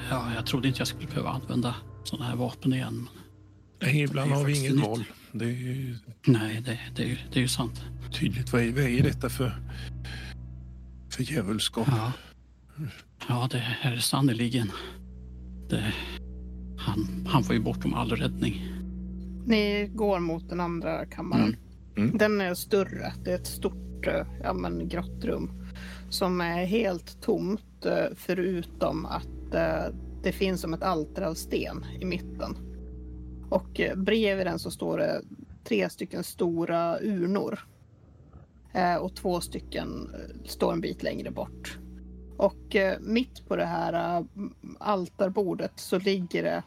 ja, 0.10 0.26
jag 0.36 0.46
trodde 0.46 0.68
inte 0.68 0.80
jag 0.80 0.88
skulle 0.88 1.08
behöva 1.08 1.30
använda 1.30 1.76
sådana 2.04 2.26
här 2.30 2.36
vapen 2.36 2.74
igen. 2.74 3.08
Nej, 3.82 4.02
ibland 4.02 4.32
har 4.32 4.44
vi 4.44 4.60
inget 4.60 4.76
nytt. 4.76 4.84
val. 4.86 5.04
Det 5.32 5.46
är 5.46 5.50
ju 5.50 5.96
Nej, 6.26 6.62
det, 6.66 6.80
det, 6.96 7.04
är 7.04 7.08
ju- 7.08 7.18
det 7.34 7.40
är 7.40 7.42
ju 7.42 7.48
sant. 7.48 7.82
tydligt. 8.20 8.54
Vad 8.54 8.62
är, 8.62 8.72
vad 8.72 8.84
är 8.84 9.04
detta 9.04 9.30
för, 9.30 9.54
för 11.10 11.24
djävulskap? 11.24 11.88
Ja, 11.92 12.12
ja 13.28 13.48
det 13.52 13.64
är 13.82 13.92
det 13.92 14.02
sannerligen. 14.02 14.72
Det, 15.70 15.94
han, 16.78 17.28
han 17.30 17.44
var 17.44 17.54
ju 17.54 17.60
bortom 17.60 17.94
all 17.94 18.10
räddning. 18.12 18.68
Ni 19.46 19.90
går 19.96 20.20
mot 20.20 20.50
den 20.50 20.60
andra 20.60 21.06
kammaren. 21.06 21.44
Mm. 21.46 21.60
Mm. 21.98 22.18
Den 22.18 22.42
är 22.42 22.54
större. 22.54 23.14
Det 23.24 23.32
är 23.32 23.36
ett 23.36 23.48
stort 23.48 24.08
eh, 24.08 24.26
ja, 24.44 24.54
men, 24.54 24.88
grottrum 24.90 25.52
som 26.10 26.42
är 26.42 26.66
helt 26.66 27.22
tomt 27.22 27.86
eh, 27.86 28.16
förutom 28.16 29.06
att 29.06 29.54
eh, 29.54 29.94
det 30.24 30.32
finns 30.32 30.62
som 30.62 30.74
ett 30.74 30.84
altare 30.84 31.28
av 31.28 31.34
sten 31.34 31.86
i 32.00 32.06
mitten. 32.06 32.58
Och 33.50 33.80
eh, 33.80 33.96
bredvid 33.96 34.46
den 34.46 34.60
så 34.60 34.72
står 34.72 34.98
det 34.98 35.22
tre 35.64 35.90
stycken 35.90 36.24
stora 36.24 37.00
urnor. 37.00 37.60
Eh, 38.74 38.96
och 38.96 39.16
två 39.16 39.42
stycken 39.42 40.12
eh, 40.14 40.46
står 40.46 40.74
en 40.74 40.82
bit 40.82 41.04
längre 41.04 41.32
bort. 41.32 41.80
Och 42.38 42.76
mitt 43.00 43.48
på 43.48 43.56
det 43.56 43.66
här 43.66 44.26
altarbordet 44.80 45.72
så 45.76 46.00
ligger 46.00 46.44
det 46.44 46.64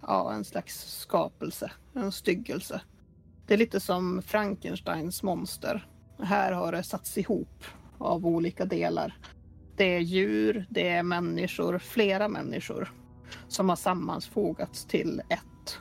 ja, 0.00 0.32
en 0.32 0.44
slags 0.44 1.00
skapelse, 1.00 1.70
en 1.94 2.12
styggelse. 2.12 2.80
Det 3.46 3.54
är 3.54 3.58
lite 3.58 3.80
som 3.80 4.22
Frankensteins 4.22 5.22
monster. 5.22 5.88
Här 6.18 6.52
har 6.52 6.72
det 6.72 6.82
satts 6.82 7.18
ihop 7.18 7.64
av 7.98 8.26
olika 8.26 8.64
delar. 8.64 9.18
Det 9.76 9.96
är 9.96 10.00
djur, 10.00 10.66
det 10.70 10.88
är 10.88 11.02
människor, 11.02 11.78
flera 11.78 12.28
människor 12.28 12.92
som 13.48 13.68
har 13.68 13.76
sammansfogats 13.76 14.84
till 14.84 15.20
ett. 15.28 15.78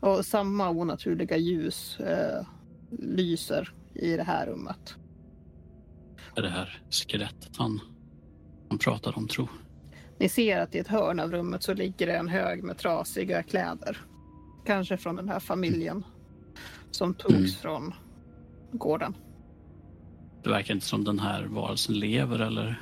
Och 0.00 0.24
samma 0.24 0.70
onaturliga 0.70 1.36
ljus 1.36 2.00
eh, 2.00 2.46
lyser 2.90 3.72
i 3.94 4.16
det 4.16 4.22
här 4.22 4.46
rummet. 4.46 4.96
Är 6.36 6.42
det 6.42 6.48
här 6.50 6.82
skelettet 6.90 7.56
han, 7.56 7.80
han 8.68 8.78
pratade 8.78 9.16
om, 9.16 9.28
tro? 9.28 9.48
Ni 10.18 10.28
ser 10.28 10.60
att 10.60 10.74
i 10.74 10.78
ett 10.78 10.88
hörn 10.88 11.20
av 11.20 11.30
rummet 11.32 11.62
så 11.62 11.74
ligger 11.74 12.06
det 12.06 12.16
en 12.16 12.28
hög 12.28 12.62
med 12.62 12.78
trasiga 12.78 13.42
kläder. 13.42 13.98
Kanske 14.66 14.96
från 14.96 15.16
den 15.16 15.28
här 15.28 15.40
familjen 15.40 16.04
som 16.90 17.14
togs 17.14 17.34
Mm. 17.34 17.48
från 17.48 17.94
gården. 18.72 19.16
Det 20.42 20.50
verkar 20.50 20.74
inte 20.74 20.86
som 20.86 21.04
den 21.04 21.18
här 21.18 21.44
varelsen 21.44 21.98
lever 21.98 22.38
eller? 22.38 22.80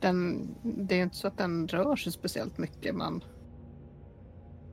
Den, 0.00 0.48
det 0.62 0.98
är 0.98 1.02
inte 1.02 1.16
så 1.16 1.26
att 1.28 1.38
den 1.38 1.68
rör 1.68 1.96
sig 1.96 2.12
speciellt 2.12 2.58
mycket, 2.58 2.94
men 2.94 3.24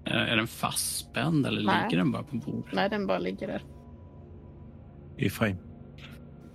Är, 0.05 0.17
är 0.17 0.37
den 0.37 0.47
fastspänd 0.47 1.45
eller 1.47 1.63
Nej. 1.63 1.83
ligger 1.83 1.97
den 1.97 2.11
bara 2.11 2.23
på 2.23 2.35
bordet? 2.35 2.73
nej, 2.73 2.89
den 2.89 3.07
bara 3.07 3.19
ligger 3.19 3.47
där. 3.47 3.63
Efraim. 5.17 5.57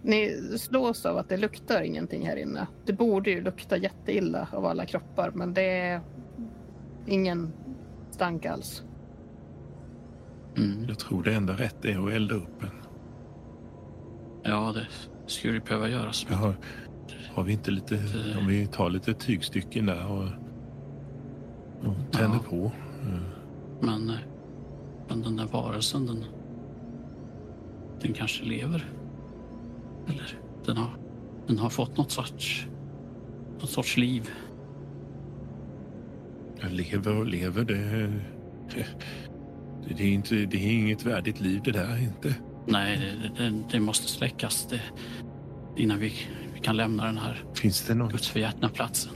Ni 0.02 0.36
slås 0.58 1.06
av 1.06 1.18
att 1.18 1.28
det 1.28 1.36
luktar 1.36 1.82
ingenting 1.82 2.26
här 2.26 2.36
inne. 2.36 2.66
Det 2.86 2.92
borde 2.92 3.30
ju 3.30 3.40
lukta 3.42 3.76
jätteilla 3.76 4.48
av 4.52 4.66
alla 4.66 4.86
kroppar, 4.86 5.30
men 5.34 5.54
det 5.54 5.62
är 5.80 6.00
ingen 7.06 7.52
stank 8.10 8.46
alls. 8.46 8.82
Mm. 10.56 10.84
Jag 10.88 10.98
tror 10.98 11.22
det 11.22 11.34
enda 11.34 11.52
rätt 11.52 11.84
är 11.84 12.06
att 12.06 12.12
elda 12.12 12.34
upp 12.34 12.62
en. 12.62 12.70
Ja, 14.42 14.72
det 14.74 14.86
skulle 15.26 15.54
ju 15.54 15.60
behöva 15.60 15.88
göras. 15.88 16.26
Jag 16.30 16.36
har, 16.36 16.54
har 17.34 17.42
vi 17.42 17.52
inte 17.52 17.70
lite, 17.70 17.94
om 18.40 18.46
vi 18.46 18.66
tar 18.66 18.90
lite 18.90 19.14
tygstycken 19.14 19.86
där 19.86 20.06
och, 20.06 20.24
och 21.88 22.12
tänder 22.12 22.38
Ja. 22.44 22.50
på. 22.50 22.64
eh, 23.02 23.20
Men, 23.80 24.10
eh, 24.10 24.16
men 25.08 25.22
den 25.22 25.36
där 25.36 25.46
varelsen, 25.46 26.06
den, 26.06 26.24
den 28.00 28.12
kanske 28.12 28.44
lever. 28.44 28.84
Eller 30.06 30.38
den 30.66 30.76
har, 30.76 30.90
den 31.46 31.58
har 31.58 31.70
fått 31.70 31.96
något 31.96 32.10
sorts, 32.10 32.66
något 33.60 33.70
sorts 33.70 33.96
liv. 33.96 34.30
Jag 36.60 36.72
lever 36.72 37.16
och 37.16 37.26
lever. 37.26 37.64
Det, 37.64 37.74
det, 38.74 38.86
det, 39.96 40.02
är 40.04 40.12
inte, 40.12 40.34
det 40.34 40.56
är 40.56 40.72
inget 40.72 41.04
värdigt 41.06 41.40
liv 41.40 41.60
det 41.64 41.72
där 41.72 42.02
inte. 42.02 42.34
Nej, 42.66 42.98
det, 43.36 43.44
det, 43.44 43.62
det 43.72 43.80
måste 43.80 44.08
släckas 44.08 44.66
det, 44.70 44.80
innan 45.76 45.98
vi 45.98 46.12
kan 46.62 46.76
lämna 46.76 47.06
den 47.06 47.18
här 47.18 47.44
Finns 47.54 47.82
det 47.86 47.94
något, 47.94 48.12
gudsförgätna 48.12 48.68
platsen. 48.68 49.12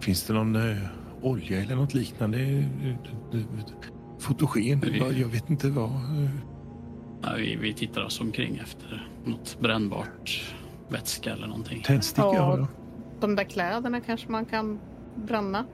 Finns 0.00 0.22
det 0.26 0.32
någon 0.34 0.56
eh, 0.56 0.76
olja 1.22 1.62
eller 1.62 1.76
något 1.76 1.94
liknande? 1.94 2.38
Eh, 2.38 2.88
eh, 2.88 3.40
Fotogen? 4.18 4.80
Vi- 4.80 5.20
Jag 5.20 5.28
vet 5.28 5.50
inte 5.50 5.68
vad. 5.70 5.90
Ja, 7.22 7.28
vi, 7.36 7.56
vi 7.56 7.74
tittar 7.74 8.04
oss 8.04 8.20
omkring 8.20 8.56
efter 8.56 9.10
något 9.24 9.56
brännbart 9.60 10.54
vätska 10.88 11.32
eller 11.32 11.46
någonting. 11.46 11.82
Tändstickor 11.82 12.34
Ja. 12.34 12.42
har 12.42 12.58
jag. 12.58 12.66
De 13.20 13.36
där 13.36 13.44
kläderna 13.44 14.00
kanske 14.00 14.28
man 14.30 14.44
kan 14.44 14.80
bränna. 15.26 15.64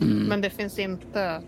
Mm. 0.00 0.22
Men 0.22 0.40
det 0.40 0.50
finns 0.50 0.78
inte 0.78 1.42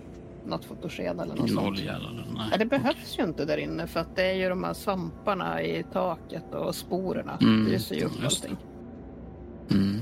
något 0.47 0.65
fotogen 0.65 1.21
eller 1.21 1.35
något 1.35 1.51
sånt. 1.51 1.67
olja 1.69 1.95
eller 1.97 2.27
nej. 2.35 2.49
Ja, 2.51 2.57
det 2.59 2.67
behövs 2.67 3.19
ju 3.19 3.23
inte 3.25 3.45
där 3.45 3.57
inne 3.57 3.87
för 3.87 4.01
att 4.01 4.17
det 4.17 4.23
är 4.23 4.35
ju 4.35 4.49
de 4.49 4.65
här 4.65 4.73
svamparna 4.75 5.63
i 5.63 5.85
taket 5.93 6.55
och 6.55 6.75
sporerna. 6.75 7.39
Mm, 7.41 7.65
Det 7.65 7.71
lyser 7.71 7.95
ju 7.97 8.05
upp 8.05 8.13
allting. 8.25 8.57
Mm. 9.71 10.01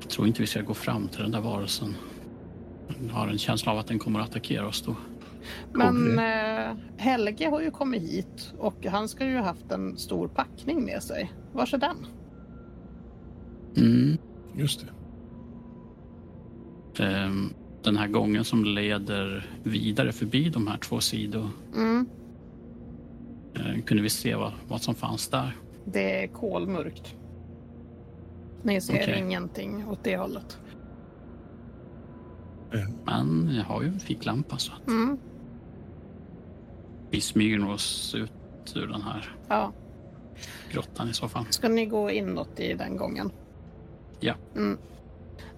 Jag 0.00 0.10
tror 0.10 0.26
inte 0.26 0.40
vi 0.40 0.46
ska 0.46 0.62
gå 0.62 0.74
fram 0.74 1.08
till 1.08 1.22
den 1.22 1.30
där 1.30 1.40
varelsen. 1.40 1.94
Jag 3.08 3.14
har 3.14 3.28
en 3.28 3.38
känsla 3.38 3.72
av 3.72 3.78
att 3.78 3.86
den 3.86 3.98
kommer 3.98 4.20
att 4.20 4.28
attackera 4.30 4.66
oss 4.66 4.82
då. 4.82 4.96
Men 5.72 6.18
eh, 6.18 6.76
Helge 6.96 7.48
har 7.50 7.60
ju 7.60 7.70
kommit 7.70 8.02
hit 8.02 8.52
och 8.58 8.86
han 8.86 9.08
ska 9.08 9.26
ju 9.26 9.36
ha 9.36 9.44
haft 9.44 9.72
en 9.72 9.96
stor 9.96 10.28
packning 10.28 10.84
med 10.84 11.02
sig. 11.02 11.32
Vars 11.52 11.74
är 11.74 11.78
den? 11.78 11.96
Mm. 13.76 14.18
Just 14.56 14.86
det. 16.96 17.04
Ehm, 17.04 17.54
Den 17.86 17.96
här 17.96 18.08
gången 18.08 18.44
som 18.44 18.64
leder 18.64 19.46
vidare 19.62 20.12
förbi 20.12 20.48
de 20.48 20.66
här 20.66 20.78
två 20.78 21.00
sidor 21.00 21.48
Mm. 21.74 22.06
eh, 23.54 23.82
kunde 23.84 24.02
vi 24.02 24.10
se 24.10 24.34
vad, 24.34 24.52
vad 24.68 24.82
som 24.82 24.94
fanns 24.94 25.28
där. 25.28 25.56
Det 25.84 26.22
är 26.24 26.26
kolmörkt. 26.26 27.14
Ni 28.62 28.80
ser 28.80 28.94
Okej. 28.94 29.18
ingenting 29.18 29.86
åt 29.88 30.04
det 30.04 30.16
hållet. 30.16 30.58
Men 33.04 33.50
jag 33.56 33.64
har 33.64 33.82
ju 33.82 33.88
en 33.88 34.00
ficklampa 34.00 34.56
så 34.58 34.72
att 34.72 34.88
Mm. 34.88 35.18
vi 37.10 37.20
smyger 37.20 37.68
oss 37.68 38.14
ut 38.14 38.32
ur 38.76 38.86
den 38.86 39.02
här 39.02 39.34
Ja. 39.48 39.72
grottan 40.72 41.08
i 41.10 41.12
så 41.14 41.28
fall. 41.28 41.44
Ska 41.50 41.68
ni 41.68 41.86
gå 41.86 42.10
inåt 42.10 42.60
i 42.60 42.74
den 42.74 42.96
gången? 42.96 43.30
Ja. 44.20 44.34
Mm. 44.56 44.78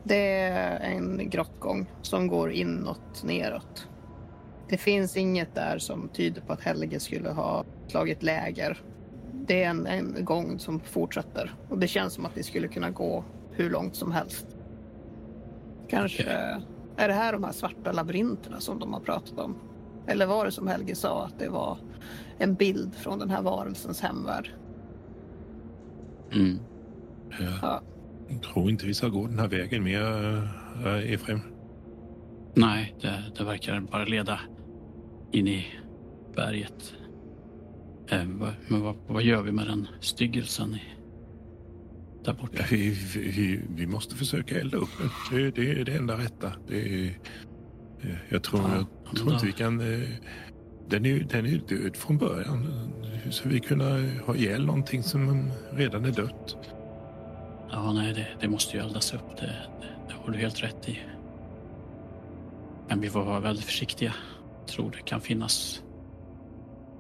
Det 0.09 0.41
är 0.43 0.81
en 0.81 1.31
grottgång 1.31 1.91
som 2.03 2.27
går 2.27 2.53
inåt, 2.53 3.25
neråt. 3.25 3.89
Det 4.69 4.77
finns 4.77 5.17
inget 5.17 5.55
där 5.55 5.79
som 5.79 6.09
tyder 6.09 6.41
på 6.41 6.53
att 6.53 6.61
Helge 6.61 7.01
skulle 7.01 7.31
ha 7.31 7.65
slagit 7.87 8.23
läger. 8.23 8.83
Det 9.33 9.63
är 9.65 9.71
en, 9.71 9.87
en 9.87 10.25
gång 10.25 10.59
som 10.59 10.81
fortsätter 10.81 11.55
och 11.69 11.79
det 11.79 11.89
känns 11.89 12.13
som 12.13 12.27
att 12.27 12.37
ni 12.37 12.43
skulle 12.43 12.69
kunna 12.69 12.91
gå 12.91 13.25
hur 13.53 13.71
långt 13.71 13.97
som 13.97 14.13
helst. 14.13 14.47
Kanske 15.89 16.23
är 16.97 17.09
det 17.09 17.15
här 17.15 17.33
de 17.33 17.45
här 17.45 17.53
svarta 17.53 17.93
labyrinterna 17.93 18.61
som 18.61 18.79
de 18.79 18.93
har 18.93 19.01
pratat 19.01 19.39
om? 19.39 19.57
Eller 20.07 20.27
var 20.27 20.45
det 20.45 20.53
som 20.53 20.69
Helge 20.69 20.95
sa 20.95 21.25
att 21.25 21.39
det 21.39 21.49
var 21.49 21.79
en 22.39 22.55
bild 22.55 22.95
från 22.95 23.19
den 23.19 23.31
här 23.31 23.43
varelsens 23.43 24.01
hemvärld? 24.01 24.51
Mm. 26.33 26.59
Jag 28.29 28.43
tror 28.43 28.71
inte 28.71 28.87
vi 28.87 28.95
ska 28.95 29.09
gå 29.09 29.27
den 29.27 29.39
här 29.39 29.49
vägen 29.49 29.85
mer, 29.85 30.03
äh, 30.87 31.13
Efraim. 31.13 31.41
Nej, 32.55 32.95
det, 33.01 33.23
det 33.39 33.45
verkar 33.45 33.81
bara 33.81 34.05
leda 34.05 34.41
in 35.33 35.49
i 35.49 35.67
berget. 36.37 36.95
Eh, 38.11 38.25
men 38.69 38.83
vad, 38.83 38.97
vad 39.07 39.23
gör 39.23 39.43
vi 39.43 39.53
med 39.53 39.67
den 39.67 39.87
styggelsen 40.01 40.75
i, 40.75 40.83
där 42.25 42.33
borta? 42.33 42.65
Vi, 42.71 42.91
vi, 43.17 43.61
vi 43.77 43.87
måste 43.87 44.15
försöka 44.15 44.61
elda 44.61 44.77
upp 44.79 44.89
den. 44.99 45.09
Det, 45.39 45.51
det 45.51 45.81
är 45.81 45.85
det 45.85 45.97
enda 45.97 46.19
rätta. 46.19 46.53
Det 46.69 47.07
eh, 47.07 47.13
jag 48.29 48.43
tror, 48.43 48.61
Ja, 48.63 48.87
jag 49.07 49.17
tror 49.17 49.33
inte 49.33 49.47
vi 49.47 49.53
kan... 49.53 49.81
eh, 49.81 50.09
Den 50.89 51.07
är, 51.07 51.27
den 51.31 51.47
är 51.47 51.61
död 51.69 51.97
från 51.97 52.19
början. 52.19 52.69
Hur 53.23 53.31
ska 53.31 53.49
vi 53.49 53.61
kunna 53.61 53.85
ha 54.27 54.35
ihjäl 54.37 54.67
någonting 54.67 55.03
som 55.03 55.51
redan 55.73 56.05
är 56.05 56.13
dött? 56.13 56.57
Ja, 57.71 57.93
nej, 57.93 58.13
det, 58.15 58.27
det 58.41 58.49
måste 58.49 58.77
ju 58.77 58.83
eldas 58.83 59.15
upp. 59.15 59.37
Det, 59.37 59.47
det, 59.81 59.87
det 60.09 60.15
har 60.25 60.33
du 60.33 60.39
helt 60.39 60.63
rätt 60.63 60.89
i. 60.89 60.99
Men 62.89 63.01
vi 63.01 63.11
får 63.11 63.25
vara 63.25 63.41
väldigt 63.41 63.65
försiktiga. 63.65 64.15
Jag 64.61 64.69
tror 64.69 64.91
det 64.91 65.03
kan 65.05 65.21
finnas 65.21 65.83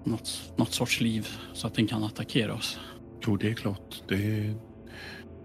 något, 0.04 0.52
något 0.56 0.72
sorts 0.72 1.00
liv 1.00 1.28
så 1.52 1.66
att 1.66 1.74
den 1.74 1.86
kan 1.86 2.04
attackera 2.04 2.54
oss. 2.54 2.80
Jo, 3.26 3.36
det 3.36 3.48
är 3.50 3.54
klart. 3.54 4.02
Det 4.08 4.14
är, 4.14 4.54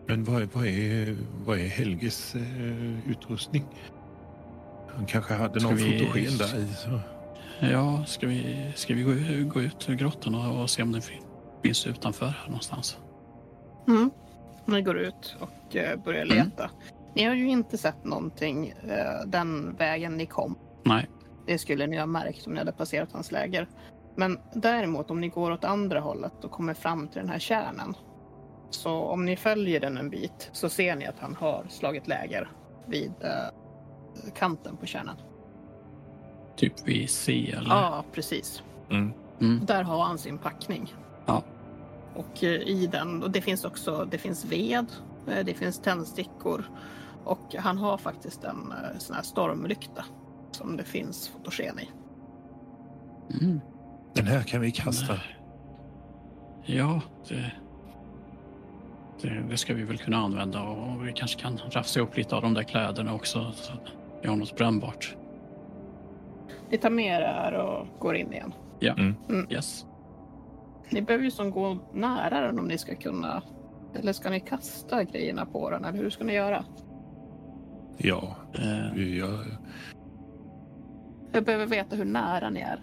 men 0.07 0.23
vad, 0.23 0.41
är- 0.41 0.49
vad, 0.53 0.65
är, 0.67 1.17
vad 1.45 1.59
är 1.59 1.67
Helges 1.67 2.35
eh, 2.35 3.09
utrustning? 3.11 3.65
Han 4.95 5.05
kanske 5.05 5.33
hade 5.33 5.59
Ska 5.59 5.69
någon 5.69 5.77
vi- 5.77 5.99
fotogen 5.99 6.37
där 6.37 6.59
i. 6.59 6.67
Så. 6.73 6.99
Ja, 7.59 8.05
ska 8.05 8.27
vi, 8.27 8.71
ska 8.75 8.93
vi 8.95 9.01
gå, 9.03 9.11
gå 9.53 9.61
ut 9.61 9.89
ur 9.89 9.95
grottan 9.95 10.35
och, 10.35 10.61
och 10.61 10.69
se 10.69 10.83
om 10.83 10.91
den 10.91 11.01
fin- 11.01 11.23
finns 11.63 11.87
utanför 11.87 12.25
här 12.25 12.45
någonstans? 12.47 12.97
Mm. 13.87 14.11
Ni 14.65 14.81
går 14.81 14.97
ut 14.97 15.35
och 15.39 15.75
eh, 15.75 15.99
börjar 15.99 16.25
leta. 16.25 16.69
Ni 17.15 17.23
har 17.23 17.35
ju 17.35 17.47
inte 17.47 17.77
sett 17.77 18.05
någonting 18.05 18.73
eh, 18.87 19.25
den 19.27 19.75
vägen 19.75 20.17
ni 20.17 20.25
kom. 20.25 20.55
Nej. 20.83 21.09
Det 21.45 21.57
skulle 21.57 21.87
ni 21.87 21.97
ha 21.97 22.05
märkt 22.05 22.47
om 22.47 22.53
ni 22.53 22.59
hade 22.59 22.71
passerat 22.71 23.09
hans 23.11 23.31
läger. 23.31 23.67
Men 24.15 24.39
däremot 24.53 25.11
om 25.11 25.21
ni 25.21 25.27
går 25.27 25.51
åt 25.51 25.63
andra 25.63 25.99
hållet 25.99 26.43
och 26.43 26.51
kommer 26.51 26.73
fram 26.73 27.07
till 27.07 27.21
den 27.21 27.29
här 27.29 27.39
kärnan. 27.39 27.95
Så 28.69 28.91
om 28.91 29.25
ni 29.25 29.35
följer 29.35 29.79
den 29.79 29.97
en 29.97 30.09
bit 30.09 30.49
så 30.51 30.69
ser 30.69 30.95
ni 30.95 31.05
att 31.05 31.19
han 31.19 31.35
har 31.35 31.65
slagit 31.69 32.07
läger 32.07 32.51
vid 32.85 33.13
eh, 33.21 34.31
kanten 34.35 34.77
på 34.77 34.85
kärnan. 34.85 35.15
Typ 36.55 36.87
vid 36.87 37.09
C 37.09 37.53
eller? 37.57 37.69
Ja, 37.69 38.03
precis. 38.11 38.63
Mm. 38.89 39.13
Mm. 39.41 39.65
Där 39.65 39.83
har 39.83 40.03
han 40.03 40.17
sin 40.17 40.37
packning. 40.37 40.93
Ja. 42.15 42.21
Och 42.21 42.43
eh, 42.43 42.49
i 42.49 42.87
den, 42.87 43.23
och 43.23 43.31
det 43.31 43.41
finns 43.41 43.65
också, 43.65 44.07
det 44.11 44.17
finns 44.17 44.45
ved, 44.45 44.85
eh, 45.27 45.45
det 45.45 45.53
finns 45.53 45.79
tändstickor 45.79 46.65
och 47.23 47.55
han 47.55 47.77
har 47.77 47.97
faktiskt 47.97 48.43
en 48.43 48.71
eh, 48.71 48.97
sån 48.97 49.15
här 49.15 49.23
stormlykta 49.23 50.05
som 50.51 50.77
det 50.77 50.83
finns 50.83 51.27
fotogen 51.27 51.79
i. 51.79 51.89
Mm. 53.41 53.61
Den 54.13 54.27
här 54.27 54.43
kan 54.43 54.61
vi 54.61 54.71
kasta. 54.71 55.19
Ja, 56.65 57.01
det, 57.27 57.51
det, 59.21 59.45
det 59.49 59.57
ska 59.57 59.73
vi 59.73 59.83
väl 59.83 59.97
kunna 59.97 60.17
använda 60.17 60.61
och 60.61 61.07
vi 61.07 61.13
kanske 61.13 61.41
kan 61.41 61.57
rafsa 61.57 61.99
upp 61.99 62.17
lite 62.17 62.35
av 62.35 62.41
de 62.41 62.53
där 62.53 62.63
kläderna 62.63 63.13
också 63.13 63.51
så 63.55 63.73
att 63.73 63.87
vi 64.21 64.27
har 64.29 64.35
något 64.35 64.57
brännbart. 64.57 65.15
Ni 66.69 66.77
tar 66.77 66.89
med 66.89 67.21
här 67.21 67.53
och 67.53 67.87
går 67.99 68.15
in 68.15 68.33
igen. 68.33 68.53
Yes. 69.49 69.85
Ni 70.89 71.01
behöver 71.01 71.25
ju 71.25 71.31
som 71.31 71.51
gå 71.51 71.77
nära 71.93 72.41
den 72.41 72.59
om 72.59 72.67
ni 72.67 72.77
ska 72.77 72.95
kunna. 72.95 73.41
Eller 73.95 74.13
ska 74.13 74.29
ni 74.29 74.39
kasta 74.39 75.03
grejerna 75.03 75.45
på 75.45 75.69
den 75.69 75.85
eller 75.85 75.97
hur 75.97 76.09
ska 76.09 76.23
ni 76.23 76.33
göra? 76.33 76.65
Ja, 77.97 78.35
Eh, 78.53 78.93
vi- 78.95 79.19
jag, 79.19 79.39
Jag 81.31 81.43
behöver 81.45 81.65
veta 81.65 81.95
hur 81.95 82.05
nära 82.05 82.49
ni 82.49 82.59
är. 82.59 82.79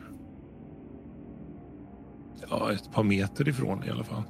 ja, 2.50 2.72
ett 2.72 2.92
par 2.92 3.02
meter 3.02 3.48
ifrån 3.48 3.84
i 3.84 3.90
alla 3.90 4.04
fall. 4.04 4.22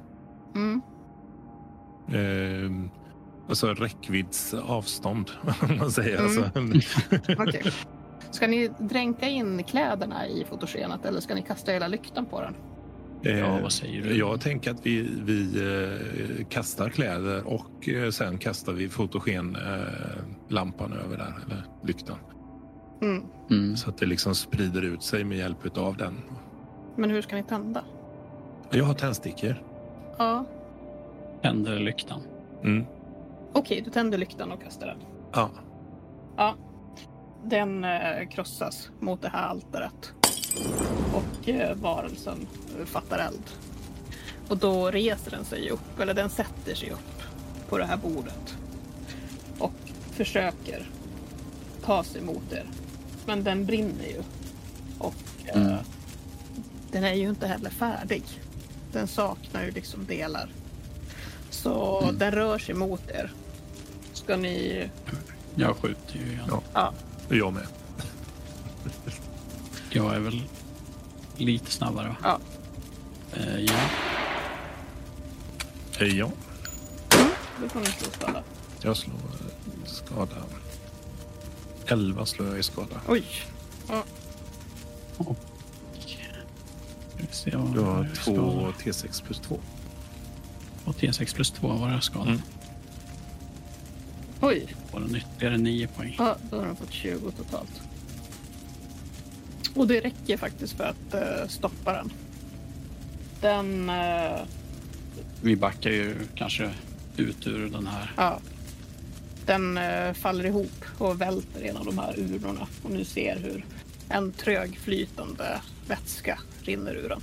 Mm. 0.55 0.81
Eh, 2.07 2.89
alltså 3.49 3.67
räckviddsavstånd, 3.67 5.31
om 5.69 5.77
man 5.77 5.91
säger. 5.91 6.17
Mm. 6.19 6.73
Alltså, 6.73 6.91
Okej. 7.43 7.71
Ska 8.31 8.47
ni 8.47 8.67
dränka 8.79 9.27
in 9.29 9.63
kläderna 9.63 10.27
i 10.27 10.45
fotogenet 10.45 11.05
eller 11.05 11.19
ska 11.19 11.35
ni 11.35 11.41
kasta 11.41 11.71
hela 11.71 11.87
lyktan 11.87 12.25
på 12.25 12.41
den? 12.41 12.55
Eh, 13.23 13.39
ja, 13.39 13.59
vad 13.61 13.71
säger 13.71 14.03
du? 14.03 14.17
Jag 14.17 14.41
tänker 14.41 14.71
att 14.71 14.85
vi, 14.85 15.01
vi 15.23 15.61
eh, 16.39 16.45
kastar 16.45 16.89
kläder 16.89 17.47
och 17.47 17.89
eh, 17.89 18.09
sen 18.09 18.37
kastar 18.37 18.73
vi 18.73 18.89
fotogenlampan 18.89 19.85
lampan 20.49 20.93
över 20.93 21.17
där, 21.17 21.33
eller 21.45 21.63
lyktan. 21.83 22.17
Mm. 23.01 23.23
Mm. 23.49 23.77
Så 23.77 23.89
att 23.89 23.97
det 23.97 24.05
liksom 24.05 24.35
sprider 24.35 24.81
ut 24.81 25.03
sig 25.03 25.23
med 25.23 25.37
hjälp 25.37 25.77
av 25.77 25.97
den. 25.97 26.21
Men 26.95 27.09
hur 27.09 27.21
ska 27.21 27.35
ni 27.35 27.43
tända? 27.43 27.83
Jag 28.71 28.85
har 28.85 28.93
tändstickor. 28.93 29.63
Ja, 30.17 30.45
Tänder 31.41 31.79
lyktan. 31.79 32.21
Mm. 32.63 32.85
okej, 33.53 33.81
du 33.85 33.91
tänder 33.91 34.17
lyktan 34.17 34.51
och 34.51 34.63
kastar 34.63 34.87
den. 34.87 34.97
Ja. 35.33 35.49
Ja, 36.37 36.55
den 37.43 37.85
krossas 38.31 38.89
mot 38.99 39.21
det 39.21 39.29
här 39.29 39.47
altaret 39.47 40.13
och 41.13 41.49
eh, 41.49 41.75
varelsen 41.75 42.47
eh, 42.79 42.85
fattar 42.85 43.19
eld. 43.19 43.43
Och 44.47 44.57
då 44.57 44.91
reser 44.91 45.31
den 45.31 45.45
sig 45.45 45.69
upp, 45.69 45.99
eller 45.99 46.13
den 46.13 46.29
sätter 46.29 46.75
sig 46.75 46.89
upp 46.89 47.21
på 47.69 47.77
det 47.77 47.85
här 47.85 47.97
bordet 47.97 48.55
och 49.59 49.73
försöker 50.11 50.89
ta 51.85 52.03
sig 52.03 52.21
mot 52.21 52.51
er. 52.51 52.65
Men 53.25 53.43
den 53.43 53.65
brinner 53.65 54.05
ju 54.07 54.21
och 54.99 55.15
eh, 55.45 55.61
Mm. 55.61 55.77
den 56.91 57.03
är 57.03 57.13
ju 57.13 57.29
inte 57.29 57.47
heller 57.47 57.69
färdig. 57.69 58.23
Den 58.93 59.07
saknar 59.07 59.63
ju 59.63 59.71
liksom 59.71 60.05
delar. 60.05 60.49
Så 61.49 62.01
Mm. 62.03 62.17
den 62.17 62.31
rör 62.31 62.57
sig 62.59 62.75
mot 62.75 63.09
er. 63.09 63.31
Ska 64.13 64.35
ni... 64.37 64.89
Jag 65.55 65.75
skjuter 65.75 66.15
ju 66.17 66.25
igen. 66.25 66.45
Ja. 66.49 66.61
Ja. 66.73 66.93
Jag 67.29 67.53
med. 67.53 67.67
Jag 69.93 70.15
är 70.15 70.19
väl 70.19 70.41
lite 71.37 71.71
snabbare 71.71 72.07
va? 72.07 72.15
Ja. 72.23 72.39
Eh, 73.39 73.59
ja. 73.59 73.73
Eh, 75.99 76.17
Ja, 76.17 76.31
Då 77.61 77.69
får 77.69 77.79
ni 77.79 77.85
slå 77.85 78.07
skada. 78.11 78.43
Jag 78.81 78.97
slår 78.97 79.15
skada. 79.85 80.35
11 81.85 82.25
slår 82.25 82.47
jag 82.47 82.59
i 82.59 82.63
skada. 82.63 83.01
Oj. 83.07 83.25
Och... 85.17 85.35
Se 87.31 87.55
vad 87.55 87.73
Du 87.73 87.79
har 87.79 87.97
jag 88.05 88.15
två 88.15 88.33
skadad. 88.33 88.73
T6 88.73 89.23
plus 89.23 89.39
2. 89.39 89.59
Och 90.85 90.95
T6 90.95 91.35
plus 91.35 91.51
2 91.51 91.67
var 91.67 91.91
jag 91.91 92.03
skadad. 92.03 92.27
Mm. 92.27 92.41
Oj. 94.41 94.75
Var 94.91 94.99
den 94.99 95.15
ytterligare 95.15 95.57
9 95.57 95.87
poäng. 95.87 96.15
Ja, 96.19 96.35
då 96.49 96.57
har 96.59 96.65
de 96.65 96.75
fått 96.75 96.91
20 96.91 97.31
totalt. 97.31 97.81
Och 99.75 99.87
det 99.87 99.99
räcker 100.01 100.37
faktiskt 100.37 100.73
för 100.73 100.83
att 100.83 101.13
eh, 101.13 101.47
stoppa 101.47 101.93
den. 101.93 102.11
Den... 103.41 103.89
eh, 103.89 104.41
Vi 105.41 105.55
backar 105.55 105.89
ju 105.89 106.15
kanske 106.35 106.71
ut 107.17 107.47
ur 107.47 107.69
den 107.69 107.87
här. 107.87 108.13
ja. 108.17 108.39
Den 109.45 109.77
eh, 109.77 110.13
faller 110.13 110.45
ihop 110.45 110.85
och 110.97 111.21
välter 111.21 111.61
en 111.63 111.77
av 111.77 111.85
de 111.85 111.97
här 111.97 112.19
urnorna. 112.19 112.67
Och 112.83 112.91
ni 112.91 113.05
ser 113.05 113.39
hur 113.39 113.65
en 114.09 114.31
trögflytande 114.31 115.61
vätska 115.87 116.39
rinner 116.61 116.95
ur 116.95 117.09
den. 117.09 117.21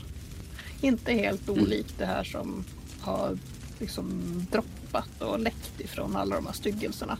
Inte 0.80 1.12
helt 1.12 1.48
olikt 1.48 1.94
det 1.98 2.06
här 2.06 2.24
som 2.24 2.64
har 3.00 3.38
liksom 3.78 4.22
droppat 4.50 5.22
och 5.22 5.38
läckt 5.40 5.80
ifrån 5.80 6.16
alla 6.16 6.36
de 6.36 6.46
här 6.46 6.52
styggelserna. 6.52 7.18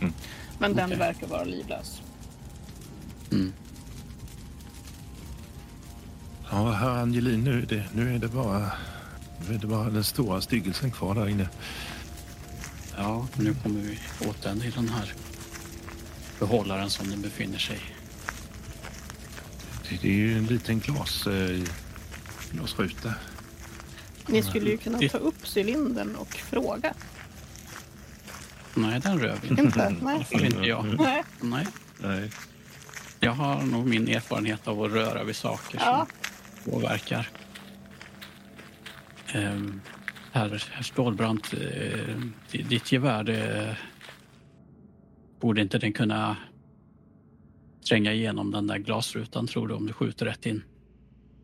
Mm. 0.00 0.12
Men 0.58 0.74
den 0.76 0.84
Okej. 0.84 0.98
verkar 0.98 1.26
vara 1.26 1.44
livlös. 1.44 2.00
Mm. 3.32 3.52
Ja, 6.50 6.70
herr 6.72 6.90
Angelin, 7.02 7.44
nu 7.44 7.62
är, 7.62 7.66
det, 7.66 7.84
nu 7.94 8.14
är 8.14 8.18
det 8.18 8.28
bara 8.28 8.72
nu 9.48 9.54
är 9.54 9.58
det 9.58 9.66
bara 9.66 9.90
den 9.90 10.04
stora 10.04 10.40
styggelsen 10.40 10.90
kvar 10.90 11.14
där 11.14 11.28
inne. 11.28 11.48
Ja, 12.96 13.26
nu 13.36 13.54
kommer 13.62 13.80
vi 13.80 13.98
åt 14.28 14.42
den 14.42 14.62
i 14.62 14.70
den 14.70 14.88
här 14.88 15.12
behållaren 16.38 16.90
som 16.90 17.10
den 17.10 17.22
befinner 17.22 17.58
sig 17.58 17.76
i. 17.76 17.80
Det, 19.88 20.02
det 20.02 20.08
är 20.08 20.12
ju 20.16 20.38
en 20.38 20.46
liten 20.46 20.80
glas, 20.80 21.26
eh, 21.26 21.60
glasruta. 22.50 23.14
Ni 24.26 24.42
skulle 24.42 24.70
ju 24.70 24.76
kunna 24.78 24.98
ta 24.98 25.18
upp 25.18 25.46
cylindern 25.56 26.16
och 26.16 26.34
fråga. 26.34 26.94
Nej, 28.74 29.00
den 29.00 29.18
rör 29.18 29.38
vi 29.42 29.48
inte. 29.48 29.96
Nej. 30.02 30.26
inte 30.32 30.66
jag. 30.66 30.84
Nej. 30.98 31.24
Nej. 31.40 31.66
Nej. 31.98 32.30
Jag 33.20 33.32
har 33.32 33.62
nog 33.62 33.86
min 33.86 34.08
erfarenhet 34.08 34.68
av 34.68 34.82
att 34.82 34.92
röra 34.92 35.24
vid 35.24 35.36
saker 35.36 35.78
Ja. 35.84 36.06
som 36.06 36.23
påverkar. 36.64 37.28
Um, 39.34 39.80
herr, 40.32 40.64
herr 40.72 40.82
Stålbrant, 40.82 41.52
eh, 41.54 42.16
di- 42.50 42.62
ditt 42.62 42.92
gevär, 42.92 43.24
det, 43.24 43.76
borde 45.40 45.60
inte 45.60 45.78
den 45.78 45.92
kunna 45.92 46.36
tränga 47.88 48.12
igenom 48.12 48.50
den 48.50 48.66
där 48.66 48.78
glasrutan 48.78 49.46
tror 49.46 49.68
du 49.68 49.74
om 49.74 49.86
du 49.86 49.92
skjuter 49.92 50.26
rätt 50.26 50.46
in? 50.46 50.62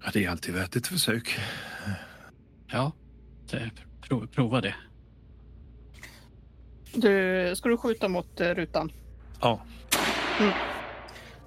Ja, 0.04 0.10
det 0.12 0.24
är 0.24 0.30
alltid 0.30 0.54
värt 0.54 0.76
ett 0.76 0.86
försök. 0.86 1.38
Ja, 2.66 2.92
det, 3.50 3.70
prov, 4.00 4.26
prova 4.26 4.60
det. 4.60 4.74
Du, 6.94 7.52
ska 7.56 7.68
du 7.68 7.76
skjuta 7.76 8.08
mot 8.08 8.40
eh, 8.40 8.48
rutan? 8.54 8.92
Ja, 9.40 9.60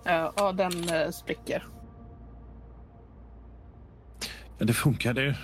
Eh, 0.05 0.31
Ja, 0.35 0.51
den 0.51 0.89
eh, 0.89 1.09
spricker. 1.11 1.65
Men 4.57 4.67
det 4.67 4.73
funkar 4.73 5.13
det. 5.13 5.35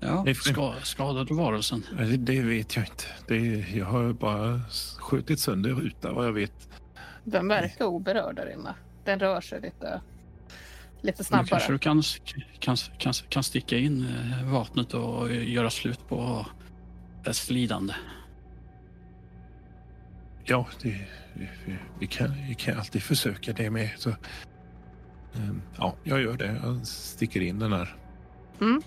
Ja, 0.00 0.34
ska, 0.34 0.74
skadade 0.82 1.24
du 1.24 1.34
varelsen? 1.34 1.86
Det, 1.98 2.16
det 2.16 2.42
vet 2.42 2.76
jag 2.76 2.84
inte. 2.84 3.04
Det, 3.28 3.38
jag 3.76 3.86
har 3.86 4.12
bara 4.12 4.60
skjutit 4.98 5.40
sönder 5.40 5.70
ruta 5.70 6.12
vad 6.12 6.26
jag 6.26 6.32
vet. 6.32 6.68
Den 7.24 7.48
verkar 7.48 7.84
oberörd 7.84 8.36
där 8.36 8.52
inne. 8.52 8.74
Den 9.04 9.18
rör 9.18 9.40
sig 9.40 9.60
lite, 9.60 10.00
lite 11.00 11.24
snabbare. 11.24 11.48
kanske 11.48 11.72
du 11.72 11.78
kan, 11.78 12.02
kan, 12.58 12.76
kan, 12.98 13.12
kan 13.28 13.42
sticka 13.42 13.78
in 13.78 14.06
eh, 14.06 14.52
vapnet 14.52 14.94
och 14.94 15.32
göra 15.32 15.70
slut 15.70 16.08
på 16.08 16.46
dess 17.24 17.50
lidande. 17.50 17.94
Ja, 20.44 20.66
det, 20.82 21.06
vi, 21.34 21.48
vi, 21.98 22.06
kan, 22.06 22.34
vi 22.48 22.54
kan 22.54 22.78
alltid 22.78 23.02
försöka 23.02 23.52
det 23.52 23.70
med. 23.70 23.90
Så, 23.96 24.10
ja, 25.78 25.94
jag 26.04 26.20
gör 26.22 26.36
det. 26.36 26.60
Jag 26.62 26.86
sticker 26.86 27.40
in 27.40 27.58
den 27.58 27.72
här 27.72 27.96
Mm. 28.60 28.82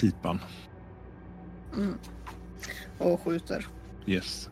pipan. 0.00 0.40
Mm. 1.76 1.98
Och 2.98 3.20
skjuter. 3.20 3.66
Yes. 4.06 4.50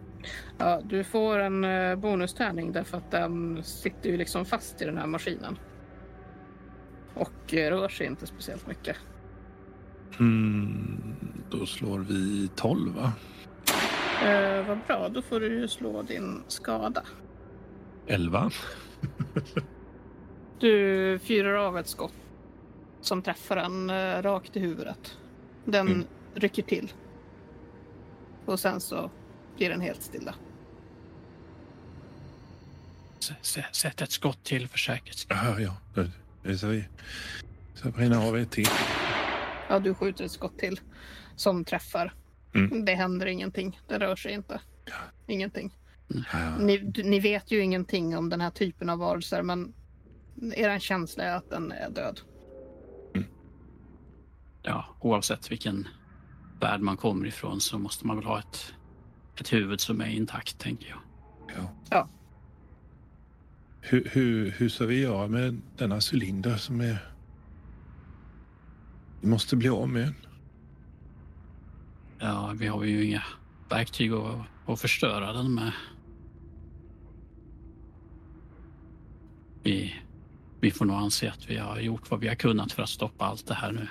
Ja, 0.58 0.80
du 0.84 1.04
får 1.04 1.38
en 1.38 1.64
eh, 1.64 1.96
bonustärning 1.96 2.72
därför 2.72 2.96
att 2.96 3.10
den 3.10 3.62
sitter 3.64 4.10
ju 4.10 4.16
liksom 4.16 4.44
fast 4.44 4.82
i 4.82 4.84
den 4.84 4.98
här 4.98 5.06
maskinen. 5.06 5.58
Och 7.14 7.54
eh, 7.54 7.70
rör 7.70 7.88
sig 7.88 8.06
inte 8.06 8.26
speciellt 8.26 8.66
mycket. 8.66 8.96
Mm, 10.20 11.14
då 11.50 11.66
slår 11.66 11.98
vi 11.98 12.50
12, 12.56 12.94
va? 12.94 13.12
Eh, 14.24 14.66
vad 14.68 14.78
bra, 14.86 15.08
då 15.08 15.22
får 15.22 15.40
du 15.40 15.60
ju 15.60 15.68
slå 15.68 16.02
din 16.02 16.42
skada. 16.48 17.02
11. 18.06 18.50
Du 20.62 21.18
fyrar 21.18 21.54
av 21.54 21.78
ett 21.78 21.86
skott 21.86 22.12
som 23.00 23.22
träffar 23.22 23.56
den 23.56 23.90
eh, 23.90 24.22
rakt 24.22 24.56
i 24.56 24.60
huvudet. 24.60 25.18
Den 25.64 25.86
Mm. 25.88 26.06
rycker 26.34 26.62
till. 26.62 26.92
Och 28.46 28.60
sen 28.60 28.80
så 28.80 29.10
blir 29.56 29.68
den 29.70 29.80
helt 29.80 30.02
stilla. 30.02 30.34
S- 33.20 33.32
s- 33.42 33.58
Sätt 33.76 34.00
ett 34.02 34.10
skott 34.10 34.44
till 34.44 34.68
för 34.68 34.78
säkerhets. 34.78 35.26
Ja, 35.28 35.60
ja. 35.60 35.76
Det- 35.94 36.10
det 36.42 36.58
ska 36.58 36.66
vi 36.66 36.84
ett 38.42 38.50
till. 38.50 38.68
Ja, 39.68 39.78
du 39.78 39.94
skjuter 39.94 40.24
ett 40.24 40.32
skott 40.32 40.58
till 40.58 40.80
som 41.36 41.64
träffar. 41.64 42.14
Mm. 42.54 42.84
Det 42.84 42.94
händer 42.94 43.26
ingenting. 43.26 43.80
Den 43.88 44.00
rör 44.00 44.16
sig 44.16 44.32
inte. 44.32 44.60
Ingenting. 45.26 45.74
Ja, 46.32 46.58
Ni, 46.58 46.92
ni 47.04 47.20
vet 47.20 47.50
ju 47.50 47.60
ingenting 47.60 48.16
om 48.16 48.28
den 48.28 48.40
här 48.40 48.50
typen 48.50 48.90
av 48.90 48.98
varelser, 48.98 49.42
men 49.42 49.74
er 50.40 50.78
känsla 50.78 51.24
är 51.24 51.36
att 51.36 51.50
den 51.50 51.72
är 51.72 51.90
död. 51.90 52.20
Ja, 54.62 54.86
oavsett 55.00 55.50
vilken 55.50 55.88
värld 56.60 56.80
man 56.80 56.96
kommer 56.96 57.26
ifrån 57.26 57.60
så 57.60 57.78
måste 57.78 58.06
man 58.06 58.16
väl 58.16 58.26
ha 58.26 58.38
ett, 58.38 58.74
ett 59.36 59.52
huvud 59.52 59.80
som 59.80 60.00
är 60.00 60.06
intakt, 60.06 60.58
tänker 60.58 60.88
jag. 60.88 60.98
ja. 61.56 61.68
Ja. 61.90 62.08
Hur, 63.80 64.08
hur, 64.12 64.50
hur 64.50 64.68
ska 64.68 64.86
vi 64.86 65.00
göra 65.00 65.28
med 65.28 65.60
denna 65.76 66.00
cylinder 66.12 66.56
som 66.56 66.80
är... 66.80 67.12
Vi 69.20 69.28
måste 69.28 69.56
bli 69.56 69.68
av 69.68 69.88
med 69.88 70.02
den. 70.02 70.14
Ja, 72.18 72.54
vi 72.56 72.66
har 72.66 72.84
ju 72.84 73.04
inga 73.04 73.22
verktyg 73.70 74.12
att, 74.12 74.36
att 74.66 74.80
förstöra 74.80 75.32
den 75.32 75.54
med. 75.54 75.72
Vi, 79.62 80.01
vi 80.62 80.70
får 80.70 80.84
nog 80.84 80.96
anse 80.96 81.30
att 81.30 81.50
vi 81.50 81.56
har 81.56 81.80
gjort 81.80 82.10
vad 82.10 82.20
vi 82.20 82.28
har 82.28 82.34
kunnat 82.34 82.72
för 82.72 82.82
att 82.82 82.88
stoppa 82.88 83.24
allt 83.24 83.46
det 83.46 83.54
här 83.54 83.72
nu. 83.72 83.88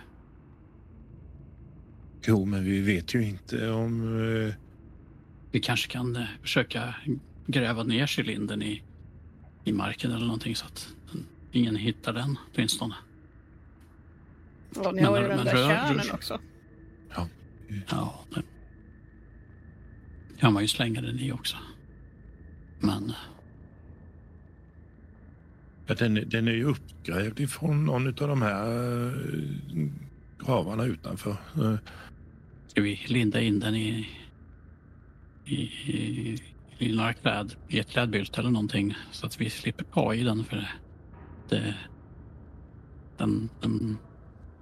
Jo, 2.28 2.46
men 2.46 2.64
vi 2.64 2.82
vet 2.82 3.16
ju 3.16 3.24
inte 3.24 3.70
om... 3.72 4.20
eh, 4.48 4.54
Vi 5.52 5.60
kanske 5.60 5.92
kan 5.92 6.16
eh, 6.16 6.26
försöka 6.42 6.96
gräva 7.48 7.84
ner 7.84 8.20
cylindern 8.20 8.62
i, 8.62 8.84
i 9.64 9.72
marken 9.72 10.12
eller 10.12 10.26
någonting 10.26 10.56
så 10.56 10.66
att 10.66 10.94
ingen 11.52 11.76
hittar 11.76 12.14
den 12.14 12.38
åtminstone. 12.56 12.96
Ja, 14.76 14.92
ni 14.92 15.02
Men 15.02 15.06
har 15.06 15.22
ju 15.22 15.28
den 15.28 15.46
där 15.46 15.54
rör- 15.56 15.68
kärnen 15.70 15.98
rör- 16.06 16.14
också. 16.14 16.40
Ja, 17.16 17.28
det 18.30 18.44
kan 20.40 20.54
man 20.54 20.62
ju 20.64 20.68
slänga 20.68 21.02
den 21.02 21.20
i 21.20 21.32
också. 21.32 21.58
Men 22.80 23.14
Ja, 25.92 25.96
den, 25.96 26.18
är- 26.18 26.26
den 26.26 26.48
är 26.48 26.52
ju 26.52 26.64
uppgrävd 26.64 27.40
ifrån 27.40 27.86
någon 27.86 28.08
av 28.08 28.14
de 28.14 28.42
här 28.42 28.66
eh, 29.08 29.14
gravarna 30.46 30.86
utanför. 30.86 31.32
Eh, 31.32 31.76
ska 32.68 32.82
vi 32.82 33.00
linda 33.08 33.42
in 33.42 33.60
den 33.60 33.76
i, 33.76 34.10
i, 35.46 35.56
i, 35.92 36.42
i 36.78 36.96
några 36.96 37.14
kläd, 37.14 37.54
i 37.68 37.80
ett 37.80 37.90
klädbylte 37.90 38.40
eller 38.42 38.50
någonting 38.50 38.96
så 39.12 39.26
att 39.26 39.42
vi 39.42 39.50
slipper 39.50 39.84
ta 39.84 40.14
i 40.14 40.24
den 40.24 40.44
för 40.44 40.68
det, 41.50 41.76
den, 43.18 43.50
den, 43.62 43.98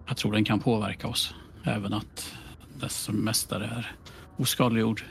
jag 0.08 0.18
tror 0.18 0.32
den 0.34 0.44
kan 0.46 0.60
påverka 0.60 1.08
oss. 1.08 1.36
Även 1.64 1.94
att 1.94 2.36
dess 2.80 3.10
mästare 3.10 3.66
är 3.66 3.92
oskadliggjord. 4.38 5.02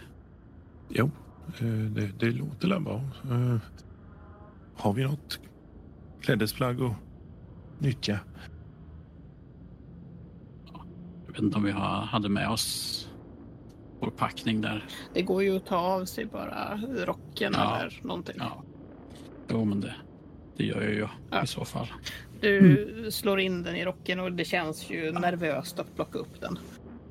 Jo, 0.89 1.11
Eh, 1.59 1.67
det, 1.67 2.11
det 2.19 2.31
låter 2.31 2.69
väl 2.69 2.81
bra. 2.81 3.05
Har 4.77 4.93
vi 4.93 5.03
något 5.05 5.41
klädesplagg 6.21 6.83
att 6.83 6.93
nyttja? 7.79 8.19
Jag 11.27 11.33
vet 11.33 11.43
inte 11.43 11.57
om 11.57 11.65
vi 11.65 11.71
hade 11.73 12.29
med 12.29 12.49
oss 12.51 12.95
vår 14.01 14.11
packning 14.11 14.61
där. 14.61 14.85
Det 15.15 15.23
går 15.23 15.43
ju 15.43 15.57
att 15.57 15.67
ta 15.67 15.77
av 15.77 16.05
sig 16.05 16.25
bara 16.27 16.77
rocken 17.07 17.53
Ja. 17.57 17.79
eller 17.79 18.01
någonting. 18.03 18.37
Ja. 18.39 18.63
Jo, 19.51 19.65
men 19.65 19.81
det, 19.81 19.95
det 20.57 20.65
gör 20.65 20.83
jag 20.83 20.93
ju 20.93 21.09
Ja. 21.31 21.43
i 21.43 21.47
så 21.47 21.65
fall. 21.65 21.87
Du 22.41 23.09
slår 23.11 23.41
in 23.41 23.63
den 23.63 23.77
i 23.77 23.85
rocken 23.85 24.21
och 24.21 24.33
det 24.33 24.45
känns 24.45 24.91
ju 24.91 25.13
nervöst 25.13 25.79
att 25.79 25.95
plocka 25.97 26.19
upp 26.19 26.41
den. 26.41 26.59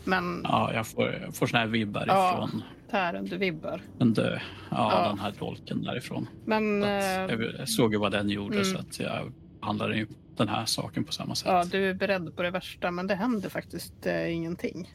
Men 0.03 0.41
Ja, 0.43 0.73
jag 0.73 0.87
får, 0.87 1.11
jag 1.13 1.35
får 1.35 1.47
såna 1.47 1.59
här 1.59 1.67
vibbar 1.67 2.03
Ja. 2.07 2.33
ifrån 2.33 2.63
Tärende-vibbar. 2.91 3.81
den 3.97 4.13
dö. 4.13 4.39
Ja, 4.71 4.91
Ja. 5.03 5.09
den 5.09 5.19
här 5.19 5.33
dolken 5.39 5.83
därifrån. 5.83 6.29
Men 6.45 6.81
Så 6.81 6.88
eh, 6.88 7.23
att 7.23 7.57
jag 7.59 7.69
såg 7.69 7.93
ju 7.93 7.99
vad 7.99 8.11
den 8.11 8.29
gjorde 8.29 8.55
Mm. 8.55 8.65
så 8.65 8.77
att 8.79 8.99
jag 8.99 9.33
handlar 9.61 9.89
ju 9.89 10.07
den 10.38 10.47
här 10.47 10.65
saken 10.65 11.03
på 11.03 11.11
samma 11.11 11.35
sätt. 11.35 11.47
ja, 11.47 11.63
du 11.71 11.89
är 11.89 11.93
beredd 11.93 12.35
på 12.35 12.41
det 12.43 12.51
värsta, 12.51 12.91
men 12.91 13.07
det 13.07 13.15
händer 13.15 13.49
faktiskt 13.49 14.05
eh, 14.05 14.33
ingenting. 14.35 14.91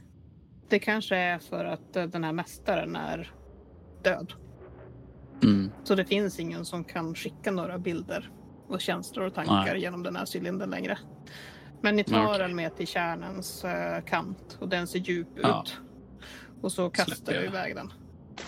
Det 0.69 0.79
kanske 0.79 1.17
är 1.17 1.39
för 1.39 1.65
att 1.65 1.97
eh, 1.97 2.05
den 2.05 2.25
här 2.25 2.33
mästaren 2.33 2.97
är 2.97 3.31
död. 4.05 4.33
Mm. 5.43 5.71
Så 5.85 5.95
det 5.95 6.05
finns 6.05 6.41
ingen 6.41 6.65
som 6.65 6.85
kan 6.85 7.15
skicka 7.15 7.51
några 7.51 7.79
bilder 7.79 8.31
och 8.69 8.81
känslor 8.81 9.27
och 9.27 9.35
tankar 9.35 9.73
Nej. 9.73 9.81
genom 9.81 10.03
den 10.03 10.17
här 10.17 10.27
cylindern 10.37 10.71
längre. 10.71 10.99
Men 11.81 11.97
ni 11.97 12.05
tar 12.05 12.39
den 12.39 12.57
med 12.57 12.77
till 12.77 12.87
kärnens 12.87 13.65
eh, 13.65 14.03
kant 14.05 14.59
och 14.61 14.69
den 14.69 14.87
ser 14.87 14.99
djup 14.99 15.29
Ja. 15.43 15.63
ut. 15.67 15.77
Och 16.63 16.73
så 16.73 16.91
kastar 16.91 17.33
jag. 17.33 17.45
iväg 17.45 17.75
den 17.77 17.93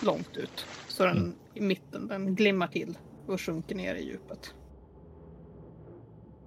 långt 0.01 0.37
ut. 0.37 0.65
Så 0.87 1.03
den 1.05 1.17
Mm. 1.17 1.33
i 1.53 1.61
mitten, 1.61 2.07
den 2.07 2.35
glimmar 2.35 2.67
till 2.67 2.97
och 3.27 3.41
sjunker 3.41 3.75
ner 3.75 3.95
i 3.95 4.05
djupet. 4.05 4.53